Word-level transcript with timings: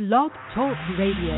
Blog 0.00 0.32
Talk 0.56 0.72
Radio. 0.96 1.36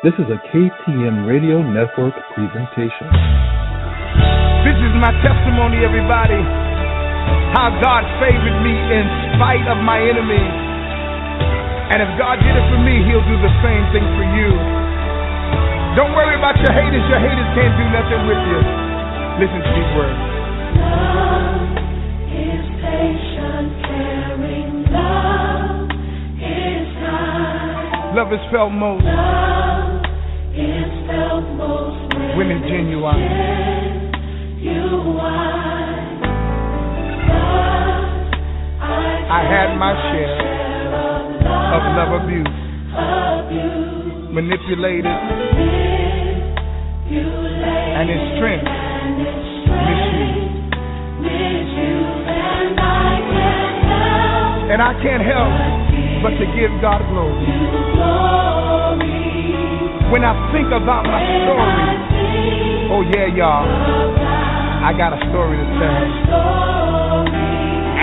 This 0.00 0.16
is 0.16 0.32
a 0.32 0.40
KTM 0.48 1.28
Radio 1.28 1.60
Network 1.60 2.16
presentation. 2.32 3.04
This 4.64 4.80
is 4.80 4.96
my 4.96 5.12
testimony, 5.20 5.84
everybody. 5.84 6.40
How 7.52 7.68
God 7.84 8.08
favored 8.16 8.58
me 8.64 8.72
in 8.72 9.04
spite 9.36 9.68
of 9.68 9.84
my 9.84 10.00
enemies. 10.00 10.56
And 11.92 12.00
if 12.00 12.08
God 12.16 12.40
did 12.40 12.56
it 12.56 12.64
for 12.72 12.80
me, 12.80 13.04
He'll 13.12 13.28
do 13.28 13.36
the 13.44 13.52
same 13.60 13.84
thing 13.92 14.08
for 14.16 14.24
you. 14.40 14.48
Don't 16.00 16.16
worry 16.16 16.32
about 16.40 16.56
your 16.64 16.72
haters. 16.72 17.04
Your 17.12 17.20
haters 17.20 17.50
can't 17.52 17.76
do 17.76 17.84
nothing 17.92 18.24
with 18.24 18.40
you. 18.48 18.58
Listen 19.36 19.60
to 19.60 19.72
these 19.76 19.92
words. 20.00 21.19
Love 28.20 28.34
is 28.34 28.44
felt 28.52 28.68
most 28.70 29.00
Love 29.02 30.04
is 30.52 30.92
felt 31.08 31.40
most 31.56 32.12
when 32.36 32.52
it's 32.52 32.68
genuine. 32.68 33.16
I 39.24 39.40
had 39.48 39.72
my 39.80 39.96
share 40.12 40.36
of 41.72 41.82
love 41.96 42.12
abuse, 42.20 42.44
abuse, 42.92 44.28
manipulated, 44.36 45.08
manipulate, 45.56 47.24
and 47.96 48.10
its 48.10 48.36
strength, 48.36 48.68
misused. 49.80 50.60
and 54.70 54.82
I 54.82 54.92
can't 55.02 55.24
help 55.24 55.79
But 56.22 56.36
to 56.36 56.44
give 56.52 56.68
God 56.84 57.00
glory. 57.08 57.32
When 60.12 60.20
I 60.20 60.36
think 60.52 60.68
about 60.68 61.08
my 61.08 61.16
story, 61.40 61.80
oh 62.92 63.00
yeah, 63.08 63.24
y'all, 63.32 63.64
I 63.64 64.92
got 64.92 65.16
a 65.16 65.20
story 65.32 65.56
to 65.56 65.64
tell. 65.80 65.96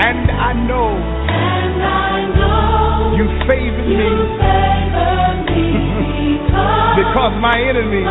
And 0.02 0.34
I 0.34 0.58
know 0.66 0.98
you 3.22 3.30
favored 3.46 3.86
me 3.86 4.02
because 6.98 7.38
my 7.38 7.54
enemies, 7.54 8.10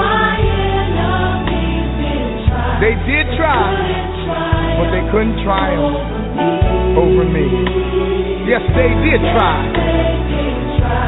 they 2.78 2.94
did 3.10 3.26
try, 3.34 3.74
but 4.78 4.86
they 4.94 5.02
couldn't 5.10 5.42
triumph 5.42 6.94
over 6.94 7.26
me. 7.26 7.50
Yes, 8.46 8.62
They 8.78 8.94
did 9.02 9.18
try, 9.34 9.58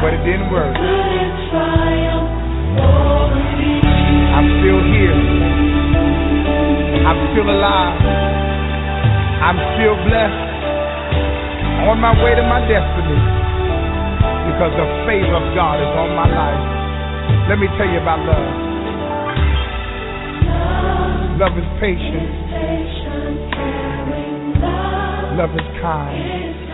but 0.01 0.15
it 0.15 0.23
didn't 0.23 0.47
work. 0.51 0.71
couldn't 0.71 1.35
triumph 1.51 2.31
over 2.79 3.43
me. 3.59 3.83
I'm 4.31 4.47
still 4.63 4.81
here. 4.95 5.19
I'm 7.03 7.19
still 7.35 7.47
alive. 7.51 7.99
I'm 9.43 9.59
still 9.75 9.95
blessed. 10.07 10.47
On 11.91 11.99
my 11.99 12.15
way 12.23 12.35
to 12.35 12.43
my 12.47 12.63
destiny. 12.67 13.19
Because 14.47 14.71
the 14.79 14.87
favor 15.07 15.35
of 15.35 15.45
God 15.55 15.83
is 15.83 15.91
on 15.95 16.15
my 16.15 16.27
life. 16.31 16.63
Let 17.49 17.59
me 17.59 17.67
tell 17.75 17.87
you 17.87 17.99
about 17.99 18.19
love. 18.23 18.69
Love 21.39 21.57
is 21.57 21.67
patient. 21.79 22.29
Love 24.59 25.49
Love 25.49 25.55
is 25.55 25.67
kind. 25.81 26.19
is 26.19 26.55
kind. 26.55 26.68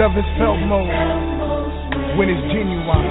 Love 0.00 0.16
Love 0.16 0.24
is 0.24 0.24
felt 0.40 0.56
most 0.64 0.88
most 1.36 2.16
when 2.16 2.32
it's 2.32 2.40
genuine. 2.48 3.04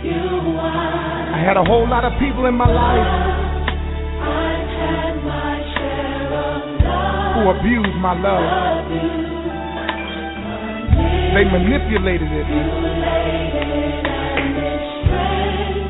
you 0.00 0.56
are. 0.56 1.36
I 1.36 1.44
had 1.44 1.60
a 1.60 1.64
whole 1.68 1.84
lot 1.86 2.02
of 2.02 2.16
people 2.16 2.46
in 2.46 2.54
my 2.54 2.64
life 2.64 3.04
I've 4.24 4.72
had 4.72 5.20
my 5.20 5.60
share 5.76 6.32
of 6.32 6.64
love. 6.80 7.36
who 7.36 7.52
abused 7.60 7.92
my 8.00 8.16
love. 8.16 8.88
They 11.36 11.44
manipulated 11.44 12.32
it 12.32 12.48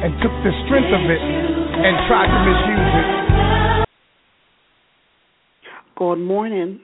and 0.02 0.10
took 0.18 0.34
the 0.42 0.50
strength 0.66 0.90
of 0.90 1.06
it 1.06 1.22
and 1.22 1.94
tried 2.10 2.26
to 2.26 2.38
misuse 2.42 2.90
it. 2.98 3.86
Good 5.94 6.18
morning. 6.18 6.80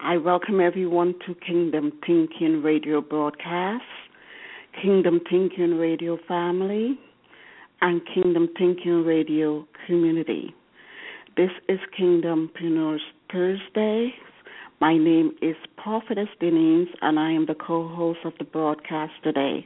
I 0.00 0.16
welcome 0.18 0.60
everyone 0.60 1.14
to 1.26 1.34
Kingdom 1.34 1.92
Thinking 2.04 2.62
Radio 2.62 3.00
broadcast, 3.00 3.84
Kingdom 4.82 5.20
Thinking 5.30 5.78
Radio 5.78 6.18
family, 6.26 6.98
and 7.80 8.02
Kingdom 8.12 8.48
Thinking 8.58 9.04
Radio 9.04 9.66
community. 9.86 10.52
This 11.36 11.50
is 11.68 11.78
Kingdompreneurs 11.98 12.98
Thursday. 13.32 14.12
My 14.80 14.98
name 14.98 15.32
is 15.40 15.56
Prophetess 15.76 16.28
Denise, 16.40 16.88
and 17.00 17.18
I 17.18 17.30
am 17.30 17.46
the 17.46 17.54
co-host 17.54 18.20
of 18.24 18.32
the 18.38 18.44
broadcast 18.44 19.12
today. 19.22 19.64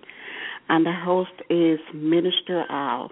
And 0.69 0.85
the 0.85 0.93
host 0.93 1.33
is 1.49 1.81
Minister 1.95 2.65
Al. 2.69 3.11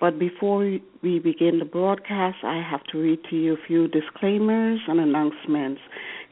But 0.00 0.20
before 0.20 0.78
we 1.02 1.18
begin 1.18 1.58
the 1.58 1.64
broadcast, 1.64 2.38
I 2.44 2.62
have 2.62 2.84
to 2.92 2.98
read 2.98 3.18
to 3.30 3.36
you 3.36 3.54
a 3.54 3.66
few 3.66 3.88
disclaimers 3.88 4.78
and 4.86 5.00
announcements. 5.00 5.80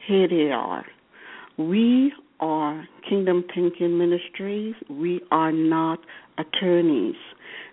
Here 0.07 0.29
they 0.29 0.51
are. 0.51 0.85
We 1.57 2.13
are 2.39 2.87
Kingdom 3.09 3.43
Thinking 3.53 3.97
Ministries. 3.97 4.73
We 4.89 5.19
are 5.31 5.51
not 5.51 5.99
attorneys. 6.37 7.17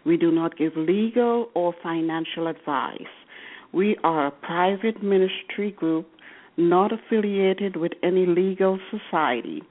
We 0.04 0.16
do 0.16 0.32
not 0.32 0.58
give 0.58 0.72
legal 0.74 1.50
or 1.54 1.76
financial 1.80 2.48
advice. 2.48 3.14
We 3.72 3.96
are 4.02 4.26
a 4.26 4.30
private 4.32 5.00
ministry 5.00 5.70
group 5.70 6.08
not 6.56 6.90
affiliated 6.92 7.76
with 7.76 7.92
any 8.02 8.26
legal 8.26 8.80
society. 8.90 9.62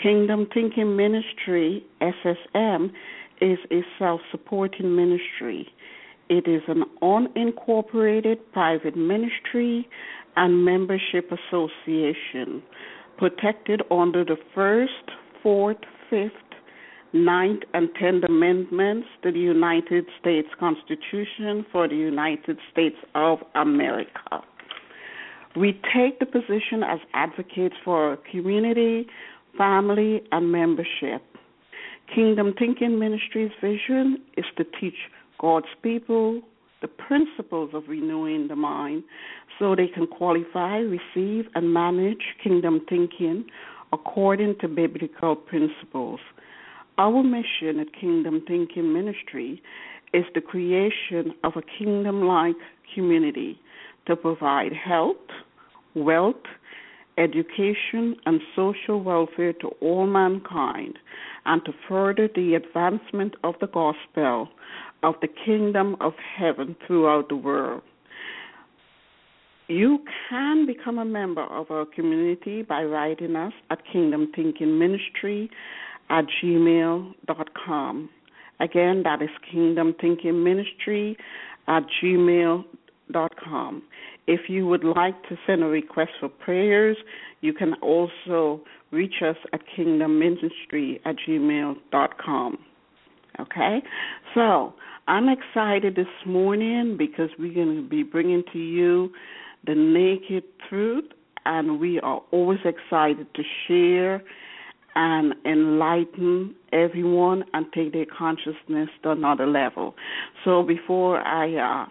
Kingdom 0.00 0.46
Thinking 0.54 0.94
Ministry, 0.94 1.84
SSM, 2.00 2.92
is 3.40 3.58
a 3.72 3.80
self 3.98 4.20
supporting 4.30 4.94
ministry. 4.94 5.66
It 6.30 6.46
is 6.46 6.62
an 6.68 6.84
unincorporated 7.02 8.36
private 8.52 8.96
ministry 8.96 9.88
and 10.36 10.64
membership 10.64 11.30
association 11.32 12.62
protected 13.18 13.82
under 13.90 14.24
the 14.24 14.36
First, 14.54 14.92
Fourth, 15.42 15.78
Fifth, 16.08 16.32
Ninth, 17.12 17.62
and 17.74 17.88
Tenth 18.00 18.24
Amendments 18.24 19.08
to 19.22 19.32
the 19.32 19.38
United 19.38 20.06
States 20.20 20.48
Constitution 20.58 21.64
for 21.72 21.88
the 21.88 21.96
United 21.96 22.58
States 22.70 22.96
of 23.14 23.38
America. 23.54 24.42
We 25.56 25.72
take 25.94 26.20
the 26.20 26.26
position 26.26 26.82
as 26.84 26.98
advocates 27.14 27.74
for 27.84 28.10
our 28.10 28.18
community, 28.30 29.06
family, 29.56 30.22
and 30.30 30.52
membership. 30.52 31.22
Kingdom 32.14 32.54
Thinking 32.58 32.98
Ministries' 32.98 33.50
vision 33.60 34.18
is 34.36 34.44
to 34.56 34.64
teach 34.80 34.94
God's 35.40 35.66
people 35.82 36.42
the 36.80 36.88
principles 36.88 37.70
of 37.74 37.84
renewing 37.88 38.48
the 38.48 38.56
mind 38.56 39.02
so 39.58 39.74
they 39.74 39.88
can 39.88 40.06
qualify, 40.06 40.78
receive, 40.78 41.46
and 41.54 41.72
manage 41.72 42.22
kingdom 42.42 42.80
thinking 42.88 43.44
according 43.92 44.56
to 44.60 44.68
biblical 44.68 45.34
principles. 45.34 46.20
Our 46.98 47.22
mission 47.22 47.78
at 47.80 47.92
Kingdom 47.98 48.42
Thinking 48.46 48.92
Ministry 48.92 49.62
is 50.12 50.24
the 50.34 50.40
creation 50.40 51.34
of 51.44 51.52
a 51.56 51.62
kingdom 51.78 52.22
like 52.22 52.56
community 52.94 53.60
to 54.06 54.16
provide 54.16 54.72
health, 54.72 55.16
wealth, 55.94 56.36
education, 57.18 58.16
and 58.26 58.40
social 58.54 59.02
welfare 59.02 59.52
to 59.54 59.68
all 59.80 60.06
mankind, 60.06 60.98
and 61.46 61.64
to 61.64 61.72
further 61.88 62.28
the 62.34 62.54
advancement 62.54 63.34
of 63.44 63.54
the 63.60 63.66
gospel 63.66 64.48
of 65.02 65.14
the 65.20 65.28
kingdom 65.44 65.96
of 66.00 66.12
heaven 66.36 66.76
throughout 66.86 67.28
the 67.28 67.36
world. 67.36 67.82
You 69.68 69.98
can 70.30 70.64
become 70.66 70.98
a 70.98 71.04
member 71.04 71.44
of 71.44 71.70
our 71.70 71.84
community 71.84 72.62
by 72.62 72.84
writing 72.84 73.36
us 73.36 73.52
at 73.70 73.80
Kingdom 73.92 74.32
Thinking 74.34 74.78
Ministry 74.78 75.50
at 76.08 76.24
gmail.com. 76.42 78.08
Again, 78.60 79.02
that 79.04 79.20
is 79.20 79.28
Kingdom 79.52 79.94
Thinking 80.00 80.42
Ministry 80.42 81.18
at 81.66 81.82
gmail.com. 82.02 83.82
If 84.26 84.40
you 84.48 84.66
would 84.66 84.84
like 84.84 85.22
to 85.28 85.36
send 85.46 85.62
a 85.62 85.66
request 85.66 86.12
for 86.18 86.30
prayers, 86.30 86.96
you 87.42 87.52
can 87.52 87.74
also 87.82 88.62
reach 88.90 89.22
us 89.22 89.36
at 89.52 89.60
kingdomministry 89.76 90.98
at 91.04 91.16
gmail.com. 91.28 92.58
Okay? 93.38 93.82
So, 94.34 94.72
I'm 95.06 95.28
excited 95.28 95.94
this 95.94 96.06
morning 96.26 96.96
because 96.98 97.30
we're 97.38 97.54
going 97.54 97.76
to 97.82 97.88
be 97.88 98.02
bringing 98.02 98.42
to 98.52 98.58
you 98.58 99.10
the 99.66 99.74
naked 99.74 100.44
truth, 100.68 101.04
and 101.44 101.80
we 101.80 102.00
are 102.00 102.20
always 102.30 102.60
excited 102.64 103.26
to 103.34 103.42
share 103.66 104.22
and 104.94 105.34
enlighten 105.44 106.54
everyone 106.72 107.44
and 107.52 107.66
take 107.72 107.92
their 107.92 108.06
consciousness 108.06 108.88
to 109.02 109.10
another 109.10 109.46
level. 109.46 109.94
So 110.44 110.62
before 110.62 111.20
I 111.20 111.84
uh, 111.84 111.86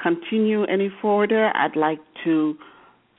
continue 0.00 0.64
any 0.64 0.90
further, 1.00 1.50
I'd 1.56 1.76
like 1.76 1.98
to 2.24 2.56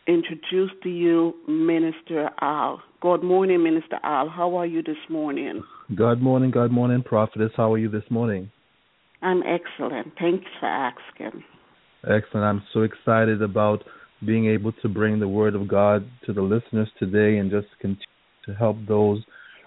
introduce 0.08 0.72
to 0.84 0.90
you 0.90 1.34
Minister 1.48 2.30
Al. 2.42 2.82
Good 3.02 3.24
morning, 3.24 3.64
Minister 3.64 4.00
Al. 4.04 4.30
How 4.30 4.56
are 4.56 4.66
you 4.66 4.82
this 4.82 4.98
morning? 5.10 5.64
Good 5.96 6.22
morning, 6.22 6.52
good 6.52 6.72
morning, 6.72 7.04
prophetess. 7.04 7.52
How 7.56 7.74
are 7.74 7.78
you 7.78 7.90
this 7.90 8.04
morning? 8.10 8.50
I'm 9.22 9.44
excellent. 9.44 10.14
Thanks 10.20 10.46
for 10.60 10.68
asking. 10.68 11.44
Excellent. 12.06 12.46
I'm 12.46 12.64
so 12.74 12.82
excited 12.82 13.42
about 13.42 13.84
being 14.26 14.48
able 14.48 14.74
to 14.82 14.90
bring 14.90 15.20
the 15.20 15.28
word 15.28 15.56
of 15.56 15.68
God 15.70 16.06
to 16.26 16.34
the 16.34 16.42
listeners 16.42 16.90
today 17.00 17.38
and 17.38 17.50
just 17.50 17.68
continue 17.80 18.06
to 18.46 18.54
help 18.54 18.78
those 18.88 19.24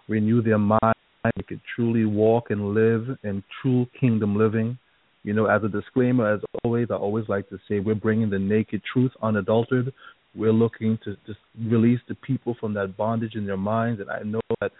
renew 0.08 0.42
their 0.42 0.58
mind, 0.58 0.94
they 1.24 1.42
could 1.42 1.60
truly 1.74 2.04
walk 2.04 2.50
and 2.50 2.74
live 2.74 3.16
in 3.24 3.42
true 3.62 3.86
kingdom 3.98 4.36
living. 4.36 4.78
You 5.24 5.32
know, 5.32 5.46
as 5.46 5.64
a 5.64 5.68
disclaimer, 5.68 6.34
as 6.34 6.40
always, 6.62 6.88
I 6.90 6.94
always 6.94 7.24
like 7.28 7.48
to 7.48 7.58
say 7.68 7.80
we're 7.80 7.94
bringing 7.94 8.30
the 8.30 8.38
naked 8.38 8.82
truth 8.92 9.12
unadulterated. 9.22 9.92
We're 10.34 10.52
looking 10.52 10.98
to 11.04 11.16
just 11.26 11.38
release 11.58 12.00
the 12.06 12.14
people 12.16 12.54
from 12.60 12.74
that 12.74 12.96
bondage 12.96 13.34
in 13.34 13.46
their 13.46 13.56
minds, 13.56 14.00
and 14.00 14.10
I 14.10 14.20
know 14.22 14.40
that 14.60 14.72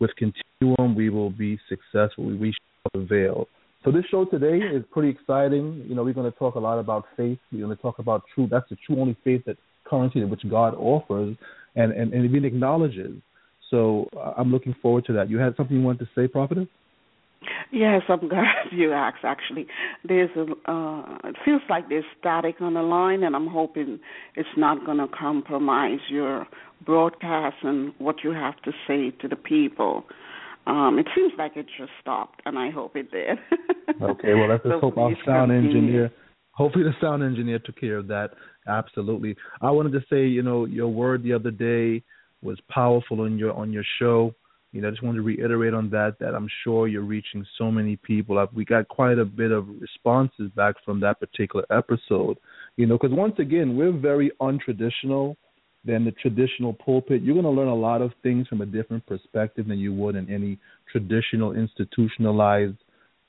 with 0.00 0.10
Continuum 0.16 0.96
we 0.96 1.10
will 1.10 1.30
be 1.30 1.58
successful. 1.68 2.24
We 2.24 2.52
shall 2.52 3.00
prevail. 3.00 3.46
So 3.84 3.90
this 3.90 4.04
show 4.10 4.24
today 4.24 4.64
is 4.64 4.84
pretty 4.92 5.08
exciting. 5.08 5.84
You 5.88 5.96
know, 5.96 6.04
we're 6.04 6.14
going 6.14 6.30
to 6.30 6.38
talk 6.38 6.54
a 6.54 6.60
lot 6.60 6.78
about 6.78 7.04
faith. 7.16 7.38
We're 7.50 7.64
going 7.66 7.76
to 7.76 7.82
talk 7.82 7.98
about 7.98 8.22
truth. 8.32 8.50
That's 8.50 8.68
the 8.70 8.76
true 8.86 9.00
only 9.00 9.16
faith 9.24 9.44
that 9.46 9.56
currency 9.84 10.22
which 10.24 10.48
God 10.48 10.74
offers 10.74 11.36
and, 11.74 11.92
and, 11.92 12.12
and 12.12 12.24
even 12.24 12.44
acknowledges. 12.44 13.16
So 13.70 14.08
uh, 14.16 14.34
I'm 14.36 14.52
looking 14.52 14.76
forward 14.80 15.04
to 15.06 15.14
that. 15.14 15.28
You 15.28 15.38
had 15.38 15.56
something 15.56 15.76
you 15.76 15.82
wanted 15.82 16.00
to 16.00 16.08
say, 16.14 16.28
Prophetess? 16.28 16.68
Yes, 17.72 18.02
I'm 18.08 18.28
glad 18.28 18.66
you 18.70 18.92
asked. 18.92 19.24
Actually, 19.24 19.66
there's 20.06 20.30
a. 20.36 20.70
Uh, 20.70 21.18
it 21.24 21.36
feels 21.44 21.62
like 21.68 21.88
there's 21.88 22.04
static 22.20 22.60
on 22.60 22.74
the 22.74 22.82
line, 22.82 23.24
and 23.24 23.34
I'm 23.34 23.48
hoping 23.48 23.98
it's 24.36 24.48
not 24.56 24.84
going 24.86 24.98
to 24.98 25.08
compromise 25.08 25.98
your 26.08 26.46
broadcast 26.84 27.56
and 27.62 27.94
what 27.98 28.16
you 28.22 28.30
have 28.30 28.60
to 28.62 28.72
say 28.86 29.10
to 29.22 29.28
the 29.28 29.36
people. 29.36 30.04
Um, 30.66 30.98
it 30.98 31.06
seems 31.14 31.32
like 31.38 31.56
it 31.56 31.66
just 31.78 31.90
stopped, 32.00 32.40
and 32.46 32.58
I 32.58 32.70
hope 32.70 32.96
it 32.96 33.10
did. 33.10 33.38
okay, 34.02 34.34
well 34.34 34.48
let's 34.48 34.62
just 34.62 34.74
So 34.74 34.80
hope 34.80 34.98
our 34.98 35.12
sound 35.26 35.50
continue. 35.50 35.78
engineer. 35.78 36.12
Hopefully, 36.52 36.84
the 36.84 36.94
sound 37.00 37.22
engineer 37.22 37.58
took 37.58 37.80
care 37.80 37.96
of 37.96 38.06
that. 38.08 38.30
Absolutely. 38.68 39.36
I 39.60 39.70
wanted 39.70 39.92
to 39.92 40.00
say, 40.10 40.26
you 40.26 40.42
know, 40.42 40.66
your 40.66 40.88
word 40.88 41.22
the 41.22 41.32
other 41.32 41.50
day 41.50 42.02
was 42.42 42.58
powerful 42.70 43.22
on 43.22 43.38
your 43.38 43.52
on 43.52 43.72
your 43.72 43.84
show. 43.98 44.34
You 44.72 44.80
know, 44.80 44.88
I 44.88 44.90
just 44.92 45.02
wanted 45.02 45.18
to 45.18 45.22
reiterate 45.24 45.74
on 45.74 45.90
that. 45.90 46.16
That 46.20 46.34
I'm 46.34 46.48
sure 46.62 46.88
you're 46.88 47.02
reaching 47.02 47.44
so 47.58 47.70
many 47.70 47.96
people. 47.96 48.38
Uh, 48.38 48.46
We 48.54 48.64
got 48.64 48.86
quite 48.88 49.18
a 49.18 49.24
bit 49.24 49.50
of 49.50 49.66
responses 49.80 50.50
back 50.54 50.76
from 50.84 51.00
that 51.00 51.18
particular 51.20 51.64
episode. 51.70 52.38
You 52.76 52.86
know, 52.86 52.98
because 52.98 53.16
once 53.16 53.34
again, 53.38 53.76
we're 53.76 53.92
very 53.92 54.30
untraditional 54.40 55.36
than 55.84 56.04
the 56.04 56.12
traditional 56.12 56.72
pulpit. 56.72 57.22
You're 57.22 57.34
going 57.34 57.44
to 57.44 57.50
learn 57.50 57.68
a 57.68 57.74
lot 57.74 58.02
of 58.02 58.12
things 58.22 58.46
from 58.48 58.60
a 58.60 58.66
different 58.66 59.04
perspective 59.06 59.66
than 59.68 59.78
you 59.78 59.92
would 59.94 60.14
in 60.14 60.32
any 60.32 60.58
traditional 60.90 61.52
institutionalized 61.52 62.76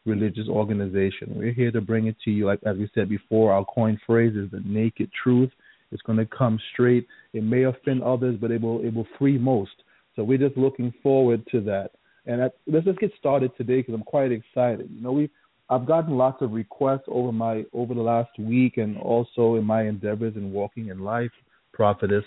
religious 0.05 0.47
organization. 0.50 1.33
We're 1.35 1.53
here 1.53 1.71
to 1.71 1.81
bring 1.81 2.07
it 2.07 2.15
to 2.25 2.31
you, 2.31 2.45
like 2.45 2.59
as 2.65 2.77
we 2.77 2.89
said 2.94 3.09
before. 3.09 3.53
Our 3.53 3.65
coin 3.65 4.00
phrase 4.05 4.35
is 4.35 4.51
the 4.51 4.61
naked 4.65 5.09
truth. 5.23 5.51
It's 5.91 6.01
going 6.01 6.17
to 6.17 6.25
come 6.25 6.59
straight. 6.73 7.07
It 7.33 7.44
may 7.44 7.63
offend 7.63 8.03
others, 8.03 8.38
but 8.39 8.51
it 8.51 8.61
will 8.61 8.83
it 8.83 8.94
will 8.94 9.07
free 9.17 9.38
most. 9.38 9.71
So 10.15 10.23
we're 10.23 10.38
just 10.38 10.57
looking 10.57 10.94
forward 11.01 11.45
to 11.51 11.61
that. 11.61 11.91
And 12.25 12.41
let's 12.67 12.85
just 12.85 12.99
get 12.99 13.11
started 13.17 13.51
today 13.57 13.77
because 13.77 13.94
I'm 13.94 14.03
quite 14.03 14.31
excited. 14.31 14.89
You 14.94 15.01
know, 15.01 15.11
we 15.11 15.29
I've 15.69 15.85
gotten 15.85 16.17
lots 16.17 16.41
of 16.41 16.51
requests 16.51 17.07
over 17.07 17.31
my 17.31 17.63
over 17.73 17.94
the 17.94 18.01
last 18.01 18.38
week 18.38 18.77
and 18.77 18.97
also 18.97 19.56
in 19.56 19.65
my 19.65 19.83
endeavors 19.83 20.35
in 20.35 20.51
walking 20.51 20.88
in 20.88 20.99
life, 20.99 21.31
prophetess, 21.73 22.23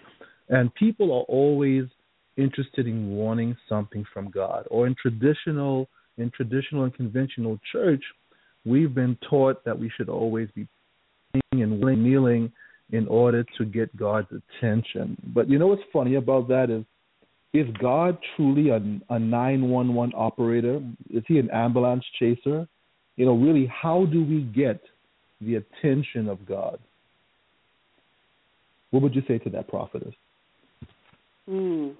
and 0.48 0.74
people 0.74 1.12
are 1.12 1.24
always 1.24 1.84
interested 2.36 2.86
in 2.86 3.10
wanting 3.10 3.56
something 3.68 4.04
from 4.12 4.30
God. 4.30 4.66
Or 4.70 4.86
in 4.86 4.94
traditional 5.00 5.88
in 6.18 6.30
traditional 6.30 6.84
and 6.84 6.94
conventional 6.94 7.58
church, 7.70 8.02
we've 8.64 8.94
been 8.94 9.18
taught 9.28 9.64
that 9.64 9.78
we 9.78 9.90
should 9.96 10.08
always 10.08 10.48
be 10.54 10.66
praying 11.32 11.62
and 11.62 11.80
kneeling 12.02 12.50
in 12.90 13.06
order 13.08 13.44
to 13.58 13.64
get 13.64 13.94
God's 13.96 14.28
attention. 14.30 15.16
But 15.34 15.50
you 15.50 15.58
know 15.58 15.66
what's 15.66 15.82
funny 15.92 16.14
about 16.14 16.48
that 16.48 16.70
is 16.70 16.84
is 17.52 17.66
God 17.80 18.18
truly 18.34 18.68
a, 18.68 18.76
a 19.08 19.18
911 19.18 20.12
operator? 20.14 20.82
Is 21.08 21.22
he 21.26 21.38
an 21.38 21.50
ambulance 21.50 22.04
chaser? 22.18 22.68
You 23.16 23.24
know, 23.24 23.34
really, 23.34 23.66
how 23.66 24.04
do 24.04 24.22
we 24.22 24.42
get 24.42 24.80
the 25.40 25.56
attention 25.56 26.28
of 26.28 26.46
God? 26.46 26.78
What 28.90 29.02
would 29.02 29.14
you 29.14 29.22
say 29.26 29.38
to 29.38 29.50
that 29.50 29.68
prophetess? 29.68 30.14
Mm. 31.48 31.94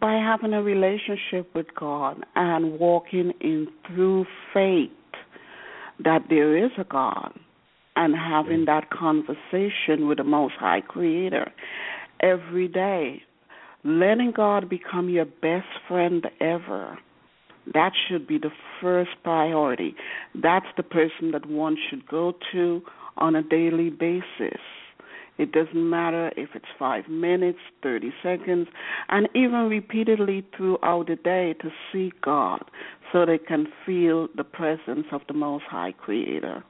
By 0.00 0.14
having 0.14 0.54
a 0.54 0.62
relationship 0.62 1.54
with 1.54 1.66
God 1.78 2.24
and 2.34 2.78
walking 2.78 3.32
in 3.40 3.68
through 3.86 4.24
faith 4.54 4.90
that 6.02 6.24
there 6.30 6.56
is 6.56 6.70
a 6.78 6.84
God 6.84 7.32
and 7.96 8.14
having 8.14 8.64
that 8.64 8.88
conversation 8.90 10.08
with 10.08 10.18
the 10.18 10.24
Most 10.24 10.54
High 10.58 10.80
Creator 10.80 11.52
every 12.20 12.68
day, 12.68 13.22
letting 13.84 14.32
God 14.34 14.70
become 14.70 15.10
your 15.10 15.26
best 15.26 15.68
friend 15.86 16.26
ever. 16.40 16.98
That 17.74 17.92
should 18.08 18.26
be 18.26 18.38
the 18.38 18.52
first 18.80 19.10
priority. 19.22 19.94
That's 20.34 20.66
the 20.76 20.82
person 20.82 21.32
that 21.32 21.46
one 21.46 21.76
should 21.88 22.06
go 22.08 22.34
to 22.52 22.82
on 23.18 23.36
a 23.36 23.42
daily 23.42 23.90
basis. 23.90 24.60
It 25.40 25.52
doesn't 25.52 25.88
matter 25.88 26.30
if 26.36 26.50
it's 26.54 26.66
five 26.78 27.08
minutes, 27.08 27.58
30 27.82 28.12
seconds, 28.22 28.68
and 29.08 29.26
even 29.34 29.70
repeatedly 29.70 30.44
throughout 30.54 31.06
the 31.08 31.16
day 31.16 31.54
to 31.62 31.70
seek 31.90 32.20
God 32.20 32.62
so 33.10 33.24
they 33.24 33.38
can 33.38 33.66
feel 33.86 34.28
the 34.36 34.44
presence 34.44 35.06
of 35.12 35.22
the 35.28 35.32
Most 35.32 35.64
High 35.64 35.92
Creator. 35.92 36.62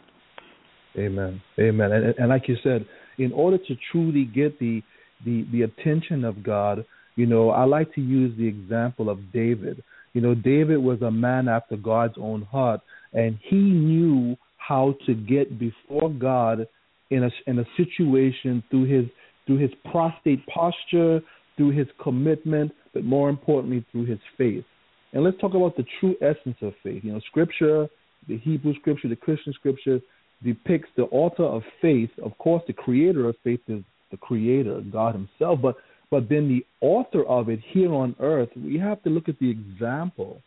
Amen. 0.96 1.42
Amen. 1.58 1.90
And, 1.90 2.14
and 2.16 2.28
like 2.28 2.46
you 2.46 2.56
said, 2.62 2.86
in 3.18 3.32
order 3.32 3.58
to 3.58 3.74
truly 3.90 4.24
get 4.24 4.60
the, 4.60 4.82
the 5.24 5.44
the 5.50 5.62
attention 5.62 6.24
of 6.24 6.44
God, 6.44 6.84
you 7.16 7.26
know, 7.26 7.50
I 7.50 7.64
like 7.64 7.92
to 7.94 8.00
use 8.00 8.36
the 8.38 8.46
example 8.46 9.10
of 9.10 9.32
David. 9.32 9.82
You 10.12 10.20
know, 10.20 10.36
David 10.36 10.78
was 10.78 11.02
a 11.02 11.10
man 11.10 11.48
after 11.48 11.76
God's 11.76 12.14
own 12.18 12.42
heart, 12.42 12.82
and 13.12 13.36
he 13.42 13.56
knew 13.56 14.36
how 14.58 14.94
to 15.06 15.14
get 15.14 15.58
before 15.58 16.08
God 16.10 16.68
in 17.10 17.24
a 17.24 17.30
in 17.46 17.58
a 17.58 17.64
situation 17.76 18.62
through 18.70 18.84
his 18.84 19.06
through 19.46 19.58
his 19.58 19.70
prostate 19.90 20.44
posture, 20.46 21.20
through 21.56 21.70
his 21.70 21.86
commitment, 22.02 22.72
but 22.94 23.04
more 23.04 23.28
importantly 23.28 23.84
through 23.90 24.06
his 24.06 24.18
faith. 24.38 24.64
And 25.12 25.24
let's 25.24 25.38
talk 25.40 25.54
about 25.54 25.76
the 25.76 25.84
true 25.98 26.14
essence 26.22 26.56
of 26.62 26.72
faith. 26.82 27.02
You 27.02 27.14
know, 27.14 27.20
Scripture, 27.26 27.88
the 28.28 28.38
Hebrew 28.38 28.74
Scripture, 28.74 29.08
the 29.08 29.16
Christian 29.16 29.52
Scripture 29.54 30.00
depicts 30.44 30.88
the 30.96 31.04
author 31.04 31.44
of 31.44 31.62
faith. 31.82 32.10
Of 32.22 32.36
course, 32.38 32.62
the 32.66 32.72
creator 32.72 33.28
of 33.28 33.36
faith 33.42 33.60
is 33.68 33.82
the 34.10 34.16
Creator, 34.16 34.82
God 34.92 35.14
Himself, 35.14 35.60
but 35.62 35.76
but 36.10 36.28
then 36.28 36.48
the 36.48 36.66
author 36.80 37.24
of 37.24 37.48
it 37.48 37.60
here 37.72 37.94
on 37.94 38.16
earth, 38.18 38.48
we 38.56 38.78
have 38.78 39.00
to 39.04 39.10
look 39.10 39.28
at 39.28 39.38
the 39.38 39.48
example 39.48 40.42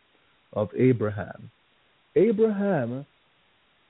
of 0.52 0.68
Abraham. 0.76 1.50
Abraham 2.16 3.06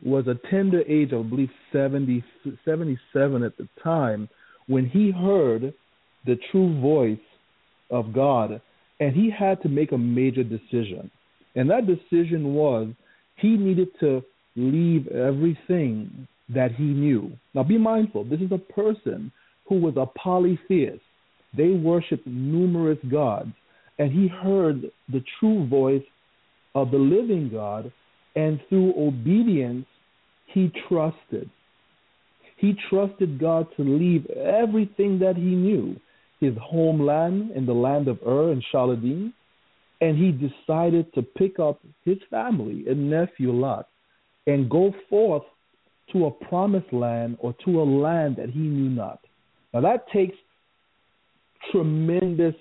was 0.04 0.26
a 0.26 0.38
tender 0.50 0.82
age, 0.82 1.12
I 1.12 1.22
believe 1.22 1.50
70, 1.72 2.22
77 2.64 3.42
at 3.42 3.56
the 3.56 3.68
time, 3.82 4.28
when 4.66 4.86
he 4.86 5.10
heard 5.10 5.72
the 6.26 6.38
true 6.50 6.80
voice 6.80 7.18
of 7.90 8.12
God, 8.12 8.60
and 9.00 9.14
he 9.14 9.30
had 9.30 9.60
to 9.62 9.68
make 9.68 9.92
a 9.92 9.98
major 9.98 10.44
decision. 10.44 11.10
And 11.54 11.70
that 11.70 11.86
decision 11.86 12.54
was 12.54 12.88
he 13.36 13.56
needed 13.56 13.88
to 14.00 14.22
leave 14.56 15.08
everything 15.08 16.28
that 16.48 16.72
he 16.72 16.84
knew. 16.84 17.32
Now, 17.54 17.62
be 17.62 17.78
mindful, 17.78 18.24
this 18.24 18.40
is 18.40 18.52
a 18.52 18.58
person 18.58 19.32
who 19.68 19.80
was 19.80 19.94
a 19.96 20.06
polytheist. 20.18 21.00
They 21.56 21.70
worshiped 21.70 22.26
numerous 22.26 22.98
gods, 23.10 23.52
and 23.98 24.12
he 24.12 24.28
heard 24.28 24.90
the 25.10 25.24
true 25.38 25.66
voice 25.66 26.02
of 26.74 26.90
the 26.90 26.98
living 26.98 27.50
God, 27.52 27.92
and 28.36 28.60
through 28.68 28.94
obedience, 28.96 29.86
he 30.54 30.72
trusted. 30.88 31.50
He 32.56 32.74
trusted 32.88 33.38
God 33.40 33.66
to 33.76 33.82
leave 33.82 34.24
everything 34.30 35.18
that 35.18 35.36
he 35.36 35.42
knew, 35.42 35.96
his 36.40 36.54
homeland 36.62 37.50
in 37.50 37.66
the 37.66 37.74
land 37.74 38.06
of 38.08 38.18
Ur 38.26 38.52
and 38.52 38.62
Chaldean, 38.70 39.34
and 40.00 40.16
he 40.16 40.30
decided 40.30 41.12
to 41.14 41.22
pick 41.22 41.58
up 41.58 41.80
his 42.04 42.18
family 42.30 42.84
and 42.88 43.10
nephew 43.10 43.52
Lot 43.52 43.88
and 44.46 44.70
go 44.70 44.94
forth 45.10 45.42
to 46.12 46.26
a 46.26 46.30
promised 46.30 46.92
land 46.92 47.36
or 47.40 47.54
to 47.64 47.80
a 47.80 47.84
land 47.84 48.36
that 48.36 48.50
he 48.50 48.60
knew 48.60 48.90
not. 48.90 49.20
Now 49.72 49.80
that 49.80 50.06
takes 50.12 50.36
tremendous 51.72 52.54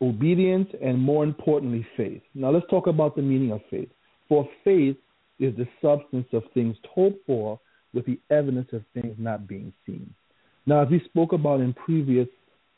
obedience 0.00 0.68
and 0.82 0.98
more 0.98 1.24
importantly 1.24 1.86
faith. 1.96 2.22
Now 2.34 2.50
let's 2.50 2.66
talk 2.70 2.86
about 2.86 3.16
the 3.16 3.22
meaning 3.22 3.50
of 3.50 3.60
faith. 3.70 3.88
For 4.28 4.48
faith 4.64 4.96
is 5.38 5.54
the 5.56 5.68
substance 5.82 6.26
of 6.32 6.42
things 6.54 6.76
hoped 6.88 7.24
for 7.26 7.58
with 7.92 8.06
the 8.06 8.18
evidence 8.30 8.68
of 8.72 8.82
things 8.94 9.14
not 9.18 9.46
being 9.46 9.72
seen. 9.86 10.12
Now 10.66 10.82
as 10.82 10.88
we 10.90 11.00
spoke 11.04 11.32
about 11.32 11.60
in 11.60 11.72
previous 11.72 12.28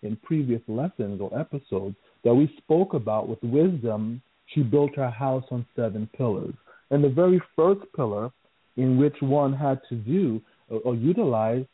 in 0.03 0.17
previous 0.17 0.61
lessons 0.69 1.21
or 1.21 1.37
episodes 1.39 1.97
that 2.25 2.35
we 2.35 2.53
spoke 2.59 2.95
about 2.95 3.29
with 3.29 3.43
wisdom, 3.43 4.23
she 4.47 4.63
built 4.63 4.95
her 4.97 5.11
house 5.11 5.45
on 5.51 5.67
seven 5.75 6.09
pillars. 6.17 6.55
And 6.91 7.03
the 7.03 7.09
very 7.09 7.41
first 7.57 7.81
pillar 7.97 8.31
in 8.77 8.97
which 8.97 9.17
one 9.21 9.53
had 9.53 9.81
to 9.89 9.97
do 9.97 10.41
or, 10.69 10.81
or 10.81 10.95
utilize 10.95 11.65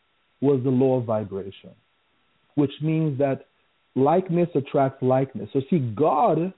was 0.40 0.62
the 0.64 0.70
law 0.70 0.98
of 0.98 1.04
vibration, 1.04 1.70
which 2.54 2.72
means 2.82 3.18
that 3.18 3.46
likeness 3.94 4.48
attracts 4.54 5.02
likeness. 5.02 5.48
So, 5.52 5.60
see, 5.70 5.78
God 5.94 6.52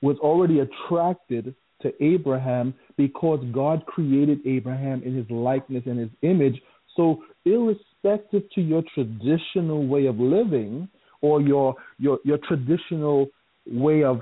was 0.00 0.16
already 0.18 0.60
attracted 0.60 1.54
to 1.82 1.92
Abraham 2.02 2.74
because 2.96 3.44
God 3.52 3.84
created 3.86 4.40
Abraham 4.46 5.02
in 5.04 5.14
his 5.14 5.30
likeness 5.30 5.82
and 5.86 5.98
his 5.98 6.10
image. 6.22 6.60
So, 6.96 7.22
irrespective 7.44 8.42
to 8.54 8.60
your 8.60 8.82
traditional 8.94 9.86
way 9.86 10.06
of 10.06 10.18
living 10.18 10.88
or 11.20 11.40
your 11.40 11.74
your 11.98 12.18
your 12.24 12.38
traditional 12.38 13.28
way 13.66 14.04
of 14.04 14.20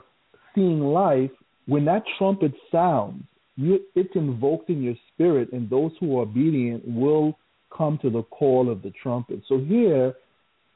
seeing 0.54 0.80
life, 0.80 1.30
when 1.66 1.84
that 1.84 2.02
trumpet 2.18 2.52
sounds, 2.70 3.24
you, 3.56 3.80
it's 3.94 4.14
invoked 4.14 4.70
in 4.70 4.82
your 4.82 4.94
spirit, 5.12 5.52
and 5.52 5.68
those 5.70 5.92
who 6.00 6.18
are 6.18 6.22
obedient 6.22 6.86
will 6.86 7.38
come 7.76 7.98
to 8.02 8.10
the 8.10 8.22
call 8.24 8.70
of 8.70 8.82
the 8.82 8.92
trumpet. 9.02 9.42
So 9.48 9.58
here, 9.58 10.14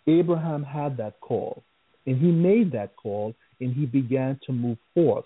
Abraham 0.07 0.63
had 0.63 0.97
that 0.99 1.21
call, 1.21 1.63
and 2.07 2.19
he 2.19 2.31
made 2.31 2.73
that 2.73 2.97
call, 2.97 3.35
and 3.61 3.75
he 3.75 3.87
began 3.87 4.39
to 4.47 4.53
move 4.53 4.79
forth. 4.95 5.25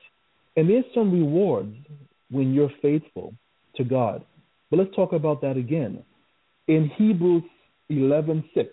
And 0.56 0.68
there's 0.68 0.85
some 0.94 1.12
rewards 1.12 1.75
when 2.30 2.52
you're 2.52 2.73
faithful 2.80 3.35
to 3.76 3.85
God. 3.85 4.25
But 4.71 4.78
let's 4.78 4.94
talk 4.94 5.12
about 5.12 5.40
that 5.42 5.56
again. 5.56 6.02
In 6.68 6.88
Hebrews 6.97 7.44
11:6, 7.90 8.68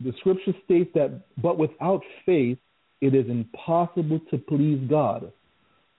the 0.00 0.12
scripture 0.18 0.54
states 0.64 0.90
that, 0.94 1.10
but 1.42 1.58
without 1.58 2.02
faith, 2.24 2.58
it 3.00 3.14
is 3.14 3.28
impossible 3.28 4.20
to 4.30 4.38
please 4.38 4.80
God. 4.88 5.32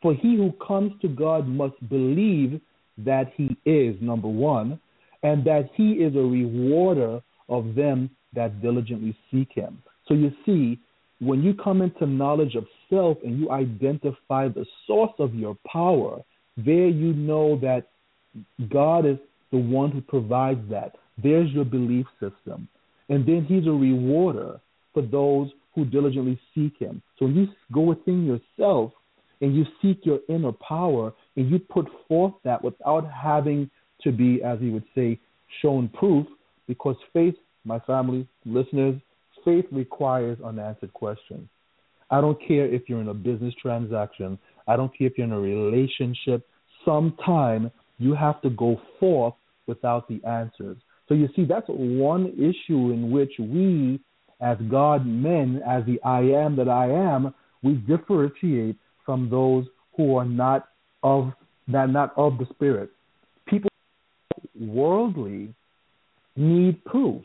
For 0.01 0.13
he 0.13 0.35
who 0.37 0.53
comes 0.65 0.93
to 1.01 1.07
God 1.07 1.47
must 1.47 1.77
believe 1.89 2.61
that 2.99 3.33
he 3.35 3.57
is, 3.65 3.95
number 4.01 4.27
one, 4.27 4.79
and 5.23 5.43
that 5.45 5.69
he 5.75 5.93
is 5.93 6.15
a 6.15 6.19
rewarder 6.19 7.21
of 7.49 7.75
them 7.75 8.09
that 8.33 8.61
diligently 8.61 9.15
seek 9.29 9.51
him. 9.51 9.81
So 10.07 10.13
you 10.13 10.31
see, 10.45 10.79
when 11.19 11.43
you 11.43 11.53
come 11.53 11.81
into 11.81 12.05
knowledge 12.05 12.55
of 12.55 12.65
self 12.89 13.17
and 13.23 13.39
you 13.39 13.51
identify 13.51 14.47
the 14.47 14.65
source 14.87 15.13
of 15.19 15.35
your 15.35 15.57
power, 15.71 16.21
there 16.57 16.87
you 16.87 17.13
know 17.13 17.57
that 17.59 17.87
God 18.71 19.05
is 19.05 19.17
the 19.51 19.57
one 19.57 19.91
who 19.91 20.01
provides 20.01 20.61
that. 20.69 20.95
There's 21.21 21.51
your 21.51 21.65
belief 21.65 22.05
system. 22.19 22.67
And 23.09 23.25
then 23.25 23.45
he's 23.47 23.67
a 23.67 23.71
rewarder 23.71 24.59
for 24.93 25.01
those 25.01 25.49
who 25.75 25.85
diligently 25.85 26.39
seek 26.55 26.77
him. 26.77 27.01
So 27.17 27.25
when 27.25 27.35
you 27.35 27.47
go 27.73 27.81
within 27.81 28.25
yourself 28.25 28.91
and 29.41 29.55
you 29.55 29.65
seek 29.81 30.05
your 30.05 30.19
inner 30.29 30.51
power 30.51 31.13
and 31.35 31.49
you 31.49 31.59
put 31.59 31.87
forth 32.07 32.33
that 32.43 32.63
without 32.63 33.09
having 33.11 33.69
to 34.01 34.11
be, 34.11 34.41
as 34.43 34.59
he 34.59 34.69
would 34.69 34.85
say, 34.95 35.19
shown 35.61 35.89
proof, 35.89 36.27
because 36.67 36.95
faith, 37.13 37.35
my 37.65 37.79
family, 37.79 38.27
listeners, 38.45 38.95
faith 39.43 39.65
requires 39.71 40.37
unanswered 40.43 40.93
questions. 40.93 41.47
I 42.11 42.21
don't 42.21 42.39
care 42.45 42.65
if 42.65 42.83
you're 42.87 43.01
in 43.01 43.09
a 43.09 43.13
business 43.13 43.53
transaction, 43.61 44.37
I 44.67 44.75
don't 44.75 44.95
care 44.95 45.07
if 45.07 45.17
you're 45.17 45.27
in 45.27 45.33
a 45.33 45.39
relationship, 45.39 46.47
sometime 46.85 47.71
you 47.97 48.13
have 48.15 48.41
to 48.41 48.49
go 48.49 48.79
forth 48.99 49.35
without 49.67 50.07
the 50.07 50.23
answers. 50.27 50.77
So 51.07 51.13
you 51.15 51.27
see, 51.35 51.45
that's 51.45 51.65
one 51.67 52.27
issue 52.33 52.91
in 52.91 53.11
which 53.11 53.33
we, 53.39 53.99
as 54.41 54.57
God 54.69 55.05
men, 55.05 55.61
as 55.67 55.83
the 55.85 55.99
I 56.03 56.21
am 56.21 56.55
that 56.55 56.69
I 56.69 56.89
am, 56.89 57.33
we 57.63 57.73
differentiate 57.73 58.77
from 59.05 59.29
those 59.29 59.65
who 59.97 60.15
are 60.15 60.25
not 60.25 60.69
of 61.03 61.33
that 61.67 61.89
not 61.89 62.13
of 62.17 62.37
the 62.37 62.45
spirit. 62.51 62.89
People 63.47 63.69
worldly 64.59 65.53
need 66.35 66.83
proof. 66.85 67.23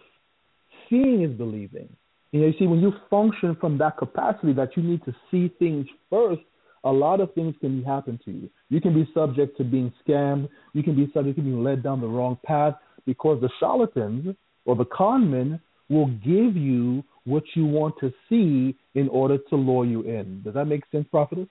Seeing 0.88 1.22
is 1.22 1.36
believing. 1.36 1.88
You 2.34 2.40
know, 2.40 2.46
you 2.48 2.54
see, 2.58 2.66
when 2.66 2.80
you 2.80 2.92
function 3.08 3.56
from 3.60 3.78
that 3.78 3.96
capacity 3.96 4.52
that 4.54 4.76
you 4.76 4.82
need 4.82 5.04
to 5.04 5.14
see 5.30 5.52
things 5.60 5.86
first, 6.10 6.40
a 6.82 6.90
lot 6.90 7.20
of 7.20 7.32
things 7.32 7.54
can 7.60 7.80
happen 7.84 8.18
to 8.24 8.32
you. 8.32 8.50
You 8.70 8.80
can 8.80 8.92
be 8.92 9.08
subject 9.14 9.56
to 9.58 9.62
being 9.62 9.92
scammed. 10.04 10.48
You 10.72 10.82
can 10.82 10.96
be 10.96 11.08
subject 11.14 11.36
to 11.36 11.42
being 11.42 11.62
led 11.62 11.84
down 11.84 12.00
the 12.00 12.08
wrong 12.08 12.36
path 12.44 12.74
because 13.06 13.40
the 13.40 13.48
charlatans 13.60 14.34
or 14.64 14.74
the 14.74 14.84
con 14.86 15.30
men 15.30 15.60
will 15.88 16.08
give 16.08 16.56
you 16.56 17.04
what 17.22 17.44
you 17.54 17.66
want 17.66 17.94
to 18.00 18.12
see 18.28 18.76
in 18.96 19.08
order 19.10 19.38
to 19.50 19.54
lure 19.54 19.86
you 19.86 20.02
in. 20.02 20.42
Does 20.42 20.54
that 20.54 20.64
make 20.64 20.82
sense, 20.90 21.06
prophetess? 21.12 21.46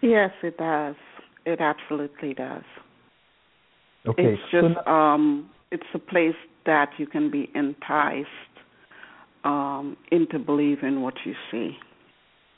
Yes, 0.00 0.30
it 0.42 0.56
does. 0.56 0.96
It 1.44 1.60
absolutely 1.60 2.32
does. 2.32 2.64
Okay. 4.06 4.22
It's 4.22 4.42
just 4.50 4.64
so 4.64 4.68
now, 4.86 5.14
um 5.14 5.50
it's 5.70 5.82
a 5.92 5.98
place 5.98 6.34
that 6.64 6.90
you 6.96 7.06
can 7.06 7.30
be 7.30 7.50
enticed 7.54 8.28
um 9.44 9.96
into 10.10 10.38
believing 10.38 11.02
what 11.02 11.14
you 11.24 11.34
see. 11.50 11.76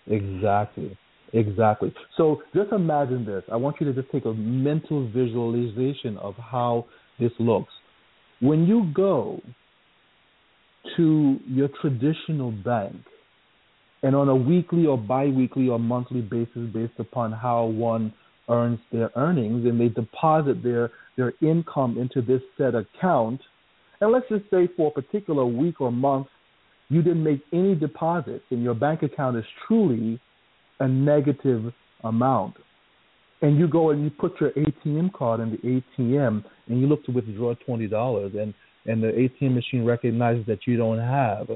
exactly. 0.06 0.96
Exactly. 1.32 1.92
So 2.16 2.42
just 2.54 2.70
imagine 2.70 3.26
this. 3.26 3.42
I 3.50 3.56
want 3.56 3.76
you 3.80 3.92
to 3.92 4.00
just 4.00 4.12
take 4.12 4.24
a 4.24 4.32
mental 4.32 5.08
visualization 5.10 6.16
of 6.18 6.34
how 6.36 6.86
this 7.18 7.32
looks. 7.40 7.72
When 8.40 8.66
you 8.66 8.92
go 8.94 9.40
to 10.96 11.36
your 11.46 11.68
traditional 11.80 12.52
bank, 12.52 12.96
and 14.02 14.14
on 14.14 14.28
a 14.28 14.36
weekly 14.36 14.86
or 14.86 14.98
biweekly 14.98 15.68
or 15.68 15.78
monthly 15.78 16.20
basis, 16.20 16.70
based 16.72 16.92
upon 16.98 17.32
how 17.32 17.64
one 17.64 18.12
earns 18.48 18.78
their 18.92 19.10
earnings, 19.16 19.64
and 19.64 19.80
they 19.80 19.88
deposit 19.88 20.62
their 20.62 20.90
their 21.16 21.32
income 21.40 21.96
into 21.98 22.20
this 22.20 22.42
set 22.58 22.74
account, 22.74 23.40
and 24.00 24.12
let's 24.12 24.28
just 24.28 24.44
say 24.50 24.68
for 24.76 24.88
a 24.88 25.02
particular 25.02 25.46
week 25.46 25.80
or 25.80 25.90
month, 25.90 26.26
you 26.88 27.02
didn't 27.02 27.24
make 27.24 27.42
any 27.52 27.74
deposits, 27.74 28.44
and 28.50 28.62
your 28.62 28.74
bank 28.74 29.02
account 29.02 29.36
is 29.36 29.44
truly 29.66 30.20
a 30.80 30.88
negative 30.88 31.72
amount, 32.02 32.54
and 33.42 33.58
you 33.58 33.68
go 33.68 33.90
and 33.90 34.04
you 34.04 34.10
put 34.10 34.32
your 34.40 34.50
ATM 34.50 35.12
card 35.12 35.40
in 35.40 35.50
the 35.50 35.82
ATM, 35.98 36.44
and 36.68 36.80
you 36.80 36.86
look 36.86 37.04
to 37.04 37.12
withdraw 37.12 37.54
twenty 37.66 37.86
dollars, 37.86 38.32
and 38.38 38.54
and 38.86 39.02
the 39.02 39.08
ATM 39.08 39.54
machine 39.54 39.84
recognizes 39.84 40.44
that 40.46 40.66
you 40.66 40.76
don't 40.76 40.98
have 40.98 41.48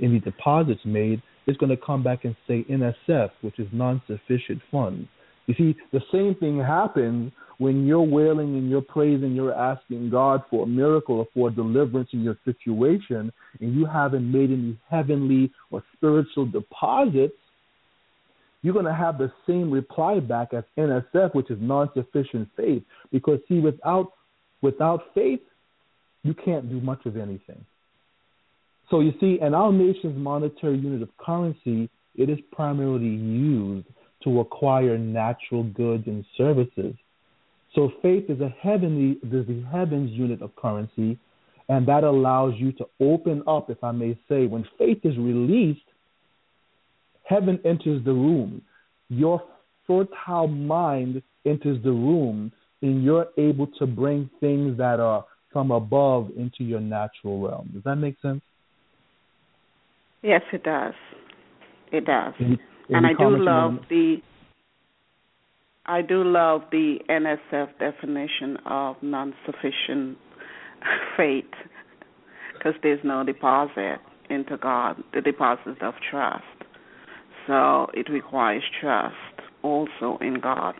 any 0.00 0.20
deposits 0.20 0.80
made, 0.84 1.22
it's 1.46 1.56
going 1.58 1.70
to 1.70 1.76
come 1.76 2.02
back 2.02 2.24
and 2.24 2.36
say 2.46 2.64
NSF, 2.70 3.30
which 3.40 3.58
is 3.58 3.66
non-sufficient 3.72 4.60
funds. 4.70 5.08
You 5.46 5.54
see, 5.56 5.76
the 5.92 6.00
same 6.12 6.34
thing 6.34 6.58
happens 6.58 7.32
when 7.58 7.86
you're 7.86 8.02
wailing 8.02 8.56
and 8.56 8.68
you're 8.68 8.82
praising, 8.82 9.34
you're 9.34 9.54
asking 9.54 10.10
God 10.10 10.42
for 10.50 10.64
a 10.64 10.66
miracle 10.66 11.20
or 11.20 11.28
for 11.32 11.50
deliverance 11.50 12.10
in 12.12 12.22
your 12.22 12.36
situation, 12.44 13.32
and 13.60 13.74
you 13.74 13.86
haven't 13.86 14.30
made 14.30 14.50
any 14.50 14.78
heavenly 14.90 15.52
or 15.70 15.82
spiritual 15.96 16.46
deposits. 16.46 17.34
You're 18.62 18.74
going 18.74 18.86
to 18.86 18.94
have 18.94 19.18
the 19.18 19.32
same 19.46 19.70
reply 19.70 20.20
back 20.20 20.52
as 20.52 20.64
NSF, 20.76 21.34
which 21.34 21.50
is 21.50 21.58
non-sufficient 21.60 22.48
faith. 22.56 22.82
Because 23.12 23.38
see, 23.48 23.60
without 23.60 24.12
without 24.60 25.02
faith, 25.14 25.40
you 26.24 26.34
can't 26.34 26.68
do 26.68 26.80
much 26.80 27.06
of 27.06 27.16
anything. 27.16 27.64
So 28.90 29.00
you 29.00 29.12
see, 29.20 29.38
in 29.40 29.54
our 29.54 29.72
nation's 29.72 30.16
monetary 30.16 30.78
unit 30.78 31.02
of 31.02 31.08
currency, 31.18 31.88
it 32.16 32.28
is 32.28 32.38
primarily 32.52 33.06
used 33.06 33.86
to 34.26 34.40
acquire 34.40 34.98
natural 34.98 35.62
goods 35.62 36.02
and 36.06 36.24
services. 36.36 36.94
So 37.74 37.92
faith 38.02 38.24
is 38.28 38.40
a 38.40 38.48
heavenly, 38.60 39.18
is 39.22 39.46
the 39.46 39.64
heavens 39.70 40.10
unit 40.10 40.42
of 40.42 40.54
currency, 40.56 41.18
and 41.68 41.86
that 41.86 42.02
allows 42.02 42.54
you 42.56 42.72
to 42.72 42.86
open 43.00 43.42
up, 43.46 43.70
if 43.70 43.82
I 43.84 43.92
may 43.92 44.18
say, 44.28 44.46
when 44.46 44.64
faith 44.78 44.98
is 45.04 45.16
released, 45.16 45.80
heaven 47.22 47.60
enters 47.64 48.04
the 48.04 48.12
room. 48.12 48.62
Your 49.08 49.42
fertile 49.86 50.48
mind 50.48 51.22
enters 51.44 51.82
the 51.84 51.92
room, 51.92 52.50
and 52.82 53.04
you're 53.04 53.28
able 53.38 53.68
to 53.78 53.86
bring 53.86 54.28
things 54.40 54.76
that 54.78 54.98
are 54.98 55.24
from 55.52 55.70
above 55.70 56.30
into 56.36 56.64
your 56.64 56.80
natural 56.80 57.40
realm. 57.40 57.70
Does 57.72 57.84
that 57.84 57.96
make 57.96 58.16
sense? 58.20 58.42
Yes, 60.22 60.42
it 60.52 60.64
does. 60.64 60.94
It 61.92 62.04
does. 62.04 62.34
Any- 62.88 62.96
and 62.98 63.06
I 63.06 63.12
do 63.14 63.36
love 63.38 63.78
the 63.88 64.22
I 65.88 66.02
do 66.02 66.24
love 66.24 66.62
the 66.72 66.98
NSF 67.08 67.68
definition 67.78 68.56
of 68.66 68.96
non-sufficient 69.02 70.18
faith 71.16 71.44
because 72.54 72.74
there's 72.82 73.00
no 73.04 73.22
deposit 73.22 73.98
into 74.28 74.56
God, 74.56 74.96
the 75.14 75.20
deposit 75.20 75.80
of 75.82 75.94
trust. 76.10 76.42
So 77.46 77.86
it 77.94 78.08
requires 78.10 78.64
trust 78.80 79.14
also 79.62 80.18
in 80.20 80.40
God. 80.40 80.74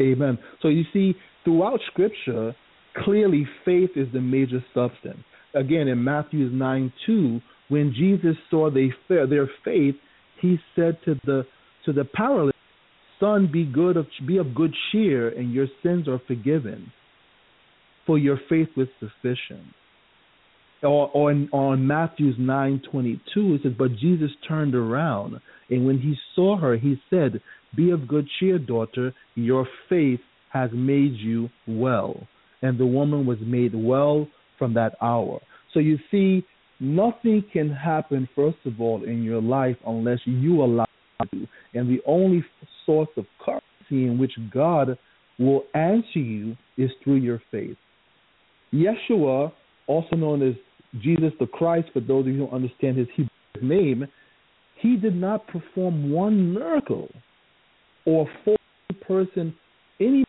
Amen. 0.00 0.38
So 0.62 0.68
you 0.68 0.84
see, 0.92 1.16
throughout 1.44 1.80
Scripture, 1.90 2.54
clearly 3.04 3.46
faith 3.64 3.90
is 3.96 4.06
the 4.12 4.20
major 4.20 4.64
substance. 4.72 5.18
Again, 5.54 5.88
in 5.88 6.02
Matthew 6.02 6.48
9 6.50 6.92
2, 7.06 7.40
when 7.68 7.92
Jesus 7.92 8.36
saw 8.50 8.70
they 8.70 8.90
their 9.08 9.50
faith, 9.64 9.96
he 10.40 10.58
said 10.74 10.98
to 11.04 11.14
the 11.24 11.46
to 11.84 11.92
the 11.92 12.04
paralytic, 12.04 12.54
Son, 13.20 13.48
be 13.50 13.64
good 13.64 13.96
of 13.96 14.06
be 14.26 14.38
of 14.38 14.54
good 14.54 14.74
cheer, 14.90 15.28
and 15.28 15.52
your 15.52 15.66
sins 15.82 16.08
are 16.08 16.20
forgiven. 16.26 16.92
For 18.06 18.18
your 18.18 18.38
faith 18.48 18.68
was 18.76 18.88
sufficient. 19.00 19.66
Or, 20.82 21.10
on 21.14 21.86
Matthew's 21.86 22.36
nine 22.38 22.80
twenty 22.88 23.20
two, 23.34 23.54
it 23.54 23.62
says, 23.62 23.72
But 23.76 23.96
Jesus 23.96 24.30
turned 24.46 24.74
around, 24.74 25.40
and 25.70 25.86
when 25.86 25.98
he 25.98 26.14
saw 26.34 26.58
her, 26.58 26.76
he 26.76 27.00
said, 27.10 27.40
Be 27.74 27.90
of 27.90 28.06
good 28.06 28.28
cheer, 28.38 28.58
daughter, 28.58 29.14
your 29.34 29.66
faith 29.88 30.20
has 30.52 30.70
made 30.72 31.14
you 31.14 31.48
well. 31.66 32.28
And 32.62 32.78
the 32.78 32.86
woman 32.86 33.26
was 33.26 33.38
made 33.40 33.74
well 33.74 34.28
from 34.58 34.74
that 34.74 34.94
hour. 35.02 35.40
So 35.72 35.80
you 35.80 35.98
see, 36.10 36.44
nothing 36.80 37.44
can 37.52 37.70
happen, 37.70 38.28
first 38.34 38.58
of 38.64 38.80
all, 38.80 39.04
in 39.04 39.22
your 39.22 39.40
life 39.40 39.76
unless 39.86 40.18
you 40.24 40.62
allow 40.62 40.86
it 41.20 41.30
to. 41.30 41.46
And 41.74 41.88
the 41.88 42.02
only 42.06 42.44
source 42.84 43.08
of 43.16 43.26
currency 43.44 44.06
in 44.06 44.18
which 44.18 44.32
God 44.52 44.98
will 45.38 45.64
answer 45.74 46.18
you 46.18 46.56
is 46.76 46.90
through 47.02 47.16
your 47.16 47.42
faith. 47.50 47.76
Yeshua, 48.72 49.52
also 49.86 50.16
known 50.16 50.42
as 50.42 50.54
Jesus 51.00 51.32
the 51.38 51.46
Christ, 51.46 51.88
for 51.92 52.00
those 52.00 52.26
of 52.26 52.32
you 52.32 52.46
who 52.46 52.54
understand 52.54 52.98
his 52.98 53.08
Hebrew 53.14 53.28
name, 53.62 54.06
he 54.80 54.96
did 54.96 55.14
not 55.14 55.46
perform 55.46 56.10
one 56.10 56.52
miracle 56.52 57.08
or 58.04 58.28
for 58.44 58.56
a 58.90 58.94
person 59.04 59.54
any 60.00 60.24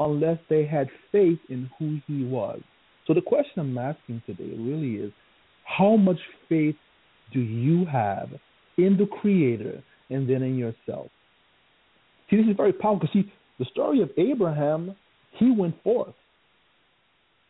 unless 0.00 0.38
they 0.48 0.64
had 0.64 0.88
faith 1.10 1.38
in 1.48 1.68
who 1.78 1.98
he 2.06 2.24
was. 2.24 2.60
So 3.06 3.14
the 3.14 3.20
question 3.20 3.58
I'm 3.58 3.78
asking 3.78 4.22
today 4.26 4.54
really 4.56 4.96
is 4.96 5.12
how 5.78 5.96
much 5.96 6.18
faith 6.48 6.74
do 7.32 7.38
you 7.38 7.86
have 7.86 8.30
in 8.78 8.96
the 8.96 9.06
Creator 9.06 9.80
and 10.10 10.28
then 10.28 10.42
in 10.42 10.58
yourself? 10.58 11.06
See, 12.28 12.36
this 12.36 12.46
is 12.46 12.56
very 12.56 12.72
powerful 12.72 13.00
because 13.00 13.12
see, 13.12 13.32
the 13.60 13.64
story 13.66 14.02
of 14.02 14.10
Abraham, 14.16 14.96
he 15.38 15.52
went 15.52 15.80
forth 15.84 16.14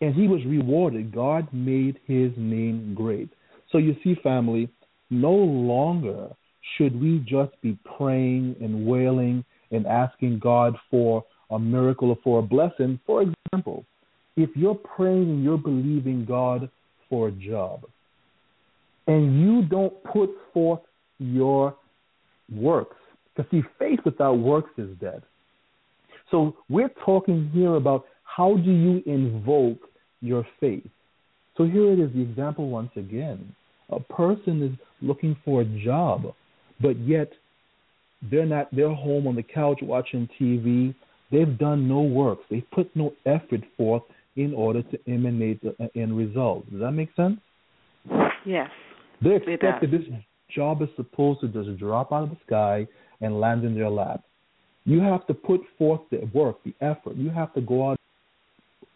and 0.03 0.15
he 0.15 0.29
was 0.29 0.45
rewarded. 0.45 1.13
God 1.15 1.49
made 1.53 1.99
his 2.07 2.31
name 2.37 2.95
great. 2.95 3.31
So 3.73 3.79
you 3.79 3.97
see, 4.05 4.15
family, 4.23 4.69
no 5.11 5.33
longer 5.33 6.29
should 6.77 7.01
we 7.01 7.25
just 7.27 7.61
be 7.63 7.79
praying 7.97 8.57
and 8.61 8.87
wailing 8.87 9.43
and 9.71 9.87
asking 9.87 10.41
God 10.41 10.77
for 10.91 11.25
a 11.51 11.59
miracle 11.59 12.11
or 12.11 12.19
for 12.23 12.41
a 12.41 12.43
blessing. 12.43 13.01
For 13.07 13.23
example, 13.23 13.87
if 14.37 14.51
you're 14.55 14.75
praying 14.75 15.23
and 15.23 15.43
you're 15.43 15.59
believing 15.59 16.27
God 16.27 16.69
for 17.09 17.29
a 17.29 17.33
job 17.33 17.85
and 19.09 19.41
you 19.41 19.63
don't 19.63 19.93
put 20.05 20.31
forth 20.53 20.81
your 21.19 21.75
works, 22.55 22.97
because 23.35 23.51
see, 23.51 23.63
faith 23.79 23.99
without 24.05 24.35
works 24.35 24.71
is 24.79 24.91
dead. 25.01 25.23
So 26.31 26.55
we're 26.69 26.91
talking 27.05 27.51
here 27.53 27.75
about 27.75 28.05
how 28.25 28.57
do 28.57 28.71
you 28.71 29.03
invoke 29.07 29.79
your 30.21 30.47
faith. 30.61 30.87
So 31.57 31.65
here 31.65 31.93
it 31.93 31.99
is, 31.99 32.13
the 32.15 32.21
example 32.21 32.69
once 32.69 32.91
again. 32.97 33.55
A 33.91 33.99
person 33.99 34.63
is 34.63 34.79
looking 35.01 35.37
for 35.45 35.63
a 35.63 35.65
job, 35.65 36.35
but 36.81 36.99
yet 37.01 37.33
they're 38.31 38.47
not 38.47 38.69
they're 38.75 38.95
home 38.95 39.27
on 39.27 39.35
the 39.35 39.43
couch 39.43 39.79
watching 39.81 40.29
TV. 40.39 40.95
They've 41.33 41.59
done 41.59 41.89
no 41.89 42.03
work. 42.03 42.41
They've 42.51 42.71
put 42.73 42.95
no 42.95 43.15
effort 43.25 43.63
forth 43.77 44.03
in 44.37 44.53
order 44.55 44.83
to 44.83 44.99
emanate 45.09 45.63
the 45.63 45.91
end 45.95 46.17
result. 46.17 46.71
Does 46.71 46.81
that 46.81 46.93
make 46.93 47.09
sense? 47.17 47.41
Yes. 48.45 48.69
They 49.23 49.37
expect 49.37 49.63
that 49.63 49.91
this 49.91 50.03
job 50.55 50.83
is 50.83 50.89
supposed 50.97 51.41
to 51.41 51.49
just 51.49 51.79
drop 51.79 52.13
out 52.13 52.25
of 52.25 52.31
the 52.31 52.37
sky 52.47 52.87
and 53.21 53.41
land 53.41 53.65
in 53.65 53.75
their 53.75 53.91
lap. 53.91 54.23
You 54.85 55.01
have 55.01 55.27
to 55.27 55.35
put 55.35 55.61
forth 55.77 56.01
the 56.11 56.29
work, 56.33 56.63
the 56.65 56.75
effort. 56.81 57.17
You 57.17 57.31
have 57.31 57.53
to 57.55 57.61
go 57.61 57.91
out, 57.91 57.99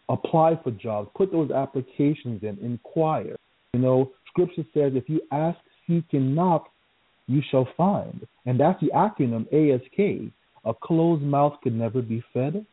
apply 0.09 0.59
for 0.63 0.71
jobs, 0.71 1.09
put 1.15 1.31
those 1.31 1.51
applications 1.51 2.41
in, 2.43 2.57
inquire. 2.61 3.35
You 3.73 3.81
know, 3.81 4.11
Scripture 4.27 4.63
says, 4.73 4.93
if 4.95 5.07
you 5.07 5.21
ask, 5.31 5.57
seek, 5.87 6.05
and 6.13 6.35
knock, 6.35 6.69
you 7.27 7.41
shall 7.51 7.67
find. 7.77 8.25
And 8.45 8.59
that's 8.59 8.79
the 8.81 8.91
acronym 8.95 9.45
ASK. 9.53 10.31
A 10.65 10.73
closed 10.73 11.23
mouth 11.23 11.53
can 11.61 11.77
never 11.77 12.01
be 12.01 12.23
fed. 12.33 12.65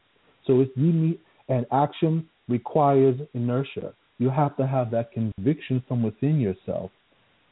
So 0.47 0.61
if 0.61 0.69
you 0.77 0.93
need 0.93 1.19
an 1.49 1.67
action 1.73 2.29
requires 2.49 3.17
inertia. 3.35 3.93
You 4.19 4.31
have 4.31 4.57
to 4.57 4.67
have 4.67 4.91
that 4.93 5.13
conviction 5.13 5.83
from 5.89 6.03
within 6.03 6.41
yourself. 6.41 6.91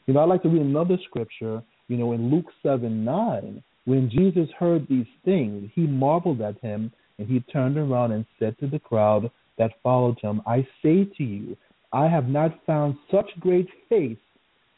You 0.09 0.15
know, 0.15 0.21
I 0.21 0.25
like 0.25 0.43
to 0.45 0.49
read 0.49 0.63
another 0.63 0.97
scripture, 1.05 1.63
you 1.89 1.99
know, 1.99 2.13
in 2.13 2.31
Luke 2.31 2.47
7 2.63 3.05
9, 3.05 3.63
when 3.85 4.09
Jesus 4.09 4.49
heard 4.59 4.89
these 4.89 5.07
things, 5.23 5.71
he 5.75 5.83
marveled 5.83 6.41
at 6.41 6.59
him, 6.61 6.91
and 7.19 7.29
he 7.29 7.41
turned 7.53 7.77
around 7.77 8.13
and 8.13 8.25
said 8.39 8.59
to 8.59 8.67
the 8.67 8.79
crowd 8.79 9.31
that 9.59 9.83
followed 9.83 10.19
him, 10.21 10.41
I 10.47 10.67
say 10.83 11.05
to 11.19 11.23
you, 11.23 11.59
I 11.93 12.09
have 12.09 12.27
not 12.27 12.59
found 12.65 12.97
such 13.11 13.29
great 13.39 13.69
faith, 13.91 14.17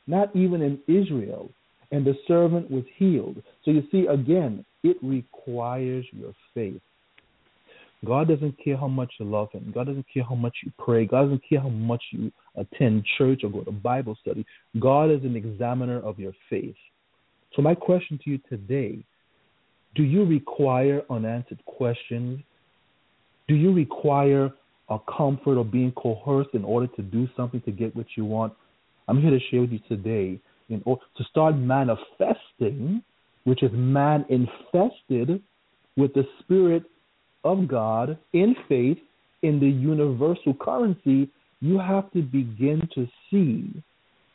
not 0.09 0.35
even 0.35 0.63
in 0.63 0.81
Israel. 0.89 1.49
And 1.93 2.05
the 2.05 2.19
servant 2.27 2.69
was 2.69 2.85
healed. 2.97 3.41
So 3.65 3.71
you 3.71 3.85
see, 3.93 4.07
again, 4.07 4.65
it 4.83 4.97
requires 5.01 6.07
your 6.11 6.33
faith. 6.55 6.81
God 8.05 8.29
doesn't 8.29 8.57
care 8.63 8.77
how 8.77 8.89
much 8.89 9.13
you 9.19 9.27
love 9.27 9.53
Him. 9.53 9.71
God 9.75 9.87
doesn't 9.87 10.07
care 10.13 10.25
how 10.25 10.35
much 10.35 10.55
you 10.65 10.73
pray. 10.79 11.05
God 11.05 11.25
doesn't 11.25 11.43
care 11.47 11.61
how 11.61 11.69
much 11.69 12.03
you 12.13 12.33
attend 12.57 13.05
church 13.19 13.43
or 13.45 13.51
go 13.51 13.63
to 13.63 13.73
Bible 13.73 14.17
study. 14.21 14.47
God 14.79 15.11
is 15.11 15.23
an 15.23 15.37
examiner 15.37 16.01
of 16.01 16.19
your 16.19 16.33
faith. 16.49 16.77
So, 17.55 17.63
my 17.63 17.75
question 17.75 18.19
to 18.25 18.31
you 18.31 18.39
today 18.49 19.05
do 19.95 20.03
you 20.03 20.25
require 20.25 21.03
unanswered 21.11 21.63
questions? 21.67 22.41
Do 23.49 23.55
you 23.55 23.73
require 23.73 24.53
a 24.89 24.99
comfort 25.17 25.59
or 25.59 25.65
being 25.65 25.93
coerced 25.93 26.51
in 26.55 26.65
order 26.65 26.87
to 26.97 27.03
do 27.03 27.29
something 27.37 27.61
to 27.63 27.73
get 27.73 27.95
what 27.97 28.07
you 28.17 28.25
want? 28.25 28.53
I'm 29.09 29.21
here 29.21 29.31
to 29.31 29.41
share 29.51 29.63
with 29.63 29.73
you 29.73 29.81
today 29.89 30.41
in 30.69 30.83
order 30.87 31.03
to 31.17 31.25
start 31.25 31.57
manifesting, 31.57 33.03
which 33.45 33.63
is 33.63 33.71
man 33.73 34.25
infested 34.29 35.43
with 35.97 36.15
the 36.15 36.23
spirit 36.41 36.85
of 37.45 37.69
God 37.69 38.19
in 38.33 38.55
faith 38.69 38.99
in 39.43 39.59
the 39.61 39.69
universal 39.69 40.55
currency, 40.55 41.29
you 41.61 41.79
have 41.79 42.11
to 42.13 42.23
begin 42.23 42.89
to 42.95 43.07
see 43.31 43.83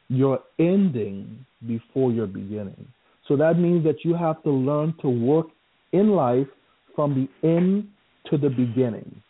your 0.09 0.39
ending 0.59 1.45
before 1.67 2.11
your 2.11 2.27
beginning. 2.27 2.87
So 3.27 3.35
that 3.37 3.57
means 3.57 3.83
that 3.85 4.03
you 4.03 4.15
have 4.15 4.41
to 4.43 4.51
learn 4.51 4.93
to 5.01 5.09
work 5.09 5.47
in 5.91 6.09
life 6.11 6.47
from 6.95 7.15
the 7.15 7.47
end 7.47 7.87
to 8.29 8.37
the 8.37 8.49
beginning. 8.49 9.21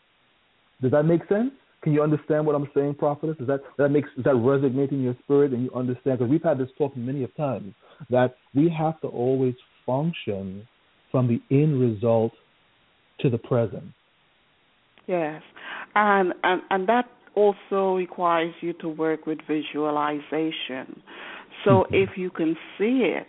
Does 0.81 0.91
that 0.91 1.03
make 1.03 1.21
sense? 1.27 1.51
Can 1.81 1.93
you 1.93 2.01
understand 2.01 2.45
what 2.45 2.55
I'm 2.55 2.69
saying, 2.73 2.95
prophetess? 2.95 3.37
Is 3.39 3.47
that 3.47 3.61
that 3.77 3.89
makes 3.89 4.09
is 4.17 4.23
that 4.23 4.33
resonate 4.33 4.91
in 4.91 5.03
your 5.03 5.15
spirit 5.23 5.51
and 5.51 5.63
you 5.63 5.71
understand? 5.73 6.17
Because 6.17 6.31
we've 6.31 6.43
had 6.43 6.57
this 6.57 6.69
talk 6.77 6.95
many 6.97 7.23
of 7.23 7.35
times 7.35 7.73
that 8.09 8.35
we 8.53 8.69
have 8.69 8.99
to 9.01 9.07
always 9.07 9.53
function 9.85 10.67
from 11.11 11.27
the 11.27 11.39
end 11.55 11.79
result 11.79 12.33
to 13.19 13.29
the 13.29 13.37
present. 13.37 13.83
Yes, 15.07 15.41
and 15.93 16.33
and 16.43 16.61
and 16.69 16.87
that 16.87 17.05
also 17.35 17.95
requires 17.95 18.53
you 18.61 18.73
to 18.73 18.89
work 18.89 19.25
with 19.25 19.39
visualization. 19.47 21.01
So 21.63 21.85
Mhm. 21.85 21.93
if 21.93 22.17
you 22.17 22.29
can 22.29 22.55
see 22.77 23.03
it 23.03 23.27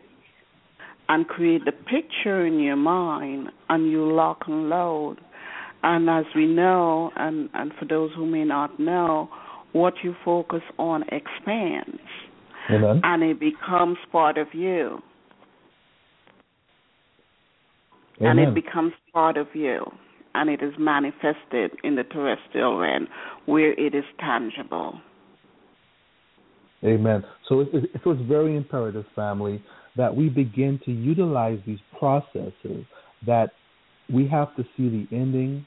and 1.08 1.28
create 1.28 1.64
the 1.64 1.72
picture 1.72 2.46
in 2.46 2.58
your 2.60 2.76
mind, 2.76 3.50
and 3.68 3.90
you 3.90 4.12
lock 4.12 4.46
and 4.46 4.68
load, 4.68 5.20
and 5.82 6.08
as 6.10 6.24
we 6.34 6.46
know, 6.46 7.10
and 7.16 7.48
and 7.54 7.72
for 7.74 7.84
those 7.84 8.12
who 8.14 8.26
may 8.26 8.44
not 8.44 8.78
know, 8.80 9.28
what 9.72 9.94
you 10.02 10.14
focus 10.24 10.62
on 10.78 11.02
expands, 11.12 12.00
Amen. 12.70 13.00
and 13.04 13.22
it 13.22 13.38
becomes 13.38 13.98
part 14.10 14.38
of 14.38 14.48
you. 14.54 15.02
And 18.20 18.38
it 18.38 18.54
becomes 18.54 18.92
part 19.12 19.36
of 19.36 19.48
you 19.54 19.84
and 20.34 20.50
it 20.50 20.62
is 20.62 20.72
manifested 20.78 21.70
in 21.82 21.96
the 21.96 22.04
terrestrial 22.04 22.78
realm 22.78 23.08
where 23.46 23.72
it 23.72 23.94
is 23.94 24.04
tangible. 24.20 25.00
Amen. 26.84 27.24
So 27.48 27.60
it, 27.60 27.68
it, 27.72 27.90
so 28.04 28.10
it's 28.10 28.22
very 28.22 28.56
imperative, 28.56 29.06
family, 29.14 29.62
that 29.96 30.14
we 30.14 30.28
begin 30.28 30.78
to 30.84 30.92
utilize 30.92 31.58
these 31.66 31.78
processes 31.98 32.84
that 33.26 33.50
we 34.12 34.28
have 34.28 34.54
to 34.56 34.62
see 34.76 34.88
the 34.88 35.06
ending 35.10 35.66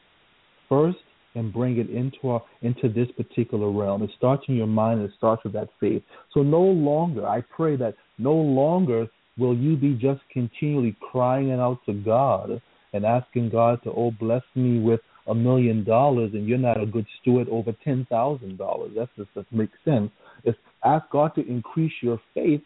first 0.70 0.98
and 1.36 1.52
bring 1.52 1.78
it 1.78 1.90
into 1.90 2.30
our 2.30 2.42
into 2.62 2.90
this 2.90 3.08
particular 3.18 3.72
realm. 3.72 4.04
It 4.04 4.12
starts 4.18 4.44
in 4.48 4.56
your 4.56 4.68
mind 4.68 5.02
and 5.02 5.10
it 5.10 5.16
starts 5.18 5.44
with 5.44 5.54
that 5.54 5.70
faith. 5.80 6.04
So 6.34 6.42
no 6.42 6.62
longer, 6.62 7.28
I 7.28 7.42
pray 7.42 7.76
that 7.78 7.96
no 8.18 8.34
longer 8.34 9.08
will 9.40 9.56
you 9.56 9.76
be 9.78 9.94
just 9.94 10.22
continually 10.32 10.96
crying 11.12 11.52
out 11.52 11.80
to 11.86 11.94
God 11.94 12.62
and 12.94 13.06
asking 13.06 13.50
God 13.50 13.82
to 13.84 13.92
oh 13.92 14.12
bless 14.20 14.44
me 14.56 14.80
with 14.80 15.00
a 15.28 15.36
million 15.36 15.84
dollars 15.84 16.32
and 16.34 16.48
you're 16.48 16.58
not 16.58 16.82
a 16.82 16.86
good 16.86 17.06
steward 17.22 17.48
over 17.50 17.74
ten 17.84 18.06
thousand 18.10 18.58
dollars. 18.58 18.92
That 18.96 19.10
just 19.16 19.34
doesn't 19.34 19.52
make 19.52 19.70
sense. 19.86 20.12
It's 20.44 20.58
ask 20.84 21.06
God 21.12 21.34
to 21.36 21.48
increase 21.48 21.94
your 22.02 22.20
faith 22.34 22.62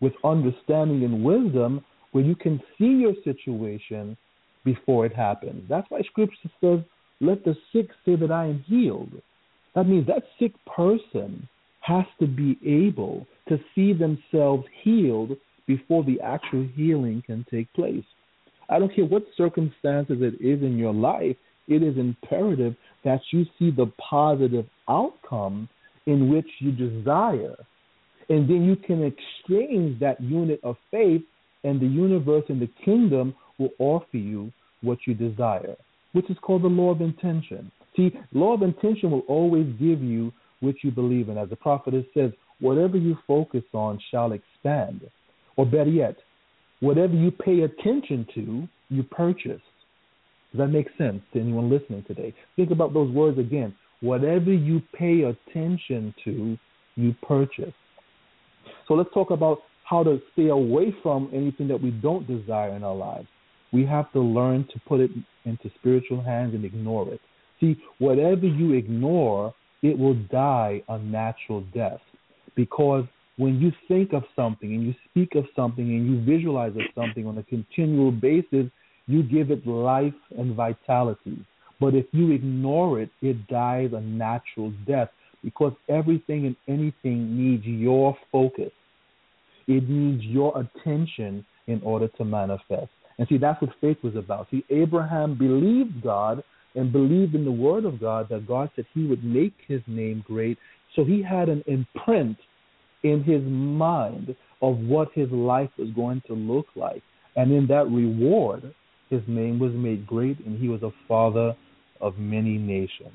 with 0.00 0.12
understanding 0.24 1.04
and 1.04 1.24
wisdom 1.24 1.84
where 2.12 2.24
you 2.24 2.34
can 2.36 2.60
see 2.78 2.84
your 2.84 3.14
situation 3.24 4.16
before 4.64 5.06
it 5.06 5.14
happens. 5.14 5.64
That's 5.68 5.88
why 5.90 6.02
scripture 6.02 6.50
says 6.60 6.80
let 7.20 7.44
the 7.44 7.56
sick 7.72 7.88
say 8.04 8.16
that 8.16 8.30
I 8.30 8.46
am 8.46 8.64
healed. 8.66 9.12
That 9.74 9.88
means 9.88 10.06
that 10.06 10.22
sick 10.38 10.52
person 10.66 11.48
has 11.80 12.04
to 12.20 12.26
be 12.26 12.58
able 12.64 13.26
to 13.48 13.58
see 13.74 13.92
themselves 13.92 14.64
healed 14.82 15.36
before 15.66 16.04
the 16.04 16.20
actual 16.20 16.68
healing 16.74 17.22
can 17.24 17.44
take 17.50 17.72
place. 17.72 18.04
I 18.68 18.78
don't 18.78 18.94
care 18.94 19.04
what 19.04 19.24
circumstances 19.36 20.18
it 20.20 20.34
is 20.40 20.62
in 20.62 20.76
your 20.76 20.94
life, 20.94 21.36
it 21.68 21.82
is 21.82 21.96
imperative 21.98 22.74
that 23.04 23.20
you 23.32 23.44
see 23.58 23.70
the 23.70 23.90
positive 23.98 24.66
outcome 24.88 25.68
in 26.06 26.30
which 26.32 26.46
you 26.60 26.72
desire. 26.72 27.56
And 28.28 28.48
then 28.48 28.64
you 28.64 28.76
can 28.76 29.02
exchange 29.02 30.00
that 30.00 30.20
unit 30.20 30.60
of 30.62 30.76
faith, 30.90 31.22
and 31.64 31.80
the 31.80 31.86
universe 31.86 32.44
and 32.48 32.60
the 32.60 32.70
kingdom 32.84 33.34
will 33.58 33.70
offer 33.78 34.16
you 34.16 34.52
what 34.82 34.98
you 35.06 35.14
desire 35.14 35.76
which 36.16 36.30
is 36.30 36.36
called 36.40 36.62
the 36.62 36.68
law 36.68 36.90
of 36.90 37.02
intention. 37.02 37.70
See, 37.94 38.10
law 38.32 38.54
of 38.54 38.62
intention 38.62 39.10
will 39.10 39.24
always 39.28 39.66
give 39.78 40.00
you 40.00 40.32
what 40.60 40.76
you 40.82 40.90
believe 40.90 41.28
in. 41.28 41.36
As 41.36 41.50
the 41.50 41.56
prophetess 41.56 42.06
says, 42.14 42.30
whatever 42.58 42.96
you 42.96 43.18
focus 43.26 43.64
on 43.74 43.98
shall 44.10 44.32
expand. 44.32 45.02
Or 45.56 45.64
better 45.64 45.90
yet, 45.90 46.16
whatever 46.80 47.14
you 47.14 47.30
pay 47.30 47.60
attention 47.60 48.26
to, 48.34 48.68
you 48.88 49.02
purchase. 49.02 49.62
Does 50.52 50.58
that 50.58 50.68
make 50.68 50.88
sense 50.96 51.22
to 51.32 51.40
anyone 51.40 51.70
listening 51.70 52.04
today? 52.06 52.34
Think 52.56 52.70
about 52.70 52.94
those 52.94 53.10
words 53.10 53.38
again. 53.38 53.74
Whatever 54.00 54.52
you 54.52 54.82
pay 54.94 55.22
attention 55.22 56.14
to, 56.24 56.58
you 56.96 57.14
purchase. 57.26 57.74
So 58.86 58.94
let's 58.94 59.10
talk 59.12 59.30
about 59.30 59.60
how 59.84 60.02
to 60.02 60.20
stay 60.32 60.48
away 60.48 60.94
from 61.02 61.30
anything 61.32 61.68
that 61.68 61.80
we 61.80 61.90
don't 61.90 62.26
desire 62.26 62.74
in 62.74 62.84
our 62.84 62.94
lives. 62.94 63.28
We 63.72 63.84
have 63.86 64.12
to 64.12 64.20
learn 64.20 64.66
to 64.72 64.80
put 64.86 65.00
it 65.00 65.10
into 65.44 65.70
spiritual 65.78 66.22
hands 66.22 66.54
and 66.54 66.64
ignore 66.64 67.12
it. 67.12 67.20
See, 67.60 67.76
whatever 67.98 68.46
you 68.46 68.72
ignore, 68.72 69.54
it 69.82 69.98
will 69.98 70.14
die 70.30 70.82
a 70.88 70.98
natural 70.98 71.62
death. 71.74 72.00
Because 72.54 73.04
when 73.36 73.60
you 73.60 73.70
think 73.86 74.12
of 74.12 74.24
something 74.34 74.74
and 74.74 74.86
you 74.86 74.94
speak 75.10 75.34
of 75.34 75.44
something 75.54 75.84
and 75.84 76.06
you 76.06 76.24
visualize 76.24 76.72
of 76.72 76.82
something 76.94 77.26
on 77.26 77.38
a 77.38 77.42
continual 77.44 78.10
basis, 78.10 78.66
you 79.06 79.22
give 79.22 79.50
it 79.50 79.66
life 79.66 80.14
and 80.38 80.54
vitality. 80.54 81.44
But 81.78 81.94
if 81.94 82.06
you 82.12 82.32
ignore 82.32 83.00
it, 83.00 83.10
it 83.20 83.46
dies 83.48 83.90
a 83.92 84.00
natural 84.00 84.72
death 84.86 85.10
because 85.44 85.72
everything 85.88 86.46
and 86.46 86.56
anything 86.66 87.36
needs 87.36 87.64
your 87.66 88.16
focus. 88.32 88.72
It 89.68 89.88
needs 89.88 90.24
your 90.24 90.58
attention 90.58 91.44
in 91.66 91.80
order 91.82 92.08
to 92.08 92.24
manifest. 92.24 92.90
And 93.18 93.28
see, 93.28 93.38
that's 93.38 93.60
what 93.60 93.70
faith 93.80 93.98
was 94.02 94.16
about. 94.16 94.48
See, 94.50 94.64
Abraham 94.70 95.36
believed 95.36 96.02
God 96.02 96.42
and 96.74 96.92
believed 96.92 97.34
in 97.34 97.44
the 97.44 97.52
word 97.52 97.84
of 97.84 98.00
God 98.00 98.28
that 98.30 98.46
God 98.46 98.70
said 98.76 98.86
he 98.94 99.06
would 99.06 99.24
make 99.24 99.54
his 99.66 99.80
name 99.86 100.24
great. 100.26 100.58
So 100.94 101.04
he 101.04 101.22
had 101.22 101.48
an 101.48 101.62
imprint 101.66 102.36
in 103.10 103.22
his 103.22 103.42
mind 103.42 104.34
of 104.62 104.78
what 104.78 105.08
his 105.14 105.30
life 105.30 105.70
was 105.78 105.90
going 105.90 106.22
to 106.26 106.34
look 106.34 106.66
like. 106.74 107.02
And 107.36 107.52
in 107.52 107.66
that 107.68 107.86
reward, 107.90 108.74
his 109.10 109.20
name 109.26 109.58
was 109.58 109.72
made 109.72 110.06
great 110.06 110.38
and 110.44 110.58
he 110.58 110.68
was 110.68 110.82
a 110.82 110.90
father 111.06 111.54
of 112.00 112.18
many 112.18 112.58
nations. 112.58 113.12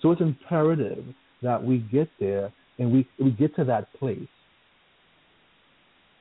So 0.00 0.12
it's 0.12 0.20
imperative 0.20 1.04
that 1.42 1.62
we 1.62 1.78
get 1.78 2.08
there 2.20 2.52
and 2.78 2.92
we, 2.92 3.08
we 3.18 3.30
get 3.30 3.56
to 3.56 3.64
that 3.64 3.92
place. 3.94 4.28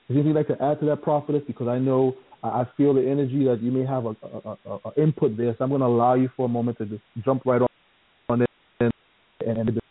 Is 0.09 0.15
anything 0.15 0.33
like 0.33 0.47
to 0.47 0.61
add 0.63 0.79
to 0.79 0.85
that 0.87 1.01
prophetess? 1.01 1.43
Because 1.45 1.67
I 1.67 1.77
know 1.79 2.15
I 2.41 2.65
feel 2.77 2.93
the 2.93 3.01
energy 3.01 3.43
that 3.45 3.61
you 3.61 3.71
may 3.71 3.85
have 3.85 4.05
a, 4.05 4.15
a, 4.23 4.79
a, 4.85 5.01
input 5.01 5.35
there. 5.35 5.53
So 5.57 5.63
I'm 5.63 5.69
going 5.69 5.81
to 5.81 5.87
allow 5.87 6.13
you 6.13 6.29
for 6.37 6.45
a 6.45 6.49
moment 6.49 6.77
to 6.77 6.85
just 6.85 7.01
jump 7.25 7.43
right 7.45 7.61
on, 7.61 7.67
on 8.29 8.41
it 8.41 8.49
and, 8.79 8.91
and 9.41 9.81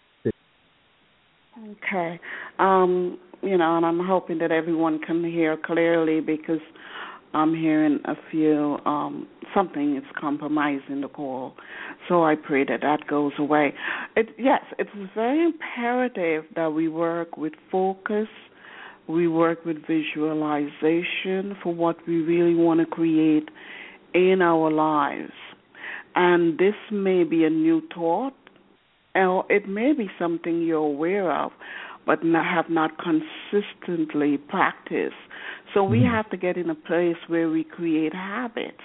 Okay. 1.85 2.21
Um, 2.59 3.19
you 3.43 3.57
know, 3.57 3.77
and 3.77 3.87
I'm 3.87 4.01
hoping 4.05 4.39
that 4.39 4.51
everyone 4.51 4.99
can 4.99 5.23
hear 5.25 5.57
clearly 5.57 6.21
because 6.21 6.61
I'm 7.35 7.55
hearing 7.55 8.01
a 8.05 8.15
few 8.31 8.79
um 8.87 9.29
something 9.55 9.97
is 9.97 10.05
compromising 10.19 11.01
the 11.01 11.09
call. 11.09 11.55
So 12.09 12.25
I 12.25 12.35
pray 12.35 12.65
that 12.65 12.81
that 12.83 13.07
goes 13.07 13.33
away. 13.39 13.75
It 14.17 14.29
yes, 14.39 14.63
it's 14.79 14.91
very 15.15 15.45
imperative 15.45 16.45
that 16.55 16.73
we 16.73 16.89
work 16.89 17.37
with 17.37 17.53
focus 17.71 18.29
we 19.09 19.29
work 19.29 19.65
with 19.65 19.87
visualization 19.87 21.57
for 21.63 21.73
what 21.75 21.97
we 22.07 22.17
really 22.23 22.55
want 22.55 22.81
to 22.81 22.87
create 22.87 23.49
in 24.15 24.43
our 24.43 24.71
lives. 24.71 25.33
And 26.15 26.59
this 26.59 26.75
may 26.91 27.25
be 27.25 27.45
a 27.45 27.51
new 27.51 27.83
thought, 27.95 28.35
or 29.17 29.45
it 29.51 29.69
may 29.69 29.93
be 29.93 30.09
something 30.19 30.63
you're 30.63 30.79
aware 30.79 31.33
of, 31.33 31.53
but 32.07 32.25
not, 32.25 32.45
have 32.45 32.71
not 32.71 32.93
consistently 32.99 34.37
practiced. 34.37 35.15
So 35.75 35.83
we 35.83 35.99
mm-hmm. 35.99 36.15
have 36.15 36.31
to 36.31 36.37
get 36.37 36.57
in 36.57 36.71
a 36.71 36.75
place 36.75 37.17
where 37.27 37.49
we 37.49 37.65
create 37.65 38.15
habits. 38.15 38.77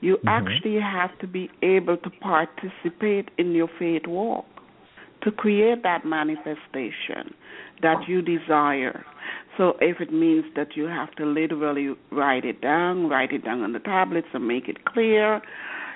You 0.00 0.16
mm-hmm. 0.16 0.28
actually 0.28 0.80
have 0.80 1.18
to 1.20 1.26
be 1.26 1.50
able 1.62 1.96
to 1.96 2.10
participate 2.10 3.30
in 3.38 3.52
your 3.52 3.68
faith 3.78 4.06
walk 4.06 4.46
to 5.22 5.32
create 5.32 5.82
that 5.82 6.04
manifestation 6.04 7.34
that 7.82 7.96
you 8.06 8.22
desire. 8.22 9.04
So 9.56 9.74
if 9.80 10.00
it 10.00 10.12
means 10.12 10.44
that 10.54 10.76
you 10.76 10.84
have 10.84 11.14
to 11.16 11.24
literally 11.24 11.94
write 12.12 12.44
it 12.44 12.60
down, 12.60 13.08
write 13.08 13.32
it 13.32 13.44
down 13.44 13.62
on 13.62 13.72
the 13.72 13.78
tablets 13.80 14.28
and 14.32 14.46
make 14.46 14.68
it 14.68 14.84
clear. 14.84 15.40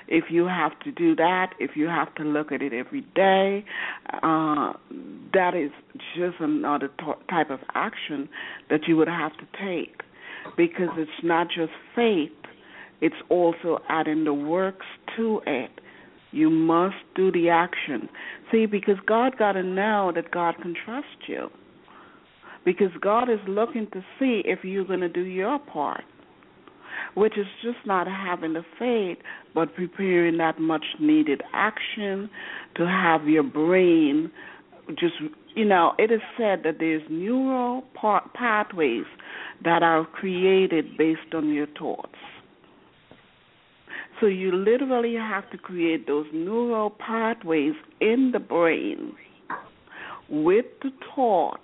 If 0.07 0.25
you 0.29 0.45
have 0.45 0.77
to 0.81 0.91
do 0.91 1.15
that, 1.15 1.53
if 1.59 1.71
you 1.75 1.87
have 1.87 2.13
to 2.15 2.23
look 2.23 2.51
at 2.51 2.61
it 2.61 2.73
every 2.73 3.01
day, 3.15 3.65
uh, 4.23 4.73
that 5.33 5.55
is 5.55 5.71
just 6.15 6.35
another 6.39 6.89
t- 6.99 7.05
type 7.29 7.49
of 7.49 7.59
action 7.73 8.27
that 8.69 8.81
you 8.87 8.97
would 8.97 9.07
have 9.07 9.33
to 9.33 9.47
take 9.63 10.01
because 10.57 10.89
it's 10.97 11.11
not 11.23 11.47
just 11.47 11.71
faith, 11.95 12.31
it's 12.99 13.15
also 13.29 13.79
adding 13.89 14.23
the 14.23 14.33
works 14.33 14.85
to 15.15 15.41
it. 15.45 15.71
You 16.31 16.49
must 16.49 16.95
do 17.15 17.31
the 17.31 17.49
action. 17.49 18.07
See, 18.51 18.65
because 18.65 18.95
God 19.05 19.37
got 19.37 19.53
to 19.53 19.63
know 19.63 20.11
that 20.15 20.31
God 20.31 20.55
can 20.61 20.73
trust 20.85 21.27
you 21.27 21.49
because 22.65 22.91
God 23.01 23.29
is 23.29 23.39
looking 23.47 23.87
to 23.91 24.01
see 24.19 24.41
if 24.45 24.63
you're 24.63 24.85
going 24.85 24.99
to 24.99 25.09
do 25.09 25.21
your 25.21 25.59
part, 25.59 26.03
which 27.15 27.37
is 27.37 27.45
just 27.61 27.77
not 27.85 28.07
having 28.07 28.53
the 28.53 28.63
faith, 28.79 29.17
but 29.53 29.75
preparing 29.75 30.37
that 30.37 30.59
much 30.59 30.85
needed 30.99 31.41
action 31.53 32.29
to 32.75 32.87
have 32.87 33.27
your 33.27 33.43
brain 33.43 34.31
just, 34.99 35.15
you 35.55 35.65
know, 35.65 35.93
it 35.97 36.11
is 36.11 36.21
said 36.37 36.61
that 36.63 36.77
there's 36.79 37.03
neural 37.09 37.83
pathways 38.33 39.05
that 39.63 39.83
are 39.83 40.05
created 40.05 40.97
based 40.97 41.33
on 41.33 41.53
your 41.53 41.67
thoughts. 41.77 42.15
So 44.19 44.27
you 44.27 44.51
literally 44.51 45.15
have 45.15 45.49
to 45.51 45.57
create 45.57 46.07
those 46.07 46.27
neural 46.33 46.91
pathways 46.91 47.73
in 47.99 48.31
the 48.33 48.39
brain 48.39 49.13
with 50.29 50.65
the 50.81 50.91
thought 51.15 51.59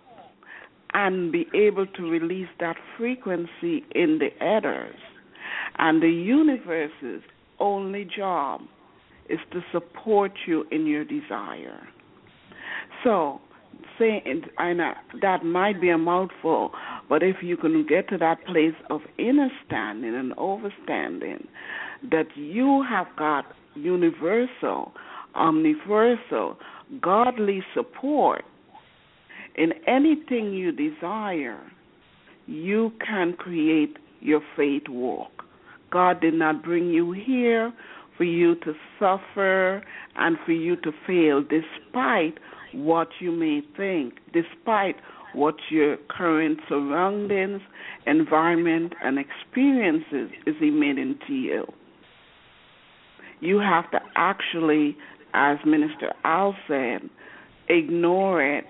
and 0.93 1.31
be 1.31 1.45
able 1.53 1.85
to 1.85 2.03
release 2.03 2.47
that 2.59 2.75
frequency 2.97 3.85
in 3.93 4.19
the 4.19 4.29
ethers. 4.41 4.95
And 5.79 6.01
the 6.01 6.09
universe's 6.09 7.21
only 7.59 8.05
job 8.05 8.61
is 9.29 9.39
to 9.51 9.61
support 9.71 10.31
you 10.45 10.65
in 10.71 10.85
your 10.85 11.03
desire. 11.03 11.87
So, 13.03 13.41
saying 13.99 14.43
and 14.57 14.79
that 15.21 15.43
might 15.43 15.79
be 15.79 15.89
a 15.89 15.97
mouthful, 15.97 16.71
but 17.09 17.21
if 17.23 17.37
you 17.41 17.57
can 17.57 17.85
get 17.87 18.09
to 18.09 18.17
that 18.17 18.43
place 18.45 18.73
of 18.89 19.01
understanding 19.19 20.15
and 20.15 20.35
overstanding 20.35 21.45
that 22.09 22.27
you 22.35 22.83
have 22.89 23.07
got 23.17 23.45
universal, 23.75 24.93
omniversal, 25.35 26.57
godly 27.01 27.63
support 27.73 28.43
in 29.55 29.73
anything 29.87 30.53
you 30.53 30.71
desire, 30.71 31.59
you 32.45 32.91
can 33.05 33.33
create 33.33 33.97
your 34.21 34.41
faith 34.55 34.83
walk 34.87 35.36
God 35.91 36.21
did 36.21 36.33
not 36.33 36.63
bring 36.63 36.89
you 36.89 37.11
here 37.11 37.73
for 38.17 38.23
you 38.23 38.55
to 38.55 38.73
suffer 38.99 39.83
and 40.15 40.37
for 40.45 40.51
you 40.51 40.75
to 40.77 40.91
fail, 41.05 41.41
despite 41.41 42.39
what 42.73 43.09
you 43.19 43.31
may 43.31 43.61
think, 43.75 44.15
despite 44.33 44.95
what 45.33 45.55
your 45.69 45.97
current 46.09 46.59
surroundings, 46.67 47.61
environment, 48.05 48.93
and 49.03 49.19
experiences 49.19 50.31
is 50.45 50.55
emitting 50.61 51.19
to 51.27 51.33
you. 51.33 51.65
You 53.39 53.59
have 53.59 53.89
to 53.91 53.99
actually, 54.15 54.97
as 55.33 55.57
Minister 55.65 56.13
Al 56.23 56.55
said, 56.67 57.01
ignore 57.69 58.41
it 58.41 58.65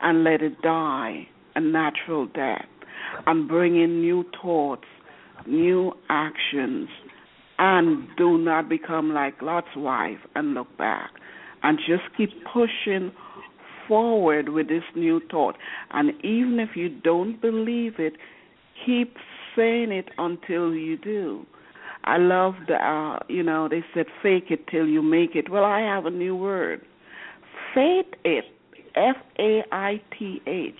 and 0.00 0.22
let 0.22 0.42
it 0.42 0.60
die 0.62 1.26
a 1.56 1.60
natural 1.60 2.26
death 2.26 2.66
and 3.26 3.48
bring 3.48 3.80
in 3.80 4.00
new 4.00 4.24
thoughts, 4.40 4.84
new 5.46 5.92
actions, 6.08 6.88
and 7.58 8.08
do 8.16 8.38
not 8.38 8.68
become 8.68 9.12
like 9.12 9.42
Lot's 9.42 9.76
wife 9.76 10.18
and 10.34 10.54
look 10.54 10.76
back. 10.78 11.10
And 11.62 11.78
just 11.78 12.04
keep 12.16 12.30
pushing 12.52 13.10
forward 13.88 14.50
with 14.50 14.68
this 14.68 14.84
new 14.94 15.20
thought. 15.30 15.56
And 15.90 16.12
even 16.24 16.58
if 16.60 16.76
you 16.76 16.88
don't 16.88 17.40
believe 17.40 17.94
it, 17.98 18.14
keep 18.86 19.16
saying 19.56 19.90
it 19.90 20.10
until 20.18 20.72
you 20.74 20.96
do. 20.96 21.44
I 22.04 22.18
love 22.18 22.54
the, 22.68 22.74
uh, 22.74 23.18
you 23.28 23.42
know, 23.42 23.68
they 23.68 23.82
said 23.92 24.06
fake 24.22 24.46
it 24.50 24.68
till 24.68 24.86
you 24.86 25.02
make 25.02 25.34
it. 25.34 25.50
Well, 25.50 25.64
I 25.64 25.80
have 25.80 26.06
a 26.06 26.10
new 26.10 26.36
word. 26.36 26.82
Faith 27.74 28.06
it. 28.24 28.44
F 28.94 29.16
A 29.38 29.62
I 29.72 30.00
T 30.16 30.40
H. 30.46 30.74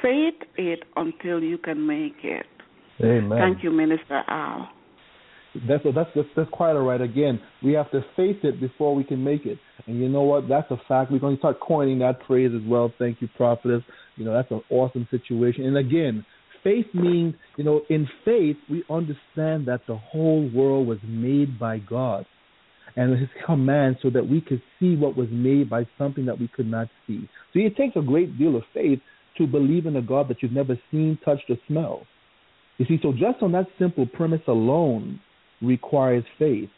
Faith 0.00 0.42
it 0.56 0.84
until 0.96 1.42
you 1.42 1.58
can 1.58 1.86
make 1.86 2.16
it. 2.24 2.46
Amen. 3.02 3.38
Thank 3.38 3.64
you, 3.64 3.70
Minister 3.70 4.22
Al. 4.28 4.68
That's, 5.68 5.84
that's 5.84 6.08
that's 6.14 6.28
that's 6.34 6.50
quite 6.50 6.70
all 6.70 6.82
right. 6.82 7.00
Again, 7.00 7.38
we 7.62 7.74
have 7.74 7.90
to 7.90 8.00
face 8.16 8.38
it 8.42 8.58
before 8.58 8.94
we 8.94 9.04
can 9.04 9.22
make 9.22 9.44
it. 9.44 9.58
And 9.86 10.00
you 10.00 10.08
know 10.08 10.22
what? 10.22 10.48
That's 10.48 10.70
a 10.70 10.80
fact. 10.88 11.12
We're 11.12 11.18
going 11.18 11.36
to 11.36 11.40
start 11.40 11.60
coining 11.60 11.98
that 11.98 12.20
phrase 12.26 12.52
as 12.54 12.66
well. 12.66 12.92
Thank 12.98 13.20
you, 13.20 13.28
prophetess. 13.36 13.82
You 14.16 14.24
know, 14.24 14.32
that's 14.32 14.50
an 14.50 14.62
awesome 14.70 15.06
situation. 15.10 15.66
And 15.66 15.76
again, 15.76 16.24
faith 16.64 16.86
means, 16.94 17.34
you 17.58 17.64
know, 17.64 17.82
in 17.90 18.08
faith 18.24 18.56
we 18.70 18.82
understand 18.88 19.66
that 19.66 19.80
the 19.86 19.96
whole 19.96 20.48
world 20.54 20.86
was 20.86 20.98
made 21.06 21.58
by 21.58 21.78
God 21.78 22.24
and 22.96 23.18
his 23.18 23.28
command 23.46 23.96
so 24.02 24.10
that 24.10 24.26
we 24.26 24.40
could 24.40 24.62
see 24.78 24.96
what 24.96 25.16
was 25.16 25.28
made 25.30 25.68
by 25.68 25.86
something 25.98 26.26
that 26.26 26.38
we 26.38 26.48
could 26.48 26.66
not 26.66 26.88
see. 27.06 27.28
So 27.52 27.60
it 27.60 27.76
takes 27.76 27.96
a 27.96 28.02
great 28.02 28.38
deal 28.38 28.56
of 28.56 28.62
faith 28.74 29.00
to 29.38 29.46
believe 29.46 29.86
in 29.86 29.96
a 29.96 30.02
God 30.02 30.28
that 30.28 30.42
you've 30.42 30.52
never 30.52 30.78
seen, 30.90 31.18
touched, 31.24 31.48
or 31.48 31.56
smelled. 31.66 32.06
You 32.82 32.96
see, 32.96 33.00
so 33.00 33.12
just 33.12 33.40
on 33.42 33.52
that 33.52 33.68
simple 33.78 34.06
premise 34.06 34.40
alone 34.48 35.20
requires 35.60 36.24
faith. 36.36 36.68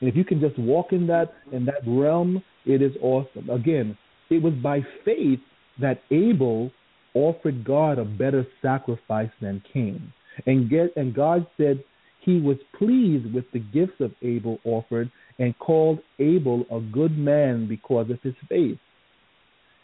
And 0.00 0.10
if 0.10 0.14
you 0.14 0.22
can 0.22 0.38
just 0.38 0.58
walk 0.58 0.92
in 0.92 1.06
that 1.06 1.32
in 1.50 1.64
that 1.64 1.80
realm, 1.86 2.42
it 2.66 2.82
is 2.82 2.92
awesome. 3.00 3.48
Again, 3.48 3.96
it 4.28 4.42
was 4.42 4.52
by 4.62 4.80
faith 5.02 5.38
that 5.80 6.02
Abel 6.10 6.70
offered 7.14 7.64
God 7.64 7.98
a 7.98 8.04
better 8.04 8.46
sacrifice 8.60 9.30
than 9.40 9.62
Cain. 9.72 10.12
And 10.44 10.68
get 10.68 10.94
and 10.94 11.14
God 11.14 11.46
said 11.56 11.82
he 12.20 12.38
was 12.38 12.58
pleased 12.78 13.32
with 13.32 13.50
the 13.54 13.60
gifts 13.60 14.00
of 14.00 14.12
Abel 14.20 14.58
offered 14.64 15.10
and 15.38 15.58
called 15.58 16.00
Abel 16.18 16.66
a 16.70 16.80
good 16.80 17.16
man 17.16 17.66
because 17.66 18.10
of 18.10 18.20
his 18.22 18.34
faith. 18.46 18.76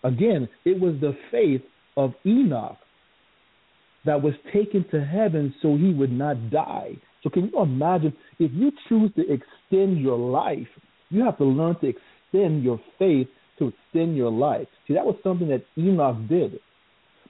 Again, 0.04 0.50
it 0.66 0.78
was 0.78 1.00
the 1.00 1.16
faith 1.30 1.62
of 1.96 2.12
Enoch 2.26 2.76
that 4.04 4.20
was 4.20 4.34
taken 4.52 4.84
to 4.90 5.04
heaven 5.04 5.54
so 5.62 5.76
he 5.76 5.92
would 5.92 6.12
not 6.12 6.50
die. 6.50 6.96
So 7.22 7.30
can 7.30 7.50
you 7.52 7.62
imagine 7.62 8.12
if 8.38 8.50
you 8.52 8.72
choose 8.88 9.10
to 9.16 9.22
extend 9.22 10.00
your 10.00 10.18
life, 10.18 10.66
you 11.10 11.24
have 11.24 11.38
to 11.38 11.44
learn 11.44 11.76
to 11.80 11.88
extend 11.88 12.64
your 12.64 12.80
faith 12.98 13.28
to 13.58 13.68
extend 13.68 14.16
your 14.16 14.30
life. 14.30 14.66
See, 14.88 14.94
that 14.94 15.04
was 15.04 15.16
something 15.22 15.48
that 15.48 15.64
Enoch 15.78 16.16
did. 16.28 16.58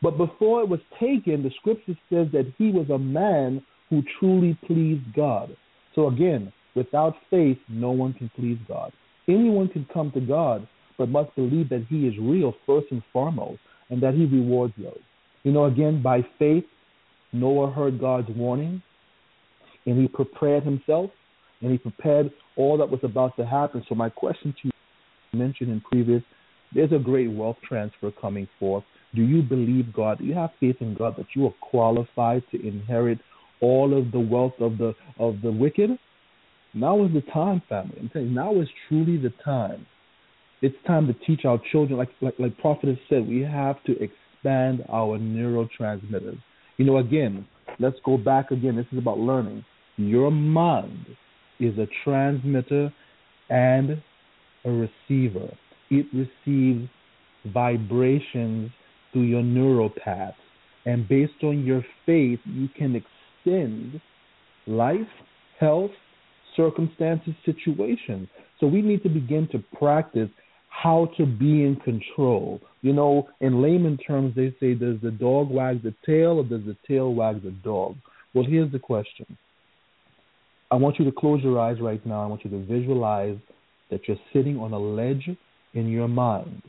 But 0.00 0.16
before 0.16 0.62
it 0.62 0.68
was 0.68 0.80
taken, 0.98 1.42
the 1.42 1.50
scripture 1.60 1.96
says 2.10 2.28
that 2.32 2.52
he 2.58 2.70
was 2.70 2.88
a 2.90 2.98
man 2.98 3.62
who 3.90 4.02
truly 4.18 4.58
pleased 4.66 5.14
God. 5.14 5.56
So 5.94 6.08
again, 6.08 6.52
without 6.74 7.14
faith, 7.30 7.58
no 7.68 7.90
one 7.90 8.14
can 8.14 8.30
please 8.34 8.58
God. 8.66 8.92
Anyone 9.28 9.68
can 9.68 9.86
come 9.92 10.10
to 10.12 10.20
God, 10.20 10.66
but 10.98 11.08
must 11.08 11.34
believe 11.36 11.68
that 11.68 11.86
he 11.88 12.06
is 12.06 12.14
real 12.18 12.54
first 12.66 12.86
and 12.90 13.02
foremost, 13.12 13.60
and 13.90 14.02
that 14.02 14.14
he 14.14 14.24
rewards 14.24 14.74
those. 14.78 14.98
You 15.42 15.52
know, 15.52 15.64
again, 15.64 16.02
by 16.02 16.24
faith, 16.38 16.64
Noah 17.32 17.70
heard 17.72 18.00
God's 18.00 18.28
warning, 18.30 18.82
and 19.86 20.00
he 20.00 20.08
prepared 20.08 20.62
himself, 20.62 21.10
and 21.60 21.72
he 21.72 21.78
prepared 21.78 22.30
all 22.56 22.76
that 22.78 22.90
was 22.90 23.00
about 23.02 23.36
to 23.36 23.46
happen. 23.46 23.84
So 23.88 23.94
my 23.94 24.08
question 24.08 24.54
to 24.62 24.68
you, 24.68 25.38
mentioned 25.38 25.70
in 25.70 25.80
previous, 25.80 26.22
there's 26.74 26.92
a 26.92 26.98
great 26.98 27.28
wealth 27.28 27.56
transfer 27.66 28.10
coming 28.20 28.48
forth. 28.60 28.84
Do 29.14 29.22
you 29.22 29.42
believe 29.42 29.92
God? 29.92 30.18
Do 30.18 30.24
you 30.24 30.34
have 30.34 30.50
faith 30.60 30.76
in 30.80 30.94
God 30.94 31.14
that 31.18 31.26
you 31.34 31.46
are 31.46 31.54
qualified 31.60 32.42
to 32.50 32.66
inherit 32.66 33.18
all 33.60 33.96
of 33.96 34.10
the 34.10 34.20
wealth 34.20 34.54
of 34.60 34.78
the 34.78 34.94
of 35.18 35.40
the 35.42 35.52
wicked? 35.52 35.90
Now 36.74 37.04
is 37.04 37.12
the 37.12 37.20
time, 37.32 37.60
family. 37.68 37.96
I'm 38.00 38.08
telling 38.08 38.28
you, 38.28 38.34
now 38.34 38.58
is 38.60 38.68
truly 38.88 39.18
the 39.18 39.32
time. 39.44 39.86
It's 40.62 40.76
time 40.86 41.06
to 41.08 41.12
teach 41.26 41.44
our 41.44 41.60
children, 41.70 41.98
like 41.98 42.10
like 42.20 42.34
like 42.38 42.56
Prophet 42.58 42.88
has 42.88 42.98
said, 43.08 43.28
we 43.28 43.40
have 43.40 43.82
to 43.84 44.00
expand 44.42 44.84
our 44.88 45.18
neurotransmitters. 45.18 46.38
You 46.76 46.84
know, 46.84 46.98
again, 46.98 47.46
let's 47.78 47.96
go 48.04 48.16
back 48.16 48.50
again. 48.50 48.76
This 48.76 48.86
is 48.92 48.98
about 48.98 49.18
learning. 49.18 49.64
Your 49.96 50.30
mind 50.30 51.06
is 51.60 51.78
a 51.78 51.86
transmitter 52.04 52.92
and 53.50 54.02
a 54.64 54.70
receiver. 54.70 55.48
It 55.90 56.06
receives 56.12 56.88
vibrations 57.52 58.70
through 59.12 59.22
your 59.22 59.42
neural. 59.42 59.90
And 60.86 61.08
based 61.08 61.42
on 61.42 61.64
your 61.64 61.84
faith, 62.06 62.40
you 62.44 62.68
can 62.76 62.96
extend 62.96 64.00
life, 64.66 65.00
health, 65.60 65.90
circumstances, 66.56 67.34
situations. 67.44 68.28
So 68.58 68.66
we 68.66 68.82
need 68.82 69.02
to 69.02 69.08
begin 69.08 69.48
to 69.52 69.62
practice 69.78 70.30
how 70.72 71.08
to 71.16 71.26
be 71.26 71.64
in 71.64 71.76
control. 71.84 72.60
You 72.80 72.92
know, 72.92 73.28
in 73.40 73.62
layman 73.62 73.98
terms, 73.98 74.34
they 74.34 74.54
say, 74.58 74.74
does 74.74 74.96
the 75.02 75.10
dog 75.10 75.50
wag 75.50 75.82
the 75.82 75.94
tail 76.04 76.38
or 76.38 76.44
does 76.44 76.64
the 76.64 76.76
tail 76.88 77.14
wag 77.14 77.42
the 77.42 77.50
dog? 77.62 77.96
Well, 78.34 78.44
here's 78.48 78.72
the 78.72 78.78
question. 78.78 79.26
I 80.70 80.76
want 80.76 80.98
you 80.98 81.04
to 81.04 81.12
close 81.12 81.42
your 81.42 81.60
eyes 81.60 81.76
right 81.80 82.04
now. 82.06 82.22
I 82.22 82.26
want 82.26 82.44
you 82.44 82.50
to 82.50 82.64
visualize 82.64 83.36
that 83.90 84.08
you're 84.08 84.16
sitting 84.32 84.58
on 84.58 84.72
a 84.72 84.78
ledge 84.78 85.28
in 85.74 85.88
your 85.88 86.08
mind. 86.08 86.62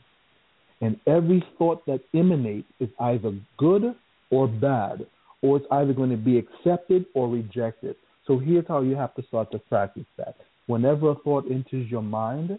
And 0.82 1.00
every 1.06 1.42
thought 1.58 1.84
that 1.86 2.00
emanates 2.14 2.68
is 2.80 2.90
either 3.00 3.32
good 3.56 3.94
or 4.30 4.46
bad, 4.46 5.06
or 5.40 5.56
it's 5.56 5.66
either 5.70 5.94
going 5.94 6.10
to 6.10 6.16
be 6.16 6.38
accepted 6.38 7.06
or 7.14 7.28
rejected. 7.28 7.96
So 8.26 8.38
here's 8.38 8.66
how 8.68 8.82
you 8.82 8.96
have 8.96 9.14
to 9.14 9.22
start 9.28 9.50
to 9.52 9.58
practice 9.58 10.06
that. 10.18 10.36
Whenever 10.66 11.10
a 11.10 11.14
thought 11.14 11.50
enters 11.50 11.90
your 11.90 12.02
mind, 12.02 12.58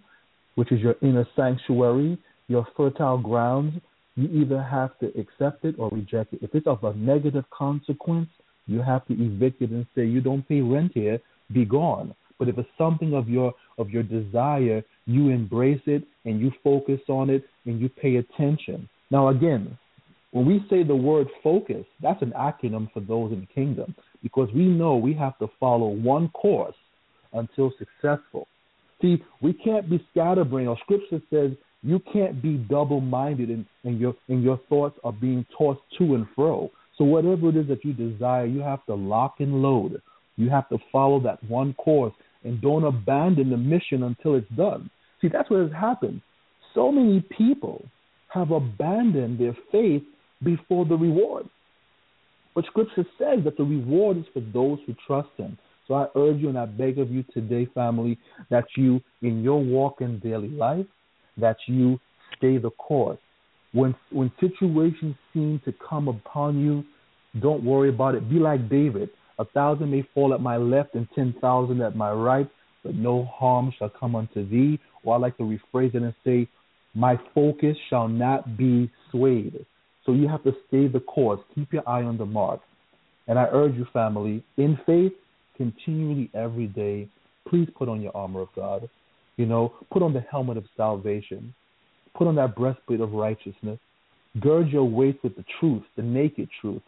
which 0.56 0.72
is 0.72 0.80
your 0.80 0.96
inner 1.02 1.28
sanctuary, 1.36 2.18
your 2.48 2.68
fertile 2.76 3.18
grounds, 3.18 3.80
you 4.16 4.30
either 4.30 4.62
have 4.62 4.98
to 5.00 5.08
accept 5.20 5.66
it 5.66 5.76
or 5.78 5.90
reject 5.90 6.34
it. 6.34 6.40
If 6.42 6.56
it's 6.56 6.68
of 6.68 6.84
a 6.84 6.94
negative 6.94 7.44
consequence, 7.52 8.30
you 8.68 8.82
have 8.82 9.06
to 9.08 9.14
evict 9.14 9.62
it 9.62 9.72
and 9.72 9.86
say, 9.96 10.06
You 10.06 10.22
don't 10.22 10.48
pay 10.48 10.62
rent 10.62 10.92
here, 10.94 11.20
be 11.52 11.66
gone. 11.66 12.16
But 12.40 12.50
if 12.50 12.58
it's 12.58 12.70
something 12.78 13.14
of 13.14 13.30
your 13.30 13.54
of 13.78 13.90
your 13.90 14.04
desire, 14.04 14.84
you 15.06 15.30
embrace 15.30 15.82
it 15.86 16.04
and 16.26 16.40
you 16.40 16.52
focus 16.64 17.00
on 17.08 17.30
it 17.30 17.44
and 17.66 17.80
you 17.80 17.90
pay 17.90 18.18
attention. 18.18 18.90
Now 19.12 19.30
again, 19.30 19.78
when 20.32 20.46
we 20.46 20.66
say 20.70 20.84
the 20.84 20.96
word 20.96 21.28
focus, 21.44 21.86
that's 22.02 22.22
an 22.22 22.34
acronym 22.38 22.92
for 22.92 23.00
those 23.00 23.32
in 23.32 23.42
the 23.42 23.46
kingdom 23.48 23.96
because 24.24 24.50
we 24.54 24.66
know 24.66 24.98
we 24.98 25.14
have 25.14 25.38
to 25.40 25.48
follow 25.60 25.88
one 25.88 26.30
course 26.30 26.76
until 27.34 27.72
successful. 27.78 28.48
See, 29.02 29.24
we 29.42 29.54
can't 29.54 29.90
be 29.90 30.06
scatterbrained. 30.12 30.70
Our 30.70 30.78
scripture 30.84 31.22
says 31.30 31.52
you 31.84 32.02
can't 32.12 32.42
be 32.42 32.58
double 32.58 33.02
minded 33.02 33.50
and, 33.50 33.66
and 33.84 34.00
your 34.00 34.16
and 34.28 34.44
your 34.44 34.60
thoughts 34.70 34.98
are 35.04 35.12
being 35.12 35.46
tossed 35.58 35.82
to 35.98 36.16
and 36.16 36.26
fro. 36.36 36.72
So 36.98 37.04
whatever 37.04 37.50
it 37.50 37.58
is 37.58 37.68
that 37.68 37.84
you 37.84 37.94
desire, 37.94 38.46
you 38.46 38.62
have 38.62 38.86
to 38.86 38.96
lock 38.96 39.36
and 39.40 39.62
load. 39.62 40.02
You 40.38 40.50
have 40.50 40.68
to 40.70 40.78
follow 40.92 41.20
that 41.22 41.44
one 41.50 41.74
course 41.74 42.14
and 42.44 42.62
don't 42.62 42.84
abandon 42.84 43.50
the 43.50 43.58
mission 43.58 44.04
until 44.04 44.36
it's 44.36 44.50
done. 44.56 44.90
See, 45.22 45.28
that's 45.28 45.50
what 45.50 45.62
has 45.62 45.72
happened. 45.72 46.22
So 46.74 46.92
many 46.92 47.24
people 47.38 47.86
have 48.30 48.52
abandoned 48.52 49.40
their 49.40 49.58
faith 49.72 50.04
before 50.44 50.86
the 50.86 50.96
reward. 50.96 51.48
But 52.54 52.66
Scripture 52.66 53.06
says 53.18 53.44
that 53.44 53.58
the 53.58 53.64
reward 53.64 54.18
is 54.18 54.26
for 54.34 54.42
those 54.42 54.80
who 54.86 54.96
trust 55.06 55.30
Him. 55.38 55.58
So 55.88 55.94
I 55.94 56.08
urge 56.16 56.38
you 56.38 56.50
and 56.50 56.58
I 56.58 56.66
beg 56.66 57.00
of 57.00 57.12
you 57.12 57.24
today, 57.34 57.68
family, 57.74 58.18
that 58.50 58.66
you, 58.76 59.02
in 59.22 59.44
your 59.44 59.62
walk 59.62 60.02
in 60.02 60.20
daily 60.20 60.50
life, 60.50 60.86
that 61.38 61.58
you 61.68 62.00
stay 62.38 62.58
the 62.58 62.72
course. 62.72 63.20
When 63.74 63.94
when 64.12 64.32
situations 64.40 65.16
seem 65.34 65.62
to 65.66 65.74
come 65.88 66.08
upon 66.08 66.60
you, 66.60 66.84
don't 67.42 67.64
worry 67.64 67.90
about 67.90 68.16
it. 68.16 68.30
Be 68.30 68.36
like 68.36 68.70
David. 68.70 69.10
A 69.38 69.46
thousand 69.46 69.92
may 69.92 70.08
fall 70.14 70.34
at 70.34 70.40
my 70.40 70.56
left 70.58 70.96
and 70.96 71.08
ten 71.14 71.36
thousand 71.42 71.82
at 71.82 71.96
my 71.96 72.12
right, 72.12 72.50
but 72.84 72.96
no 72.96 73.26
harm 73.26 73.74
shall 73.78 73.90
come 73.90 74.16
unto 74.16 74.48
thee. 74.50 74.80
Or 75.04 75.16
I 75.16 75.18
like 75.18 75.38
to 75.38 75.44
rephrase 75.44 75.94
it 75.94 76.04
and 76.04 76.14
say, 76.24 76.48
My 76.94 77.20
focus 77.34 77.76
shall 77.90 78.08
not 78.08 78.58
be 78.58 78.90
swayed. 79.12 79.66
So 80.06 80.14
you 80.14 80.28
have 80.28 80.44
to 80.44 80.54
stay 80.68 80.88
the 80.88 81.02
course. 81.02 81.42
Keep 81.54 81.74
your 81.74 81.88
eye 81.88 82.04
on 82.04 82.18
the 82.18 82.26
mark. 82.26 82.62
And 83.28 83.38
I 83.38 83.48
urge 83.52 83.76
you, 83.76 83.88
family, 83.92 84.44
in 84.58 84.80
faith, 84.86 85.12
continually 85.56 86.30
every 86.34 86.68
day, 86.68 87.08
please 87.48 87.68
put 87.78 87.90
on 87.90 88.02
your 88.02 88.16
armor 88.16 88.42
of 88.42 88.50
God. 88.56 88.90
You 89.38 89.46
know, 89.46 89.74
put 89.92 90.02
on 90.02 90.14
the 90.14 90.22
helmet 90.32 90.58
of 90.58 90.66
salvation. 90.78 91.54
Put 92.18 92.28
on 92.28 92.36
that 92.36 92.56
breastplate 92.56 93.02
of 93.02 93.12
righteousness. 93.12 93.80
Gird 94.40 94.70
your 94.70 94.86
waist 94.86 95.20
with 95.24 95.36
the 95.36 95.46
truth, 95.60 95.84
the 95.96 96.04
naked 96.04 96.50
truth. 96.62 96.82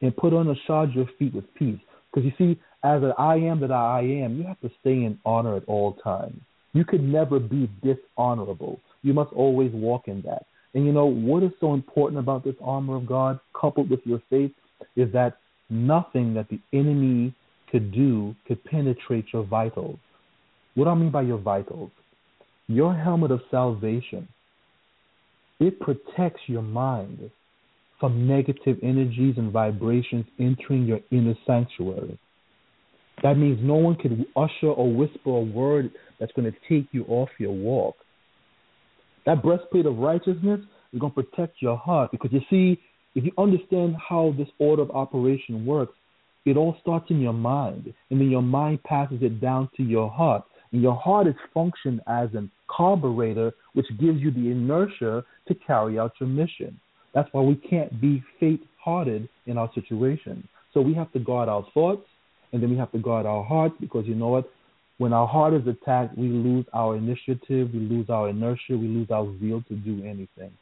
And 0.00 0.16
put 0.16 0.32
on 0.32 0.48
a 0.48 0.54
shod 0.66 0.94
your 0.94 1.06
feet 1.18 1.34
with 1.34 1.52
peace. 1.54 1.80
Because 2.10 2.24
you 2.24 2.32
see, 2.38 2.60
as 2.84 3.02
an 3.02 3.12
I 3.18 3.36
am 3.36 3.60
that 3.60 3.72
I 3.72 4.00
am, 4.00 4.38
you 4.38 4.44
have 4.44 4.60
to 4.60 4.70
stay 4.80 5.04
in 5.04 5.18
honor 5.24 5.56
at 5.56 5.64
all 5.66 5.94
times. 5.94 6.40
You 6.72 6.84
could 6.84 7.02
never 7.02 7.38
be 7.38 7.68
dishonorable. 7.82 8.80
You 9.02 9.12
must 9.12 9.32
always 9.32 9.72
walk 9.72 10.08
in 10.08 10.22
that. 10.22 10.46
And 10.74 10.86
you 10.86 10.92
know 10.92 11.06
what 11.06 11.42
is 11.42 11.50
so 11.60 11.74
important 11.74 12.20
about 12.20 12.44
this 12.44 12.54
armor 12.62 12.96
of 12.96 13.06
God, 13.06 13.40
coupled 13.58 13.90
with 13.90 14.00
your 14.04 14.22
faith, 14.30 14.52
is 14.96 15.12
that 15.12 15.38
nothing 15.70 16.34
that 16.34 16.48
the 16.48 16.60
enemy 16.72 17.34
could 17.70 17.92
do 17.92 18.34
could 18.46 18.64
penetrate 18.64 19.26
your 19.32 19.44
vitals. 19.44 19.98
What 20.74 20.84
do 20.84 20.90
I 20.90 20.94
mean 20.94 21.10
by 21.10 21.22
your 21.22 21.38
vitals? 21.38 21.90
Your 22.66 22.94
helmet 22.94 23.30
of 23.30 23.40
salvation, 23.50 24.28
it 25.58 25.80
protects 25.80 26.42
your 26.46 26.62
mind 26.62 27.30
from 27.98 28.28
negative 28.28 28.78
energies 28.82 29.34
and 29.36 29.50
vibrations 29.50 30.24
entering 30.38 30.84
your 30.84 31.00
inner 31.10 31.34
sanctuary. 31.46 32.18
That 33.22 33.36
means 33.36 33.58
no 33.60 33.74
one 33.74 33.96
can 33.96 34.24
usher 34.36 34.68
or 34.68 34.92
whisper 34.92 35.30
a 35.30 35.40
word 35.40 35.90
that's 36.20 36.32
going 36.32 36.50
to 36.50 36.58
take 36.68 36.88
you 36.92 37.04
off 37.08 37.28
your 37.38 37.52
walk. 37.52 37.96
That 39.26 39.42
breastplate 39.42 39.86
of 39.86 39.98
righteousness 39.98 40.60
is 40.92 41.00
going 41.00 41.12
to 41.12 41.22
protect 41.22 41.60
your 41.60 41.76
heart 41.76 42.12
because 42.12 42.30
you 42.32 42.40
see, 42.48 42.80
if 43.18 43.24
you 43.24 43.32
understand 43.36 43.96
how 43.96 44.32
this 44.38 44.46
order 44.60 44.80
of 44.80 44.92
operation 44.92 45.66
works, 45.66 45.94
it 46.46 46.56
all 46.56 46.76
starts 46.80 47.06
in 47.10 47.20
your 47.20 47.32
mind, 47.32 47.92
and 48.10 48.20
then 48.20 48.30
your 48.30 48.42
mind 48.42 48.80
passes 48.84 49.18
it 49.22 49.40
down 49.40 49.68
to 49.76 49.82
your 49.82 50.08
heart. 50.08 50.44
And 50.70 50.80
your 50.80 50.94
heart 50.94 51.26
is 51.26 51.34
functioned 51.52 52.00
as 52.06 52.32
a 52.34 52.48
carburetor, 52.68 53.50
which 53.72 53.86
gives 53.98 54.20
you 54.20 54.30
the 54.30 54.52
inertia 54.52 55.24
to 55.48 55.54
carry 55.66 55.98
out 55.98 56.12
your 56.20 56.28
mission. 56.28 56.78
That's 57.12 57.28
why 57.32 57.42
we 57.42 57.56
can't 57.56 58.00
be 58.00 58.22
faint 58.38 58.60
hearted 58.80 59.28
in 59.46 59.58
our 59.58 59.68
situation. 59.74 60.46
So 60.72 60.80
we 60.80 60.94
have 60.94 61.12
to 61.14 61.18
guard 61.18 61.48
our 61.48 61.66
thoughts, 61.74 62.06
and 62.52 62.62
then 62.62 62.70
we 62.70 62.76
have 62.76 62.92
to 62.92 62.98
guard 62.98 63.26
our 63.26 63.42
heart 63.42 63.72
because 63.80 64.06
you 64.06 64.14
know 64.14 64.28
what? 64.28 64.48
When 64.98 65.12
our 65.12 65.26
heart 65.26 65.54
is 65.54 65.66
attacked, 65.66 66.16
we 66.16 66.28
lose 66.28 66.66
our 66.72 66.94
initiative, 66.94 67.70
we 67.74 67.80
lose 67.80 68.08
our 68.10 68.28
inertia, 68.28 68.78
we 68.78 68.86
lose 68.86 69.10
our 69.10 69.26
zeal 69.40 69.64
to 69.66 69.74
do 69.74 70.04
anything. 70.04 70.52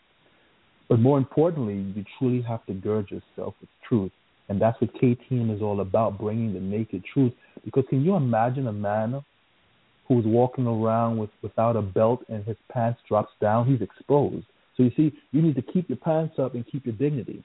But 0.88 1.00
more 1.00 1.18
importantly, 1.18 1.92
you 1.94 2.04
truly 2.18 2.42
have 2.42 2.64
to 2.66 2.74
gird 2.74 3.10
yourself 3.10 3.54
with 3.60 3.70
truth. 3.88 4.12
And 4.48 4.60
that's 4.60 4.80
what 4.80 4.94
KTM 4.94 5.54
is 5.54 5.60
all 5.60 5.80
about, 5.80 6.18
bringing 6.18 6.54
the 6.54 6.60
naked 6.60 7.02
truth. 7.12 7.32
Because 7.64 7.84
can 7.88 8.04
you 8.04 8.14
imagine 8.14 8.68
a 8.68 8.72
man 8.72 9.20
who's 10.06 10.24
walking 10.24 10.66
around 10.66 11.18
with 11.18 11.30
without 11.42 11.74
a 11.74 11.82
belt 11.82 12.24
and 12.28 12.44
his 12.44 12.56
pants 12.70 13.00
drops 13.08 13.32
down? 13.40 13.66
He's 13.66 13.82
exposed. 13.82 14.46
So 14.76 14.84
you 14.84 14.92
see, 14.96 15.12
you 15.32 15.42
need 15.42 15.56
to 15.56 15.62
keep 15.62 15.88
your 15.88 15.98
pants 15.98 16.38
up 16.38 16.54
and 16.54 16.64
keep 16.70 16.86
your 16.86 16.94
dignity. 16.94 17.42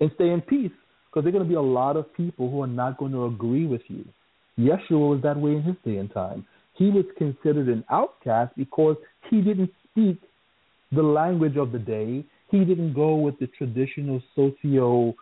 And 0.00 0.10
stay 0.16 0.30
in 0.30 0.42
peace, 0.42 0.72
because 1.06 1.24
there 1.24 1.28
are 1.28 1.32
going 1.32 1.44
to 1.44 1.48
be 1.48 1.54
a 1.54 1.60
lot 1.60 1.96
of 1.96 2.12
people 2.14 2.50
who 2.50 2.62
are 2.62 2.66
not 2.66 2.98
going 2.98 3.12
to 3.12 3.26
agree 3.26 3.66
with 3.66 3.82
you. 3.88 4.04
Yeshua 4.58 5.10
was 5.10 5.20
that 5.22 5.36
way 5.36 5.52
in 5.52 5.62
his 5.62 5.76
day 5.84 5.96
and 5.96 6.12
time. 6.12 6.46
He 6.74 6.90
was 6.90 7.04
considered 7.16 7.68
an 7.68 7.84
outcast 7.90 8.52
because 8.56 8.96
he 9.30 9.40
didn't 9.40 9.70
speak 9.90 10.20
the 10.92 11.02
language 11.02 11.56
of 11.56 11.72
the 11.72 11.78
day. 11.78 12.24
He 12.50 12.64
didn't 12.64 12.94
go 12.94 13.14
with 13.14 13.38
the 13.38 13.46
traditional 13.46 14.20
socio 14.34 15.14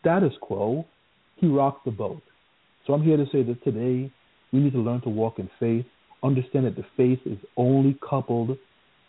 status 0.00 0.32
quo. 0.40 0.84
He 1.36 1.46
rocked 1.46 1.84
the 1.84 1.90
boat. 1.90 2.22
So 2.86 2.92
I'm 2.92 3.02
here 3.02 3.16
to 3.16 3.26
say 3.32 3.42
that 3.42 3.62
today 3.64 4.10
we 4.52 4.60
need 4.60 4.72
to 4.72 4.80
learn 4.80 5.00
to 5.02 5.08
walk 5.08 5.38
in 5.38 5.50
faith, 5.58 5.84
understand 6.22 6.66
that 6.66 6.76
the 6.76 6.84
faith 6.96 7.20
is 7.26 7.38
only 7.56 7.98
coupled 8.08 8.56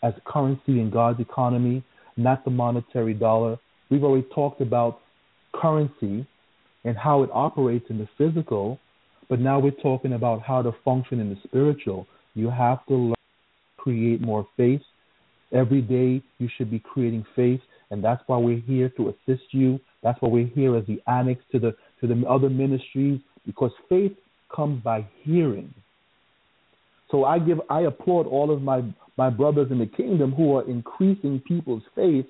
as 0.04 0.14
currency 0.26 0.80
in 0.80 0.90
God's 0.92 1.20
economy, 1.20 1.84
not 2.16 2.44
the 2.44 2.52
monetary 2.52 3.14
dollar. 3.14 3.58
We've 3.90 4.04
already 4.04 4.28
talked 4.34 4.62
about 4.62 5.00
currency 5.54 6.28
and 6.84 6.98
how 6.98 7.24
it 7.24 7.30
operates 7.34 7.86
in 7.90 7.98
the 7.98 8.08
physical, 8.18 8.80
but 9.30 9.40
now 9.40 9.60
we're 9.60 9.72
talking 9.72 10.14
about 10.14 10.42
how 10.42 10.62
to 10.62 10.72
function 10.86 11.20
in 11.20 11.30
the 11.30 11.38
spiritual. 11.44 12.08
You 12.34 12.50
have 12.50 12.86
to 12.88 12.94
learn 12.94 13.14
to 13.14 13.84
create 13.84 14.22
more 14.22 14.48
faith. 14.56 14.82
Every 15.52 15.82
day 15.82 16.22
you 16.40 16.50
should 16.58 16.70
be 16.70 16.80
creating 16.80 17.26
faith, 17.36 17.62
and 17.92 18.04
that's 18.04 18.22
why 18.28 18.38
we're 18.38 18.60
here 18.60 18.90
to 18.98 19.10
assist 19.10 19.46
you. 19.52 19.80
That's 20.04 20.22
why 20.22 20.30
we're 20.30 20.48
here 20.48 20.76
as 20.76 20.86
the 20.88 21.02
annex 21.08 21.42
to 21.52 21.60
the 21.60 21.76
to 22.02 22.08
the 22.08 22.28
other 22.28 22.50
ministries, 22.50 23.20
because 23.46 23.72
faith 23.90 24.14
comes 24.54 24.84
by 24.84 25.06
hearing. 25.24 25.74
So 27.10 27.26
I 27.26 27.40
give 27.40 27.60
I 27.70 27.82
applaud 27.82 28.28
all 28.28 28.52
of 28.52 28.62
my 28.62 28.84
my 29.18 29.30
brothers 29.30 29.72
in 29.72 29.80
the 29.80 29.88
kingdom 29.88 30.32
who 30.32 30.56
are 30.56 30.70
increasing 30.70 31.42
people's 31.48 31.84
faith. 31.96 32.26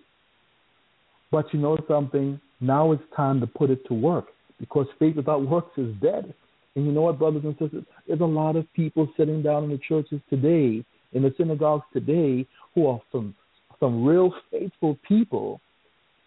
But 1.31 1.53
you 1.53 1.59
know 1.59 1.77
something? 1.87 2.39
Now 2.61 2.91
it's 2.91 3.03
time 3.15 3.39
to 3.41 3.47
put 3.47 3.69
it 3.69 3.85
to 3.87 3.93
work 3.93 4.27
because 4.59 4.87
faith 4.97 5.15
without 5.15 5.45
works 5.47 5.77
is 5.77 5.93
dead. 6.01 6.33
And 6.75 6.85
you 6.85 6.91
know 6.91 7.01
what, 7.01 7.19
brothers 7.19 7.43
and 7.43 7.55
sisters? 7.59 7.83
There's 8.07 8.21
a 8.21 8.25
lot 8.25 8.55
of 8.55 8.71
people 8.73 9.09
sitting 9.17 9.41
down 9.41 9.63
in 9.63 9.69
the 9.71 9.79
churches 9.79 10.21
today, 10.29 10.85
in 11.13 11.23
the 11.23 11.33
synagogues 11.37 11.85
today, 11.91 12.45
who 12.77 12.85
are 12.85 13.01
some 13.11 13.33
some 13.79 14.05
real 14.05 14.31
faithful 14.51 14.97
people, 15.07 15.59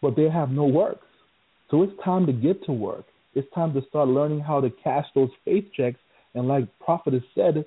but 0.03 0.17
they 0.17 0.29
have 0.29 0.51
no 0.51 0.65
works. 0.65 1.07
So 1.71 1.83
it's 1.85 1.93
time 2.05 2.27
to 2.27 2.33
get 2.33 2.65
to 2.65 2.73
work. 2.73 3.05
It's 3.35 3.49
time 3.55 3.73
to 3.75 3.83
start 3.89 4.09
learning 4.09 4.41
how 4.41 4.61
to 4.61 4.71
cash 4.83 5.07
those 5.15 5.31
faith 5.45 5.67
checks. 5.77 5.99
And 6.35 6.49
like 6.49 6.65
Prophet 6.81 7.13
has 7.13 7.23
said, 7.35 7.65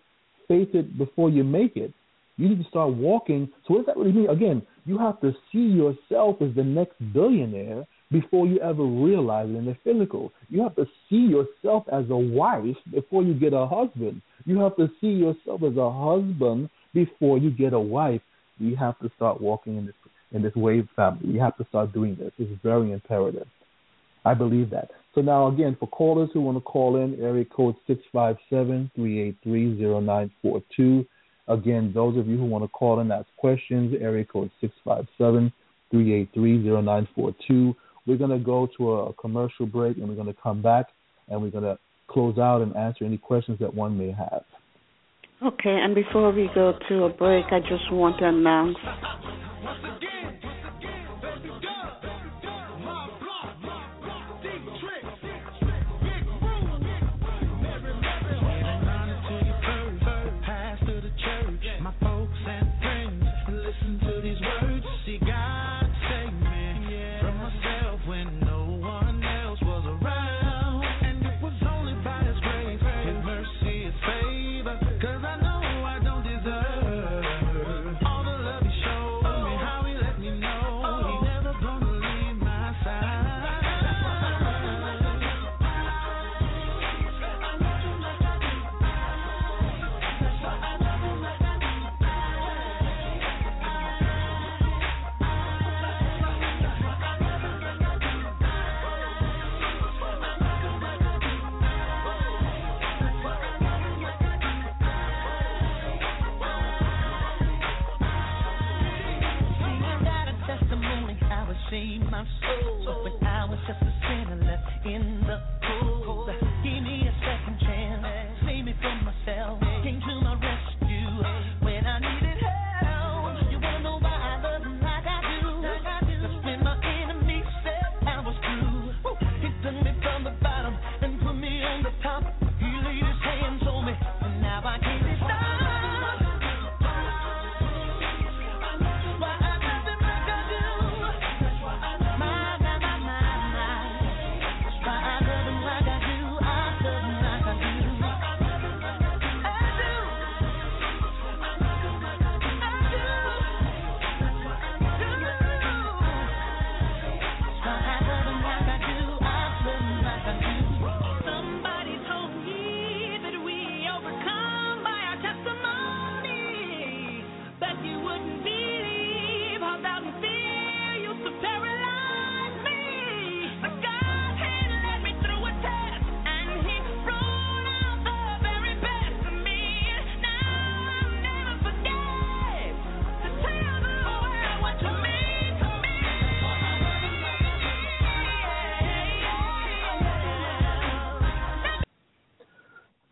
faith 0.47 0.69
it 0.73 0.97
before 0.97 1.29
you 1.29 1.43
make 1.45 1.77
it. 1.77 1.93
You 2.35 2.49
need 2.49 2.61
to 2.61 2.69
start 2.69 2.93
walking. 2.93 3.49
So 3.65 3.73
what 3.73 3.85
does 3.85 3.95
that 3.95 3.97
really 3.97 4.11
mean? 4.11 4.29
Again, 4.29 4.61
you 4.85 4.97
have 4.97 5.21
to 5.21 5.33
see 5.51 5.59
yourself 5.59 6.41
as 6.41 6.53
the 6.55 6.63
next 6.63 6.95
billionaire 7.13 7.85
before 8.11 8.47
you 8.47 8.59
ever 8.59 8.83
realize 8.83 9.49
it 9.49 9.55
in 9.55 9.65
the 9.65 9.77
physical. 9.83 10.31
You 10.49 10.61
have 10.63 10.75
to 10.75 10.85
see 11.09 11.25
yourself 11.35 11.85
as 11.91 12.09
a 12.09 12.17
wife 12.17 12.75
before 12.91 13.23
you 13.23 13.33
get 13.33 13.53
a 13.53 13.65
husband. 13.65 14.21
You 14.45 14.59
have 14.59 14.75
to 14.75 14.89
see 14.99 15.07
yourself 15.07 15.61
as 15.63 15.77
a 15.77 15.91
husband 15.91 16.69
before 16.93 17.37
you 17.37 17.49
get 17.49 17.73
a 17.73 17.79
wife. 17.79 18.21
You 18.63 18.75
have 18.77 18.97
to 18.99 19.11
start 19.15 19.41
walking 19.41 19.77
in 19.77 19.85
this 19.85 19.95
in 20.31 20.41
this 20.41 20.55
wave 20.55 20.87
family. 20.95 21.29
You 21.29 21.39
have 21.41 21.55
to 21.57 21.65
start 21.69 21.93
doing 21.93 22.15
this. 22.15 22.31
It's 22.39 22.61
very 22.63 22.91
imperative. 22.91 23.47
I 24.25 24.33
believe 24.33 24.69
that. 24.71 24.89
So 25.13 25.21
now 25.21 25.47
again, 25.47 25.77
for 25.79 25.87
callers 25.87 26.29
who 26.33 26.41
want 26.41 26.57
to 26.57 26.61
call 26.61 26.95
in, 26.95 27.19
area 27.21 27.45
code 27.45 27.75
six 27.85 28.01
five 28.11 28.37
seven 28.49 28.89
three 28.95 29.21
eight 29.21 29.37
three 29.43 29.77
zero 29.77 29.99
nine 29.99 30.31
four 30.41 30.61
two. 30.75 31.05
Again, 31.47 31.91
those 31.93 32.17
of 32.17 32.27
you 32.27 32.37
who 32.37 32.45
want 32.45 32.63
to 32.63 32.69
call 32.69 33.01
in, 33.01 33.11
ask 33.11 33.27
questions, 33.37 33.93
area 33.99 34.25
code 34.25 34.49
six 34.61 34.73
five 34.83 35.05
seven 35.17 35.51
three 35.91 36.13
eight 36.13 36.29
three 36.33 36.63
zero 36.63 36.81
nine 36.81 37.07
four 37.15 37.35
two. 37.47 37.75
We're 38.07 38.17
going 38.17 38.37
to 38.37 38.43
go 38.43 38.67
to 38.77 38.93
a 38.93 39.13
commercial 39.13 39.65
break 39.65 39.97
and 39.97 40.07
we're 40.09 40.15
going 40.15 40.33
to 40.33 40.41
come 40.41 40.61
back 40.61 40.87
and 41.29 41.41
we're 41.41 41.51
going 41.51 41.63
to 41.63 41.77
close 42.07 42.37
out 42.37 42.61
and 42.61 42.75
answer 42.75 43.05
any 43.05 43.17
questions 43.17 43.59
that 43.59 43.73
one 43.73 43.97
may 43.97 44.11
have. 44.11 44.43
Okay, 45.45 45.77
and 45.77 45.93
before 45.93 46.31
we 46.31 46.49
go 46.55 46.73
to 46.87 47.03
a 47.03 47.09
break, 47.09 47.45
I 47.51 47.59
just 47.59 47.91
want 47.91 48.17
to 48.19 48.27
announce 48.29 48.77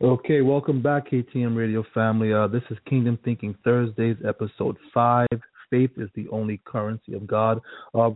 Okay, 0.03 0.41
welcome 0.41 0.81
back, 0.81 1.11
KTM 1.11 1.55
Radio 1.55 1.83
family. 1.93 2.33
Uh, 2.33 2.47
this 2.47 2.63
is 2.71 2.77
Kingdom 2.89 3.19
Thinking 3.23 3.55
Thursdays, 3.63 4.15
episode 4.27 4.75
five. 4.91 5.27
Faith 5.69 5.91
is 5.97 6.09
the 6.15 6.27
only 6.29 6.59
currency 6.65 7.13
of 7.13 7.27
God. 7.27 7.61
Uh, 7.93 8.09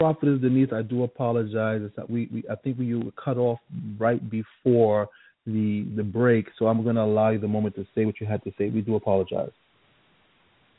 is 0.00 0.40
Denise, 0.40 0.70
I 0.72 0.80
do 0.80 1.04
apologize. 1.04 1.82
We, 2.08 2.30
we 2.32 2.42
I 2.50 2.54
think 2.54 2.78
we 2.78 2.94
were 2.94 3.10
cut 3.22 3.36
off 3.36 3.58
right 3.98 4.22
before 4.30 5.10
the 5.46 5.86
the 5.94 6.02
break, 6.02 6.46
so 6.58 6.68
I'm 6.68 6.82
going 6.82 6.96
to 6.96 7.02
allow 7.02 7.28
you 7.28 7.38
the 7.38 7.48
moment 7.48 7.74
to 7.74 7.86
say 7.94 8.06
what 8.06 8.18
you 8.18 8.26
had 8.26 8.42
to 8.44 8.52
say. 8.56 8.70
We 8.70 8.80
do 8.80 8.96
apologize. 8.96 9.52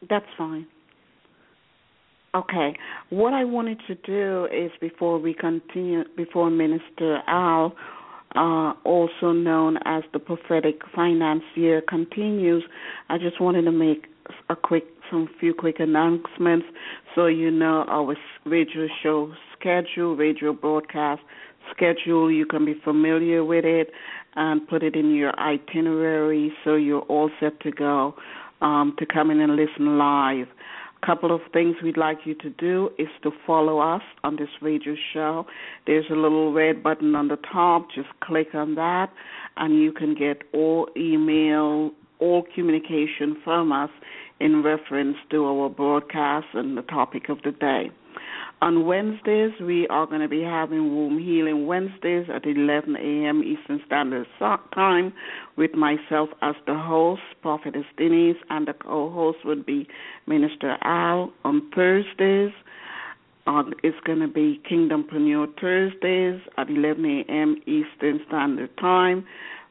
That's 0.10 0.26
fine. 0.40 0.66
Okay. 2.34 2.76
What 3.12 3.34
I 3.34 3.44
wanted 3.44 3.80
to 3.88 3.96
do 3.96 4.46
is 4.46 4.72
before 4.82 5.20
we 5.20 5.36
continue, 5.36 6.04
before 6.16 6.50
Minister 6.50 7.20
Al, 7.28 7.76
uh, 8.38 8.74
also 8.84 9.32
known 9.32 9.78
as 9.86 10.04
the 10.14 10.20
prophetic 10.20 10.82
finance 10.96 11.44
year 11.56 11.82
continues, 11.82 12.64
I 13.10 13.18
just 13.18 13.42
wanted 13.42 13.64
to 13.64 13.72
make 13.72 14.06
a 14.50 14.56
quick, 14.56 14.86
some 15.10 15.28
few 15.40 15.54
quick 15.54 15.80
announcements 15.80 16.68
so 17.16 17.26
you 17.26 17.50
know 17.50 17.86
our 17.88 18.16
radio 18.46 18.88
show 19.02 19.34
schedule, 19.58 20.16
radio 20.16 20.54
broadcast 20.54 21.22
schedule. 21.72 22.32
You 22.32 22.46
can 22.46 22.66
be 22.66 22.76
familiar 22.84 23.44
with 23.44 23.66
it 23.66 23.90
and 24.36 24.68
put 24.68 24.84
it 24.84 24.96
in 24.96 25.16
your 25.16 25.38
itinerary 25.40 26.54
so 26.64 26.76
you're 26.76 27.02
all 27.02 27.32
set 27.40 27.60
to 27.62 27.72
go 27.72 28.16
um, 28.62 28.96
to 29.00 29.06
come 29.06 29.32
in 29.32 29.40
and 29.40 29.56
listen 29.56 29.98
live. 29.98 30.48
A 31.08 31.10
couple 31.10 31.34
of 31.34 31.40
things 31.54 31.78
we'd 31.82 31.96
like 31.96 32.18
you 32.26 32.36
to 32.36 32.50
do 32.50 32.90
is 33.00 33.08
to 33.24 33.32
follow 33.46 33.80
us 33.80 34.02
on 34.26 34.36
this 34.36 34.50
radio 34.62 34.94
show. 35.14 35.46
There's 35.86 36.04
a 36.12 36.16
little 36.16 36.52
red 36.52 36.84
button 36.84 37.16
on 37.16 37.30
the 37.30 37.38
top. 37.50 37.88
Just 37.96 38.10
click 38.20 38.54
on 38.54 38.76
that, 38.76 39.10
and 39.56 39.82
you 39.82 39.94
can 39.94 40.16
get 40.16 40.42
all 40.54 40.90
email, 40.98 41.92
all 42.20 42.44
communication 42.54 43.38
from 43.42 43.72
us 43.72 43.90
in 44.42 44.64
reference 44.64 45.16
to 45.32 45.46
our 45.46 45.70
broadcast 45.70 46.48
and 46.54 46.78
the 46.78 46.82
topic 46.82 47.30
of 47.30 47.42
the 47.44 47.52
day. 47.52 47.90
On 48.62 48.86
Wednesdays, 48.86 49.52
we 49.62 49.88
are 49.90 50.08
going 50.08 50.22
to 50.22 50.28
be 50.28 50.42
having 50.42 50.96
Womb 50.96 51.20
Healing 51.20 51.68
Wednesdays 51.68 52.28
at 52.34 52.46
11 52.46 52.96
a.m. 52.96 53.44
Eastern 53.44 53.82
Standard 53.86 54.28
Time 54.74 55.14
with 55.58 55.74
myself 55.76 56.30
as 56.42 56.56
the 56.66 56.74
host, 56.74 57.22
Prophetess 57.42 57.86
Denise, 57.98 58.38
and 58.50 58.68
the 58.68 58.74
co-host 58.74 59.40
would 59.46 59.66
be 59.66 59.88
Minister 60.26 60.78
Al. 60.82 61.32
On 61.44 61.70
Thursdays, 61.76 62.52
um, 63.46 63.74
it's 63.84 64.00
going 64.06 64.20
to 64.20 64.28
be 64.28 64.60
Kingdom 64.68 65.04
Kingdompreneur 65.04 65.60
Thursdays 65.62 66.42
at 66.58 66.70
11 66.70 67.06
a.m. 67.06 67.58
Eastern 67.66 68.20
Standard 68.28 68.76
Time 68.78 69.26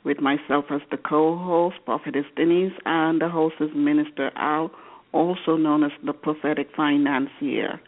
with 0.04 0.20
myself 0.20 0.66
as 0.70 0.80
the 0.92 0.96
co-host, 0.96 1.76
Prophetess 1.84 2.24
Denise, 2.36 2.72
and 2.84 3.20
the 3.20 3.28
host 3.28 3.56
is 3.60 3.70
Minister 3.74 4.30
Al 4.36 4.70
also 5.12 5.56
known 5.56 5.82
as 5.82 5.92
the 6.04 6.12
prophetic 6.12 6.68
financier. 6.76 7.80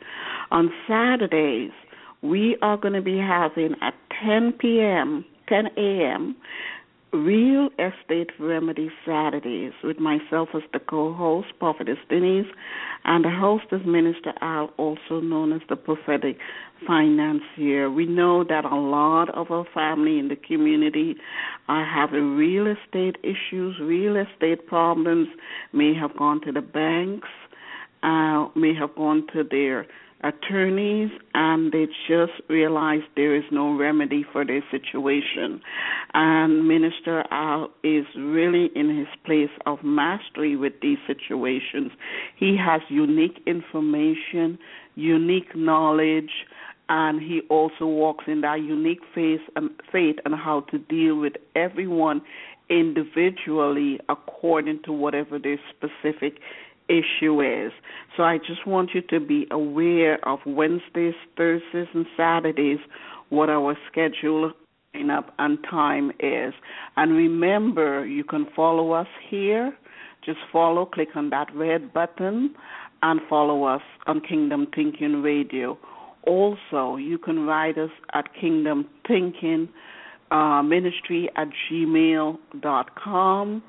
On 0.50 0.70
Saturdays, 0.86 1.72
we 2.22 2.56
are 2.62 2.76
going 2.76 2.94
to 2.94 3.02
be 3.02 3.18
having 3.18 3.74
at 3.82 3.94
10 4.24 4.52
p.m., 4.52 5.24
10 5.48 5.66
a.m., 5.76 6.36
Real 7.12 7.70
Estate 7.78 8.28
Remedy 8.38 8.90
Saturdays 9.06 9.72
with 9.82 9.98
myself 9.98 10.50
as 10.54 10.60
the 10.74 10.78
co-host, 10.78 11.48
Prophetess 11.58 11.96
Denise, 12.10 12.46
and 13.04 13.24
the 13.24 13.30
host 13.30 13.64
is 13.72 13.80
Minister 13.86 14.34
Al, 14.42 14.70
also 14.76 15.20
known 15.20 15.54
as 15.54 15.62
the 15.70 15.76
prophetic 15.76 16.36
financier. 16.86 17.90
We 17.90 18.04
know 18.04 18.44
that 18.44 18.66
a 18.66 18.76
lot 18.76 19.30
of 19.30 19.50
our 19.50 19.64
family 19.72 20.18
in 20.18 20.28
the 20.28 20.36
community 20.36 21.16
are 21.68 21.86
having 21.86 22.36
real 22.36 22.66
estate 22.66 23.16
issues, 23.22 23.78
real 23.80 24.16
estate 24.16 24.66
problems, 24.66 25.28
may 25.72 25.94
have 25.94 26.14
gone 26.14 26.42
to 26.42 26.52
the 26.52 26.60
banks, 26.60 27.28
uh, 28.02 28.48
may 28.54 28.74
have 28.74 28.94
gone 28.96 29.26
to 29.32 29.44
their 29.50 29.86
attorneys 30.22 31.10
and 31.34 31.72
they 31.72 31.86
just 32.08 32.32
realize 32.48 33.00
there 33.14 33.36
is 33.36 33.44
no 33.52 33.76
remedy 33.76 34.24
for 34.32 34.44
their 34.44 34.62
situation. 34.70 35.60
And 36.14 36.66
Minister 36.66 37.24
Al 37.30 37.70
is 37.84 38.04
really 38.16 38.70
in 38.74 38.96
his 38.96 39.08
place 39.24 39.50
of 39.66 39.78
mastery 39.84 40.56
with 40.56 40.74
these 40.82 40.98
situations. 41.06 41.92
He 42.36 42.56
has 42.56 42.80
unique 42.88 43.42
information, 43.46 44.58
unique 44.96 45.54
knowledge, 45.54 46.30
and 46.88 47.20
he 47.20 47.42
also 47.50 47.86
walks 47.86 48.24
in 48.26 48.40
that 48.40 48.60
unique 48.62 49.00
faith 49.14 49.40
and 49.56 49.70
faith 49.92 50.16
and 50.24 50.34
how 50.34 50.60
to 50.70 50.78
deal 50.78 51.16
with 51.16 51.34
everyone 51.54 52.22
individually 52.70 53.98
according 54.08 54.80
to 54.84 54.92
whatever 54.92 55.38
their 55.38 55.58
specific 55.70 56.40
issue 56.88 57.40
is. 57.40 57.72
So 58.16 58.22
I 58.22 58.38
just 58.38 58.66
want 58.66 58.90
you 58.94 59.02
to 59.02 59.20
be 59.20 59.46
aware 59.50 60.18
of 60.28 60.40
Wednesdays, 60.46 61.14
Thursdays, 61.36 61.88
and 61.94 62.06
Saturdays 62.16 62.78
what 63.30 63.50
our 63.50 63.76
schedule 63.90 64.52
up 65.10 65.32
and 65.38 65.58
time 65.70 66.10
is. 66.18 66.54
And 66.96 67.12
remember, 67.12 68.04
you 68.04 68.24
can 68.24 68.46
follow 68.56 68.92
us 68.92 69.06
here. 69.28 69.76
Just 70.24 70.38
follow, 70.52 70.86
click 70.86 71.10
on 71.14 71.30
that 71.30 71.54
red 71.54 71.92
button, 71.92 72.54
and 73.02 73.20
follow 73.28 73.64
us 73.64 73.82
on 74.06 74.20
Kingdom 74.20 74.66
Thinking 74.74 75.22
Radio. 75.22 75.78
Also, 76.26 76.96
you 76.96 77.16
can 77.16 77.46
write 77.46 77.78
us 77.78 77.90
at 78.12 78.34
Kingdom 78.40 78.88
Thinking 79.06 79.68
uh, 80.30 80.62
Ministry 80.62 81.30
at 81.36 81.48
gmail.com. 81.70 83.62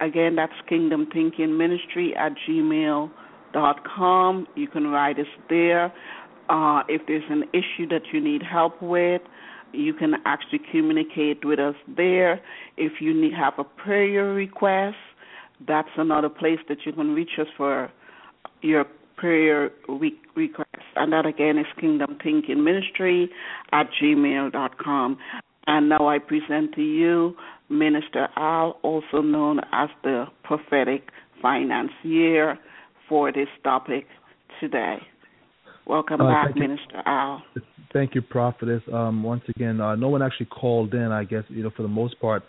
Again, 0.00 0.36
that's 0.36 0.52
Kingdom 0.68 1.06
Thinking 1.12 1.56
Ministry 1.56 2.14
at 2.16 2.32
gmail.com. 2.48 4.46
You 4.54 4.68
can 4.68 4.86
write 4.88 5.18
us 5.18 5.26
there. 5.48 5.92
Uh, 6.48 6.82
if 6.88 7.02
there's 7.06 7.24
an 7.30 7.44
issue 7.52 7.88
that 7.88 8.02
you 8.12 8.20
need 8.20 8.42
help 8.42 8.82
with, 8.82 9.22
you 9.72 9.94
can 9.94 10.14
actually 10.24 10.60
communicate 10.70 11.44
with 11.44 11.58
us 11.58 11.74
there. 11.96 12.40
If 12.76 13.00
you 13.00 13.14
need 13.14 13.32
have 13.34 13.54
a 13.58 13.64
prayer 13.64 14.32
request, 14.32 14.96
that's 15.66 15.88
another 15.96 16.28
place 16.28 16.58
that 16.68 16.78
you 16.84 16.92
can 16.92 17.14
reach 17.14 17.38
us 17.40 17.46
for 17.56 17.90
your 18.62 18.84
prayer 19.16 19.70
re- 19.88 20.18
request. 20.36 20.68
And 20.96 21.12
that 21.12 21.26
again 21.26 21.58
is 21.58 21.66
Kingdom 21.80 22.18
Thinking 22.22 22.62
Ministry 22.62 23.30
at 23.72 23.88
gmail.com. 24.00 25.18
And 25.66 25.88
now 25.88 26.08
I 26.08 26.18
present 26.18 26.74
to 26.74 26.82
you 26.82 27.34
Minister 27.68 28.28
Al, 28.36 28.78
also 28.82 29.22
known 29.22 29.60
as 29.72 29.88
the 30.02 30.26
prophetic 30.42 31.10
financier, 31.40 32.58
for 33.08 33.32
this 33.32 33.48
topic 33.62 34.06
today. 34.60 34.96
Welcome 35.86 36.20
Uh, 36.20 36.28
back, 36.28 36.46
thank 36.46 36.56
you. 36.56 36.62
Minister 36.62 37.02
Al. 37.04 37.42
Thank 37.92 38.14
you, 38.14 38.22
prophetess. 38.22 38.82
Um, 38.92 39.22
once 39.22 39.44
again, 39.54 39.80
uh, 39.80 39.94
no 39.94 40.08
one 40.08 40.22
actually 40.22 40.46
called 40.46 40.94
in. 40.94 41.12
I 41.12 41.24
guess 41.24 41.44
you 41.48 41.62
know 41.62 41.70
for 41.70 41.82
the 41.82 41.88
most 41.88 42.18
part, 42.20 42.42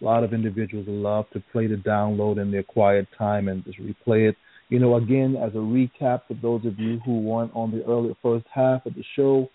a 0.00 0.04
lot 0.04 0.24
of 0.24 0.32
individuals 0.32 0.86
love 0.88 1.26
to 1.32 1.42
play 1.52 1.66
the 1.66 1.76
download 1.76 2.40
in 2.40 2.50
their 2.50 2.62
quiet 2.62 3.06
time 3.16 3.48
and 3.48 3.64
just 3.64 3.78
replay 3.78 4.28
it. 4.28 4.36
You 4.70 4.78
know, 4.78 4.96
again, 4.96 5.36
as 5.36 5.52
a 5.54 5.58
recap 5.58 6.22
for 6.28 6.34
those 6.42 6.64
of 6.66 6.78
you 6.78 7.00
who 7.04 7.20
weren't 7.20 7.52
on 7.54 7.70
the 7.70 7.84
early 7.84 8.16
first 8.22 8.46
half 8.52 8.84
of 8.86 8.94
the 8.94 9.04
show, 9.14 9.48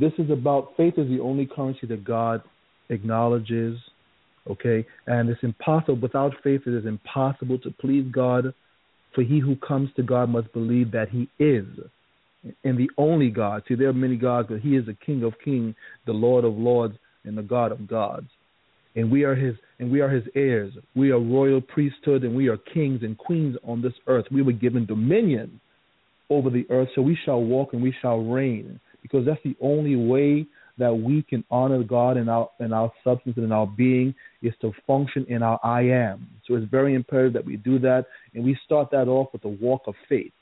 this 0.00 0.12
is 0.18 0.30
about 0.30 0.72
faith 0.76 0.94
is 0.96 1.08
the 1.08 1.20
only 1.20 1.46
currency 1.46 1.86
that 1.86 2.04
God 2.04 2.42
acknowledges. 2.88 3.78
Okay, 4.50 4.86
and 5.06 5.28
it's 5.28 5.42
impossible 5.42 6.00
without 6.00 6.32
faith. 6.42 6.62
It 6.66 6.74
is 6.74 6.86
impossible 6.86 7.58
to 7.58 7.70
please 7.80 8.10
God. 8.10 8.54
For 9.14 9.22
he 9.22 9.38
who 9.38 9.56
comes 9.56 9.90
to 9.96 10.02
God 10.02 10.30
must 10.30 10.52
believe 10.52 10.92
that 10.92 11.08
He 11.10 11.28
is 11.38 11.66
and 12.64 12.78
the 12.78 12.90
only 12.96 13.30
God. 13.30 13.62
See, 13.68 13.74
there 13.74 13.88
are 13.88 13.94
many 13.94 14.16
gods, 14.16 14.48
but 14.50 14.60
He 14.60 14.76
is 14.76 14.86
the 14.86 14.96
King 15.04 15.22
of 15.24 15.34
Kings, 15.44 15.74
the 16.06 16.12
Lord 16.12 16.44
of 16.44 16.54
Lords, 16.54 16.96
and 17.24 17.36
the 17.36 17.42
God 17.42 17.72
of 17.72 17.86
gods. 17.86 18.28
And 18.96 19.10
we 19.10 19.24
are 19.24 19.34
His, 19.34 19.54
and 19.78 19.90
we 19.90 20.00
are 20.00 20.08
His 20.08 20.24
heirs. 20.34 20.72
We 20.94 21.10
are 21.10 21.20
royal 21.20 21.60
priesthood, 21.60 22.24
and 22.24 22.34
we 22.34 22.48
are 22.48 22.56
kings 22.56 23.02
and 23.02 23.16
queens 23.16 23.56
on 23.64 23.82
this 23.82 23.92
earth. 24.06 24.26
We 24.30 24.42
were 24.42 24.52
given 24.52 24.86
dominion 24.86 25.60
over 26.28 26.50
the 26.50 26.66
earth, 26.70 26.88
so 26.94 27.02
we 27.02 27.18
shall 27.24 27.42
walk 27.42 27.72
and 27.72 27.82
we 27.82 27.94
shall 28.00 28.18
reign, 28.18 28.80
because 29.02 29.26
that's 29.26 29.42
the 29.44 29.56
only 29.60 29.96
way 29.96 30.46
that 30.78 30.94
we 30.94 31.22
can 31.22 31.44
honor 31.50 31.82
God 31.82 32.16
in 32.16 32.28
our 32.28 32.48
in 32.58 32.72
our 32.72 32.90
substance 33.04 33.36
and 33.36 33.44
in 33.44 33.52
our 33.52 33.66
being 33.66 34.14
is 34.42 34.54
to 34.62 34.72
function 34.86 35.26
in 35.28 35.42
our 35.42 35.60
I 35.62 35.82
am. 35.82 36.26
So 36.46 36.54
it's 36.54 36.70
very 36.70 36.94
imperative 36.94 37.34
that 37.34 37.44
we 37.44 37.56
do 37.56 37.78
that, 37.80 38.06
and 38.34 38.44
we 38.44 38.58
start 38.64 38.90
that 38.92 39.08
off 39.08 39.28
with 39.32 39.44
a 39.44 39.48
walk 39.48 39.82
of 39.86 39.94
faith. 40.08 40.32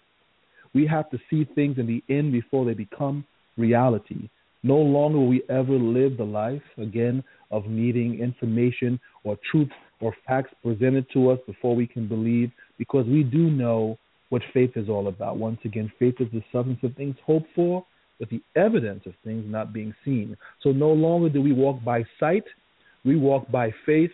We 0.75 0.87
have 0.87 1.11
to 1.11 1.19
see 1.29 1.47
things 1.55 1.79
in 1.79 1.87
the 1.87 2.03
end 2.13 2.33
before 2.33 2.65
they 2.65 2.75
become 2.75 3.25
reality. 3.57 4.29
No 4.63 4.77
longer 4.77 5.19
will 5.19 5.29
we 5.29 5.43
ever 5.49 5.73
live 5.73 6.17
the 6.17 6.25
life, 6.25 6.63
again, 6.79 7.23
of 7.51 7.67
needing 7.67 8.21
information 8.21 9.01
or 9.25 9.39
truth 9.51 9.71
or 10.01 10.15
facts 10.27 10.53
presented 10.63 11.07
to 11.13 11.31
us 11.31 11.39
before 11.47 11.75
we 11.75 11.87
can 11.87 12.07
believe, 12.07 12.51
because 12.77 13.07
we 13.07 13.23
do 13.23 13.51
know 13.51 13.99
what 14.29 14.43
faith 14.53 14.73
is 14.77 14.89
all 14.89 15.09
about. 15.09 15.37
Once 15.37 15.59
again, 15.65 15.91
faith 15.99 16.15
is 16.21 16.29
the 16.33 16.43
substance 16.53 16.79
of 16.83 16.95
things 16.95 17.17
hoped 17.25 17.49
for, 17.55 17.85
but 18.19 18.29
the 18.31 18.43
evidence 18.57 19.03
of 19.07 19.13
things 19.25 19.45
not 19.47 19.73
being 19.73 19.95
seen. 20.05 20.37
So 20.63 20.71
no 20.71 20.91
longer 20.91 21.29
do 21.29 21.41
we 21.41 21.53
walk 21.53 21.83
by 21.85 22.05
sight, 22.19 22.45
we 23.05 23.17
walk 23.17 23.51
by 23.51 23.73
faith, 23.87 24.11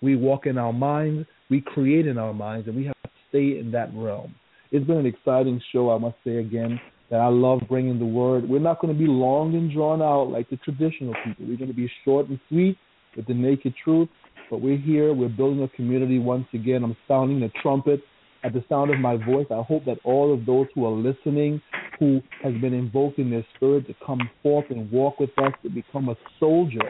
we 0.00 0.16
walk 0.16 0.46
in 0.46 0.58
our 0.58 0.72
minds, 0.72 1.26
we 1.50 1.60
create 1.60 2.06
in 2.06 2.18
our 2.18 2.34
minds, 2.34 2.68
and 2.68 2.76
we 2.76 2.84
have 2.86 2.94
to 3.02 3.10
stay 3.28 3.58
in 3.58 3.70
that 3.72 3.90
realm. 3.94 4.34
It's 4.70 4.86
been 4.86 4.98
an 4.98 5.06
exciting 5.06 5.60
show, 5.72 5.90
I 5.90 5.98
must 5.98 6.16
say 6.24 6.36
again, 6.36 6.80
that 7.10 7.20
I 7.20 7.28
love 7.28 7.60
bringing 7.68 7.98
the 7.98 8.04
word. 8.04 8.48
We're 8.48 8.58
not 8.58 8.80
going 8.80 8.92
to 8.92 8.98
be 8.98 9.08
long 9.08 9.54
and 9.54 9.72
drawn 9.72 10.02
out 10.02 10.30
like 10.30 10.48
the 10.50 10.56
traditional 10.58 11.14
people. 11.24 11.46
We're 11.46 11.56
going 11.56 11.70
to 11.70 11.76
be 11.76 11.90
short 12.04 12.28
and 12.28 12.38
sweet 12.48 12.76
with 13.16 13.26
the 13.26 13.34
naked 13.34 13.74
truth, 13.82 14.08
but 14.50 14.60
we're 14.60 14.76
here, 14.76 15.12
we're 15.14 15.28
building 15.28 15.62
a 15.62 15.68
community 15.68 16.18
once 16.18 16.46
again. 16.52 16.84
I'm 16.84 16.96
sounding 17.08 17.40
the 17.40 17.50
trumpet 17.62 18.00
at 18.44 18.52
the 18.52 18.64
sound 18.68 18.90
of 18.90 18.98
my 19.00 19.16
voice. 19.16 19.46
I 19.50 19.62
hope 19.62 19.84
that 19.86 19.98
all 20.04 20.32
of 20.32 20.46
those 20.46 20.66
who 20.74 20.86
are 20.86 20.90
listening, 20.90 21.60
who 21.98 22.20
has 22.42 22.54
been 22.54 22.74
invoked 22.74 23.18
in 23.18 23.30
their 23.30 23.44
spirit 23.56 23.86
to 23.88 23.94
come 24.04 24.30
forth 24.42 24.66
and 24.70 24.90
walk 24.90 25.18
with 25.18 25.30
us, 25.38 25.52
to 25.62 25.70
become 25.70 26.08
a 26.08 26.16
soldier 26.38 26.88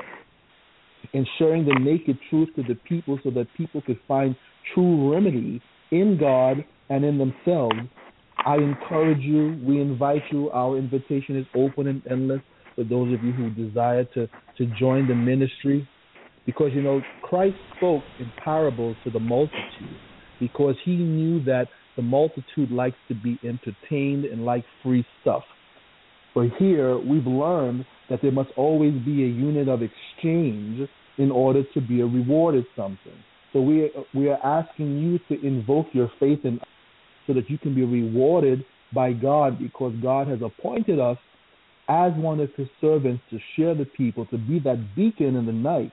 in 1.12 1.26
sharing 1.38 1.64
the 1.64 1.78
naked 1.80 2.18
truth 2.28 2.49
to 2.57 2.62
the 2.62 2.74
people 2.86 3.18
so 3.24 3.30
that 3.30 3.46
people 3.57 3.80
could 3.82 3.99
find 4.07 4.36
true 4.74 5.12
remedy 5.12 5.61
in 5.90 6.18
God 6.18 6.64
and 6.90 7.05
in 7.05 7.18
themselves. 7.18 7.76
I 8.44 8.57
encourage 8.57 9.20
you, 9.20 9.59
we 9.64 9.80
invite 9.80 10.22
you, 10.30 10.51
our 10.51 10.76
invitation 10.76 11.36
is 11.36 11.46
open 11.55 11.86
and 11.86 12.03
endless 12.11 12.40
for 12.74 12.84
those 12.84 13.12
of 13.12 13.22
you 13.24 13.32
who 13.32 13.51
desire 13.51 14.05
to, 14.05 14.28
to 14.59 14.66
join 14.78 15.09
the 15.09 15.14
ministry. 15.14 15.88
Because, 16.46 16.70
you 16.72 16.82
know, 16.82 17.03
Christ 17.22 17.57
spoke 17.76 18.03
in 18.18 18.30
parables 18.42 18.96
to 19.05 19.11
the 19.11 19.20
multitude 19.20 19.99
because 20.41 20.74
he 20.84 20.97
knew 20.97 21.43
that 21.45 21.68
the 21.97 22.03
multitude 22.03 22.70
likes 22.70 22.97
to 23.09 23.14
be 23.14 23.39
entertained 23.43 24.24
and 24.24 24.45
like 24.45 24.64
free 24.82 25.05
stuff. 25.20 25.43
But 26.34 26.49
here 26.59 26.97
we've 26.97 27.26
learned 27.26 27.84
that 28.11 28.20
there 28.22 28.32
must 28.32 28.51
always 28.57 28.95
be 29.05 29.24
a 29.24 29.26
unit 29.26 29.68
of 29.68 29.80
exchange 29.82 30.89
in 31.18 31.30
order 31.30 31.62
to 31.74 31.80
be 31.80 32.01
a 32.01 32.07
rewarded 32.07 32.64
something. 32.76 33.18
So 33.53 33.61
we 33.61 33.91
we 34.14 34.28
are 34.28 34.39
asking 34.45 34.99
you 34.99 35.18
to 35.28 35.47
invoke 35.47 35.86
your 35.93 36.11
faith 36.20 36.41
in 36.45 36.61
so 37.26 37.34
that 37.34 37.51
you 37.51 37.59
can 37.59 37.74
be 37.74 37.84
rewarded 37.84 38.64
by 38.95 39.12
God 39.12 39.59
because 39.59 39.95
God 40.01 40.28
has 40.28 40.39
appointed 40.43 40.99
us 40.99 41.18
as 41.89 42.12
one 42.14 42.41
of 42.41 42.51
his 42.55 42.68
servants 42.80 43.22
to 43.30 43.39
share 43.57 43.74
the 43.74 43.84
people, 43.84 44.26
to 44.26 44.39
be 44.39 44.59
that 44.61 44.95
beacon 44.95 45.36
in 45.36 45.47
the 45.47 45.53
night 45.53 45.93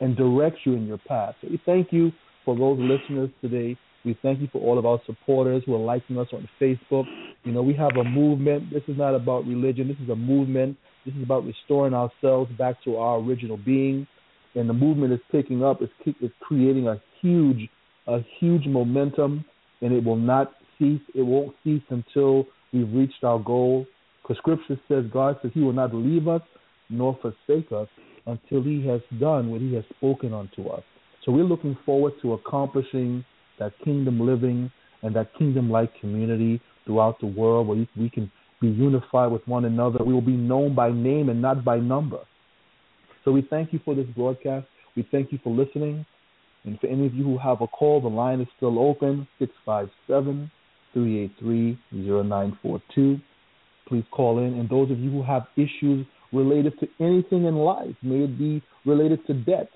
and 0.00 0.16
direct 0.16 0.58
you 0.64 0.74
in 0.74 0.86
your 0.86 0.98
path. 0.98 1.34
So 1.40 1.48
we 1.50 1.60
thank 1.66 1.92
you 1.92 2.12
for 2.44 2.56
those 2.56 2.78
listeners 2.78 3.30
today. 3.40 3.76
We 4.04 4.18
thank 4.20 4.40
you 4.40 4.48
for 4.52 4.60
all 4.60 4.78
of 4.78 4.84
our 4.84 5.00
supporters 5.06 5.62
who 5.64 5.74
are 5.74 5.78
liking 5.78 6.18
us 6.18 6.28
on 6.32 6.48
Facebook. 6.60 7.06
You 7.44 7.52
know, 7.52 7.62
we 7.62 7.74
have 7.74 7.96
a 7.96 8.04
movement. 8.04 8.70
This 8.70 8.82
is 8.86 8.98
not 8.98 9.14
about 9.14 9.46
religion. 9.46 9.88
This 9.88 9.96
is 10.02 10.10
a 10.10 10.16
movement. 10.16 10.76
This 11.06 11.14
is 11.14 11.22
about 11.22 11.44
restoring 11.44 11.94
ourselves 11.94 12.50
back 12.58 12.82
to 12.84 12.96
our 12.96 13.18
original 13.18 13.56
being. 13.56 14.06
And 14.54 14.68
the 14.68 14.74
movement 14.74 15.12
is 15.12 15.20
picking 15.32 15.64
up. 15.64 15.80
It's, 15.80 16.16
it's 16.20 16.34
creating 16.40 16.86
a 16.86 17.00
huge, 17.20 17.68
a 18.06 18.18
huge 18.38 18.66
momentum, 18.66 19.44
and 19.80 19.92
it 19.92 20.04
will 20.04 20.16
not 20.16 20.52
cease. 20.78 21.00
It 21.14 21.22
won't 21.22 21.54
cease 21.64 21.82
until 21.88 22.46
we've 22.72 22.92
reached 22.92 23.24
our 23.24 23.38
goal. 23.38 23.86
Because 24.22 24.36
Scripture 24.38 24.78
says, 24.88 25.04
God 25.12 25.36
says 25.42 25.50
He 25.54 25.60
will 25.60 25.72
not 25.72 25.94
leave 25.94 26.28
us 26.28 26.42
nor 26.90 27.18
forsake 27.22 27.72
us 27.72 27.88
until 28.26 28.62
He 28.62 28.86
has 28.86 29.00
done 29.18 29.50
what 29.50 29.60
He 29.60 29.74
has 29.74 29.84
spoken 29.96 30.34
unto 30.34 30.68
us. 30.68 30.82
So 31.24 31.32
we're 31.32 31.44
looking 31.44 31.76
forward 31.86 32.14
to 32.22 32.34
accomplishing 32.34 33.24
that 33.58 33.72
kingdom 33.84 34.20
living 34.20 34.70
and 35.02 35.14
that 35.16 35.34
kingdom 35.38 35.70
like 35.70 35.98
community 36.00 36.60
throughout 36.84 37.18
the 37.20 37.26
world 37.26 37.68
where 37.68 37.86
we 37.96 38.10
can 38.10 38.30
be 38.60 38.68
unified 38.68 39.30
with 39.30 39.46
one 39.46 39.64
another. 39.64 40.04
We 40.04 40.12
will 40.12 40.20
be 40.20 40.36
known 40.36 40.74
by 40.74 40.90
name 40.90 41.28
and 41.28 41.40
not 41.40 41.64
by 41.64 41.78
number. 41.78 42.20
So 43.24 43.32
we 43.32 43.46
thank 43.48 43.72
you 43.72 43.80
for 43.84 43.94
this 43.94 44.06
broadcast. 44.14 44.66
We 44.96 45.06
thank 45.10 45.32
you 45.32 45.38
for 45.42 45.54
listening. 45.54 46.04
And 46.64 46.78
for 46.80 46.86
any 46.86 47.06
of 47.06 47.14
you 47.14 47.24
who 47.24 47.38
have 47.38 47.60
a 47.60 47.66
call, 47.66 48.00
the 48.00 48.08
line 48.08 48.40
is 48.40 48.48
still 48.56 48.78
open 48.78 49.26
657 49.38 50.50
383 50.92 51.78
0942. 51.92 53.18
Please 53.86 54.04
call 54.10 54.38
in. 54.38 54.58
And 54.58 54.68
those 54.68 54.90
of 54.90 54.98
you 54.98 55.10
who 55.10 55.22
have 55.22 55.46
issues 55.56 56.06
related 56.32 56.78
to 56.80 56.88
anything 57.00 57.44
in 57.44 57.56
life, 57.56 57.94
may 58.02 58.24
it 58.24 58.38
be 58.38 58.62
related 58.86 59.26
to 59.26 59.34
debt, 59.34 59.68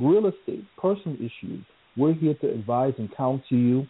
real 0.00 0.26
estate, 0.26 0.64
personal 0.80 1.16
issues, 1.16 1.64
we're 1.96 2.14
here 2.14 2.34
to 2.34 2.50
advise 2.50 2.94
and 2.98 3.14
counsel 3.16 3.56
you. 3.56 3.86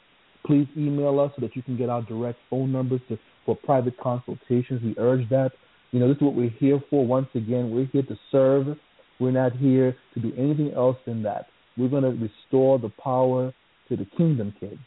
Please 0.46 0.68
email 0.76 1.18
us 1.20 1.32
so 1.36 1.40
that 1.40 1.56
you 1.56 1.62
can 1.62 1.76
get 1.76 1.88
our 1.88 2.02
direct 2.02 2.38
phone 2.50 2.70
numbers 2.70 3.00
to, 3.08 3.18
for 3.46 3.56
private 3.56 3.98
consultations. 3.98 4.82
We 4.82 4.94
urge 4.98 5.28
that. 5.30 5.52
You 5.90 6.00
know, 6.00 6.08
this 6.08 6.16
is 6.16 6.22
what 6.22 6.34
we're 6.34 6.50
here 6.50 6.80
for. 6.90 7.06
Once 7.06 7.28
again, 7.34 7.70
we're 7.70 7.86
here 7.86 8.02
to 8.02 8.18
serve. 8.30 8.76
We're 9.20 9.30
not 9.30 9.56
here 9.56 9.96
to 10.14 10.20
do 10.20 10.32
anything 10.36 10.72
else 10.74 10.96
than 11.06 11.22
that. 11.22 11.46
We're 11.76 11.88
going 11.88 12.02
to 12.02 12.10
restore 12.10 12.78
the 12.78 12.90
power 13.02 13.52
to 13.88 13.96
the 13.96 14.04
kingdom 14.16 14.54
kids. 14.60 14.80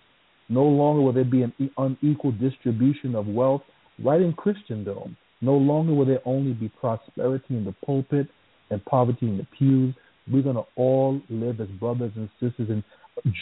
No 0.49 0.63
longer 0.63 1.01
will 1.01 1.13
there 1.13 1.25
be 1.25 1.43
an 1.43 1.53
unequal 1.77 2.31
distribution 2.33 3.15
of 3.15 3.27
wealth 3.27 3.63
right 4.03 4.21
in 4.21 4.33
Christendom. 4.33 5.17
No 5.41 5.55
longer 5.55 5.93
will 5.93 6.05
there 6.05 6.21
only 6.25 6.53
be 6.53 6.69
prosperity 6.69 7.55
in 7.55 7.65
the 7.65 7.75
pulpit 7.85 8.27
and 8.69 8.83
poverty 8.85 9.27
in 9.27 9.37
the 9.37 9.47
pews. 9.57 9.93
We're 10.31 10.43
going 10.43 10.55
to 10.55 10.65
all 10.75 11.21
live 11.29 11.61
as 11.61 11.67
brothers 11.79 12.11
and 12.15 12.29
sisters 12.39 12.69
and 12.69 12.83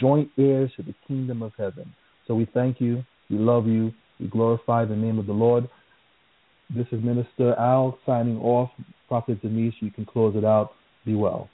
joint 0.00 0.30
heirs 0.38 0.70
to 0.76 0.82
the 0.82 0.94
kingdom 1.06 1.42
of 1.42 1.52
heaven. 1.58 1.92
So 2.26 2.34
we 2.34 2.46
thank 2.52 2.80
you. 2.80 3.02
We 3.30 3.38
love 3.38 3.66
you. 3.66 3.92
We 4.20 4.28
glorify 4.28 4.84
the 4.84 4.96
name 4.96 5.18
of 5.18 5.26
the 5.26 5.32
Lord. 5.32 5.68
This 6.74 6.86
is 6.90 7.02
Minister 7.02 7.54
Al 7.58 7.98
signing 8.06 8.38
off. 8.38 8.70
Prophet 9.08 9.40
Denise, 9.40 9.74
you 9.80 9.90
can 9.90 10.04
close 10.04 10.34
it 10.36 10.44
out. 10.44 10.72
Be 11.04 11.14
well. 11.14 11.48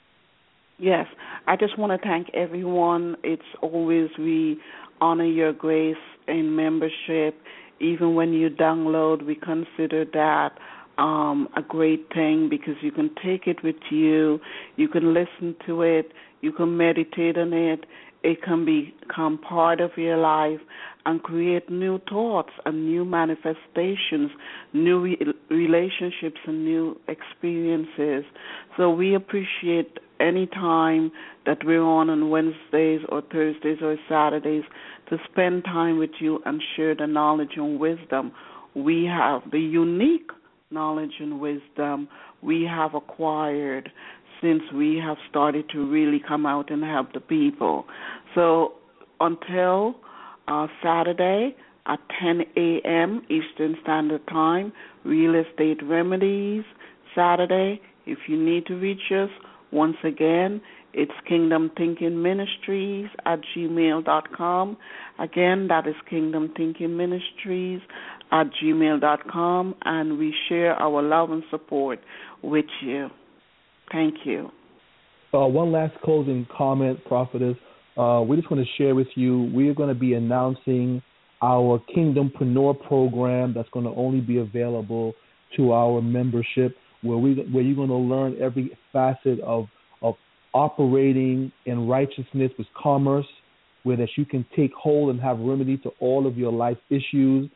Yes, 0.79 1.05
I 1.45 1.55
just 1.55 1.77
want 1.77 1.99
to 1.99 2.07
thank 2.07 2.27
everyone. 2.33 3.15
It's 3.23 3.41
always 3.61 4.09
we 4.17 4.57
honor 5.01 5.25
your 5.25 5.53
grace 5.53 5.95
in 6.27 6.55
membership. 6.55 7.39
Even 7.79 8.15
when 8.15 8.33
you 8.33 8.49
download, 8.49 9.25
we 9.25 9.35
consider 9.35 10.05
that 10.13 10.57
um, 10.97 11.47
a 11.55 11.61
great 11.61 12.07
thing 12.13 12.49
because 12.49 12.75
you 12.81 12.91
can 12.91 13.09
take 13.23 13.47
it 13.47 13.63
with 13.63 13.75
you, 13.89 14.39
you 14.75 14.87
can 14.87 15.13
listen 15.13 15.55
to 15.65 15.81
it, 15.81 16.11
you 16.41 16.51
can 16.51 16.77
meditate 16.77 17.37
on 17.37 17.53
it. 17.53 17.85
It 18.23 18.41
can 18.41 18.63
become 18.63 19.37
part 19.37 19.81
of 19.81 19.91
your 19.97 20.15
life 20.15 20.61
and 21.05 21.21
create 21.21 21.69
new 21.69 21.99
thoughts 22.09 22.51
and 22.65 22.85
new 22.85 23.03
manifestations, 23.03 24.31
new 24.71 25.01
re- 25.01 25.17
relationships, 25.49 26.39
and 26.47 26.63
new 26.63 26.97
experiences. 27.09 28.23
So 28.77 28.89
we 28.89 29.13
appreciate 29.13 29.97
any 30.21 30.47
time 30.47 31.11
that 31.45 31.65
we're 31.65 31.83
on 31.83 32.09
on 32.09 32.29
Wednesdays 32.29 33.01
or 33.09 33.21
Thursdays 33.29 33.79
or 33.81 33.97
Saturdays 34.07 34.63
to 35.09 35.17
spend 35.29 35.65
time 35.65 35.97
with 35.97 36.11
you 36.21 36.39
and 36.45 36.61
share 36.77 36.95
the 36.95 37.07
knowledge 37.07 37.57
and 37.57 37.77
wisdom 37.77 38.31
we 38.75 39.05
have 39.05 39.41
the 39.51 39.59
unique 39.59 40.31
knowledge 40.73 41.13
and 41.19 41.39
wisdom 41.39 42.07
we 42.41 42.63
have 42.63 42.95
acquired 42.95 43.91
since 44.41 44.61
we 44.73 44.97
have 44.97 45.17
started 45.29 45.69
to 45.69 45.89
really 45.89 46.21
come 46.27 46.45
out 46.45 46.69
and 46.69 46.83
help 46.83 47.13
the 47.13 47.19
people. 47.19 47.85
So 48.35 48.73
until 49.19 49.95
uh, 50.47 50.67
Saturday 50.83 51.55
at 51.85 51.99
10 52.21 52.41
a.m. 52.57 53.21
Eastern 53.29 53.75
Standard 53.81 54.25
Time, 54.27 54.71
Real 55.03 55.35
Estate 55.35 55.79
Remedies, 55.83 56.63
Saturday. 57.15 57.81
If 58.05 58.19
you 58.27 58.37
need 58.37 58.65
to 58.67 58.75
reach 58.75 59.11
us, 59.11 59.29
once 59.73 59.97
again, 60.03 60.61
it's 60.93 61.11
Kingdom 61.27 61.71
Thinking 61.75 62.21
Ministries 62.21 63.07
at 63.25 63.39
gmail.com. 63.55 64.77
Again, 65.19 65.67
that 65.67 65.87
is 65.87 65.95
Kingdom 66.09 66.53
Thinking 66.55 66.95
Ministries 66.95 67.81
at 68.31 68.45
gmail.com, 68.61 69.75
and 69.83 70.17
we 70.17 70.33
share 70.47 70.73
our 70.75 71.01
love 71.01 71.31
and 71.31 71.43
support 71.49 71.99
with 72.43 72.65
you. 72.81 73.09
Thank 73.91 74.15
you. 74.25 74.49
Uh, 75.33 75.47
one 75.47 75.71
last 75.71 75.95
closing 76.03 76.47
comment, 76.55 77.03
Prophetess. 77.05 77.57
Uh, 77.97 78.23
we 78.27 78.35
just 78.35 78.49
want 78.49 78.63
to 78.63 78.83
share 78.83 78.95
with 78.95 79.07
you, 79.15 79.51
we 79.53 79.69
are 79.69 79.73
going 79.73 79.89
to 79.89 79.99
be 79.99 80.13
announcing 80.13 81.01
our 81.41 81.81
Kingdompreneur 81.95 82.81
program 82.87 83.53
that's 83.53 83.69
going 83.69 83.85
to 83.85 83.91
only 83.91 84.21
be 84.21 84.37
available 84.37 85.13
to 85.57 85.73
our 85.73 86.01
membership, 86.01 86.75
where 87.03 87.17
we 87.17 87.35
where 87.51 87.63
you're 87.63 87.75
going 87.75 87.89
to 87.89 87.95
learn 87.95 88.35
every 88.41 88.75
facet 88.91 89.39
of 89.41 89.67
of 90.01 90.15
operating 90.53 91.51
in 91.65 91.87
righteousness 91.87 92.51
with 92.57 92.67
commerce, 92.81 93.27
where 93.83 93.97
that 93.97 94.09
you 94.17 94.25
can 94.25 94.45
take 94.55 94.73
hold 94.73 95.09
and 95.09 95.19
have 95.19 95.39
remedy 95.39 95.77
to 95.77 95.89
all 95.99 96.25
of 96.25 96.37
your 96.37 96.51
life 96.51 96.77
issues, 96.89 97.49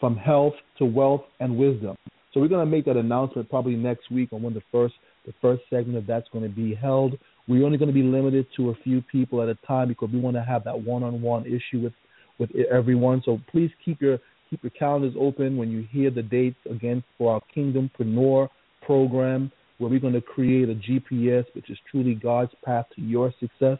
from 0.00 0.16
health 0.16 0.54
to 0.78 0.84
wealth 0.84 1.22
and 1.38 1.56
wisdom. 1.56 1.96
So 2.32 2.40
we're 2.40 2.48
going 2.48 2.64
to 2.64 2.70
make 2.70 2.84
that 2.86 2.96
announcement 2.96 3.50
probably 3.50 3.74
next 3.74 4.10
week 4.10 4.32
on 4.32 4.42
when 4.42 4.54
the 4.54 4.62
first 4.72 4.94
the 5.26 5.34
first 5.42 5.62
segment 5.68 5.98
of 5.98 6.06
that's 6.06 6.26
going 6.32 6.44
to 6.44 6.50
be 6.54 6.74
held. 6.74 7.18
We're 7.46 7.66
only 7.66 7.76
going 7.76 7.88
to 7.88 7.94
be 7.94 8.02
limited 8.02 8.46
to 8.56 8.70
a 8.70 8.74
few 8.82 9.02
people 9.02 9.42
at 9.42 9.48
a 9.48 9.56
time 9.66 9.88
because 9.88 10.08
we 10.12 10.18
want 10.18 10.36
to 10.36 10.42
have 10.42 10.64
that 10.64 10.80
one-on-one 10.80 11.44
issue 11.46 11.82
with 11.82 11.92
with 12.38 12.50
everyone. 12.72 13.22
So 13.24 13.38
please 13.50 13.70
keep 13.84 14.00
your 14.00 14.18
keep 14.48 14.62
your 14.62 14.70
calendars 14.70 15.14
open 15.18 15.56
when 15.56 15.70
you 15.70 15.86
hear 15.90 16.10
the 16.10 16.22
dates 16.22 16.58
again 16.70 17.04
for 17.18 17.34
our 17.34 17.40
Kingdompreneur 17.54 18.48
program, 18.82 19.50
where 19.78 19.90
we're 19.90 20.00
going 20.00 20.14
to 20.14 20.20
create 20.20 20.68
a 20.68 20.74
GPS, 20.74 21.44
which 21.54 21.70
is 21.70 21.78
truly 21.90 22.14
God's 22.14 22.52
path 22.64 22.86
to 22.96 23.02
your 23.02 23.32
success. 23.40 23.78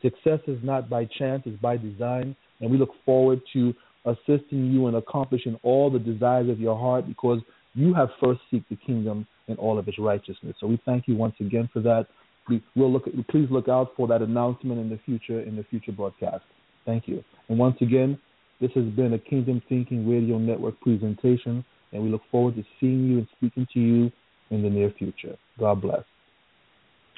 Success 0.00 0.40
is 0.46 0.58
not 0.62 0.88
by 0.88 1.04
chance; 1.18 1.42
it's 1.46 1.60
by 1.60 1.76
design, 1.76 2.34
and 2.60 2.70
we 2.70 2.78
look 2.78 2.92
forward 3.04 3.40
to 3.52 3.74
assisting 4.04 4.72
you 4.72 4.88
in 4.88 4.96
accomplishing 4.96 5.58
all 5.62 5.90
the 5.90 5.98
desires 5.98 6.48
of 6.48 6.58
your 6.58 6.76
heart 6.76 7.06
because 7.06 7.40
you 7.74 7.94
have 7.94 8.08
first 8.22 8.40
seek 8.50 8.68
the 8.68 8.76
kingdom 8.76 9.26
and 9.48 9.58
all 9.58 9.78
of 9.78 9.88
its 9.88 9.98
righteousness. 9.98 10.54
So 10.60 10.66
we 10.66 10.80
thank 10.84 11.06
you 11.06 11.16
once 11.16 11.34
again 11.40 11.68
for 11.72 11.80
that. 11.80 12.06
We 12.48 12.62
will 12.74 12.92
look. 12.92 13.04
Please 13.30 13.46
look 13.50 13.68
out 13.68 13.92
for 13.96 14.08
that 14.08 14.22
announcement 14.22 14.80
in 14.80 14.90
the 14.90 14.98
future 15.04 15.40
in 15.40 15.56
the 15.56 15.64
future 15.64 15.92
broadcast. 15.92 16.44
Thank 16.84 17.06
you. 17.06 17.22
And 17.48 17.58
once 17.58 17.76
again, 17.80 18.18
this 18.60 18.70
has 18.74 18.84
been 18.84 19.12
a 19.12 19.18
Kingdom 19.18 19.62
Thinking 19.68 20.08
Radio 20.08 20.38
Network 20.38 20.80
presentation, 20.80 21.64
and 21.92 22.02
we 22.02 22.08
look 22.08 22.22
forward 22.30 22.56
to 22.56 22.64
seeing 22.80 23.04
you 23.08 23.18
and 23.18 23.28
speaking 23.36 23.66
to 23.74 23.80
you 23.80 24.12
in 24.52 24.62
the 24.62 24.70
near 24.70 24.90
future. 24.90 25.36
God 25.58 25.80
bless. 25.80 26.04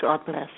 God 0.00 0.24
bless. 0.24 0.48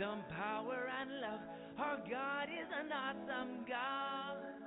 Some 0.00 0.24
power 0.36 0.88
and 1.00 1.20
love. 1.20 1.40
Our 1.78 1.98
God 2.10 2.48
is 2.48 2.66
an 2.76 2.90
awesome 2.90 3.64
God. 3.68 4.61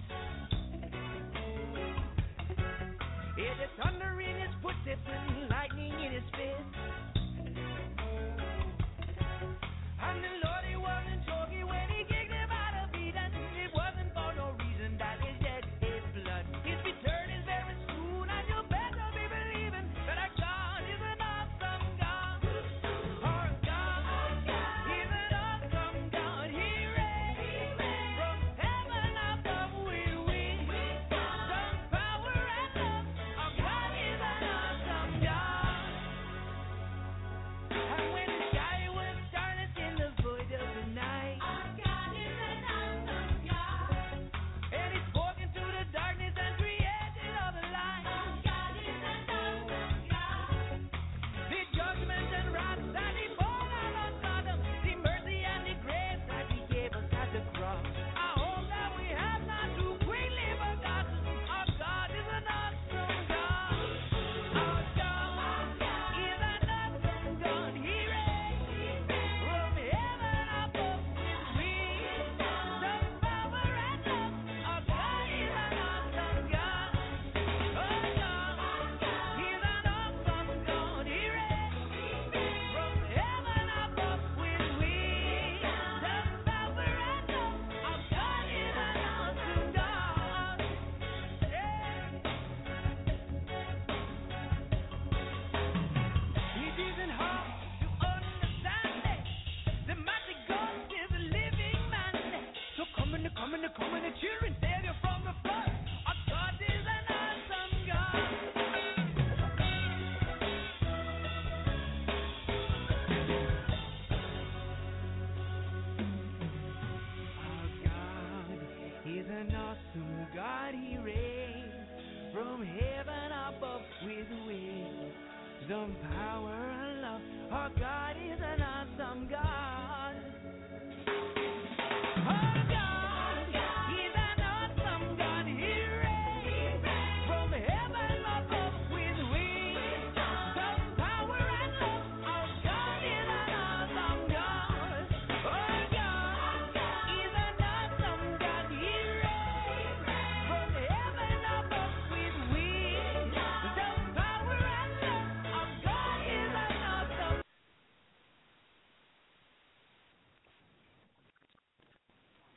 Yeah, 3.38 3.54
the 3.58 3.82
thunder 3.82 4.20
in 4.20 4.40
his 4.40 4.50
footsteps 4.62 5.02
and 5.06 5.48
lightning 5.50 5.92
in 5.92 6.12
his 6.12 6.24
fist. 6.32 7.01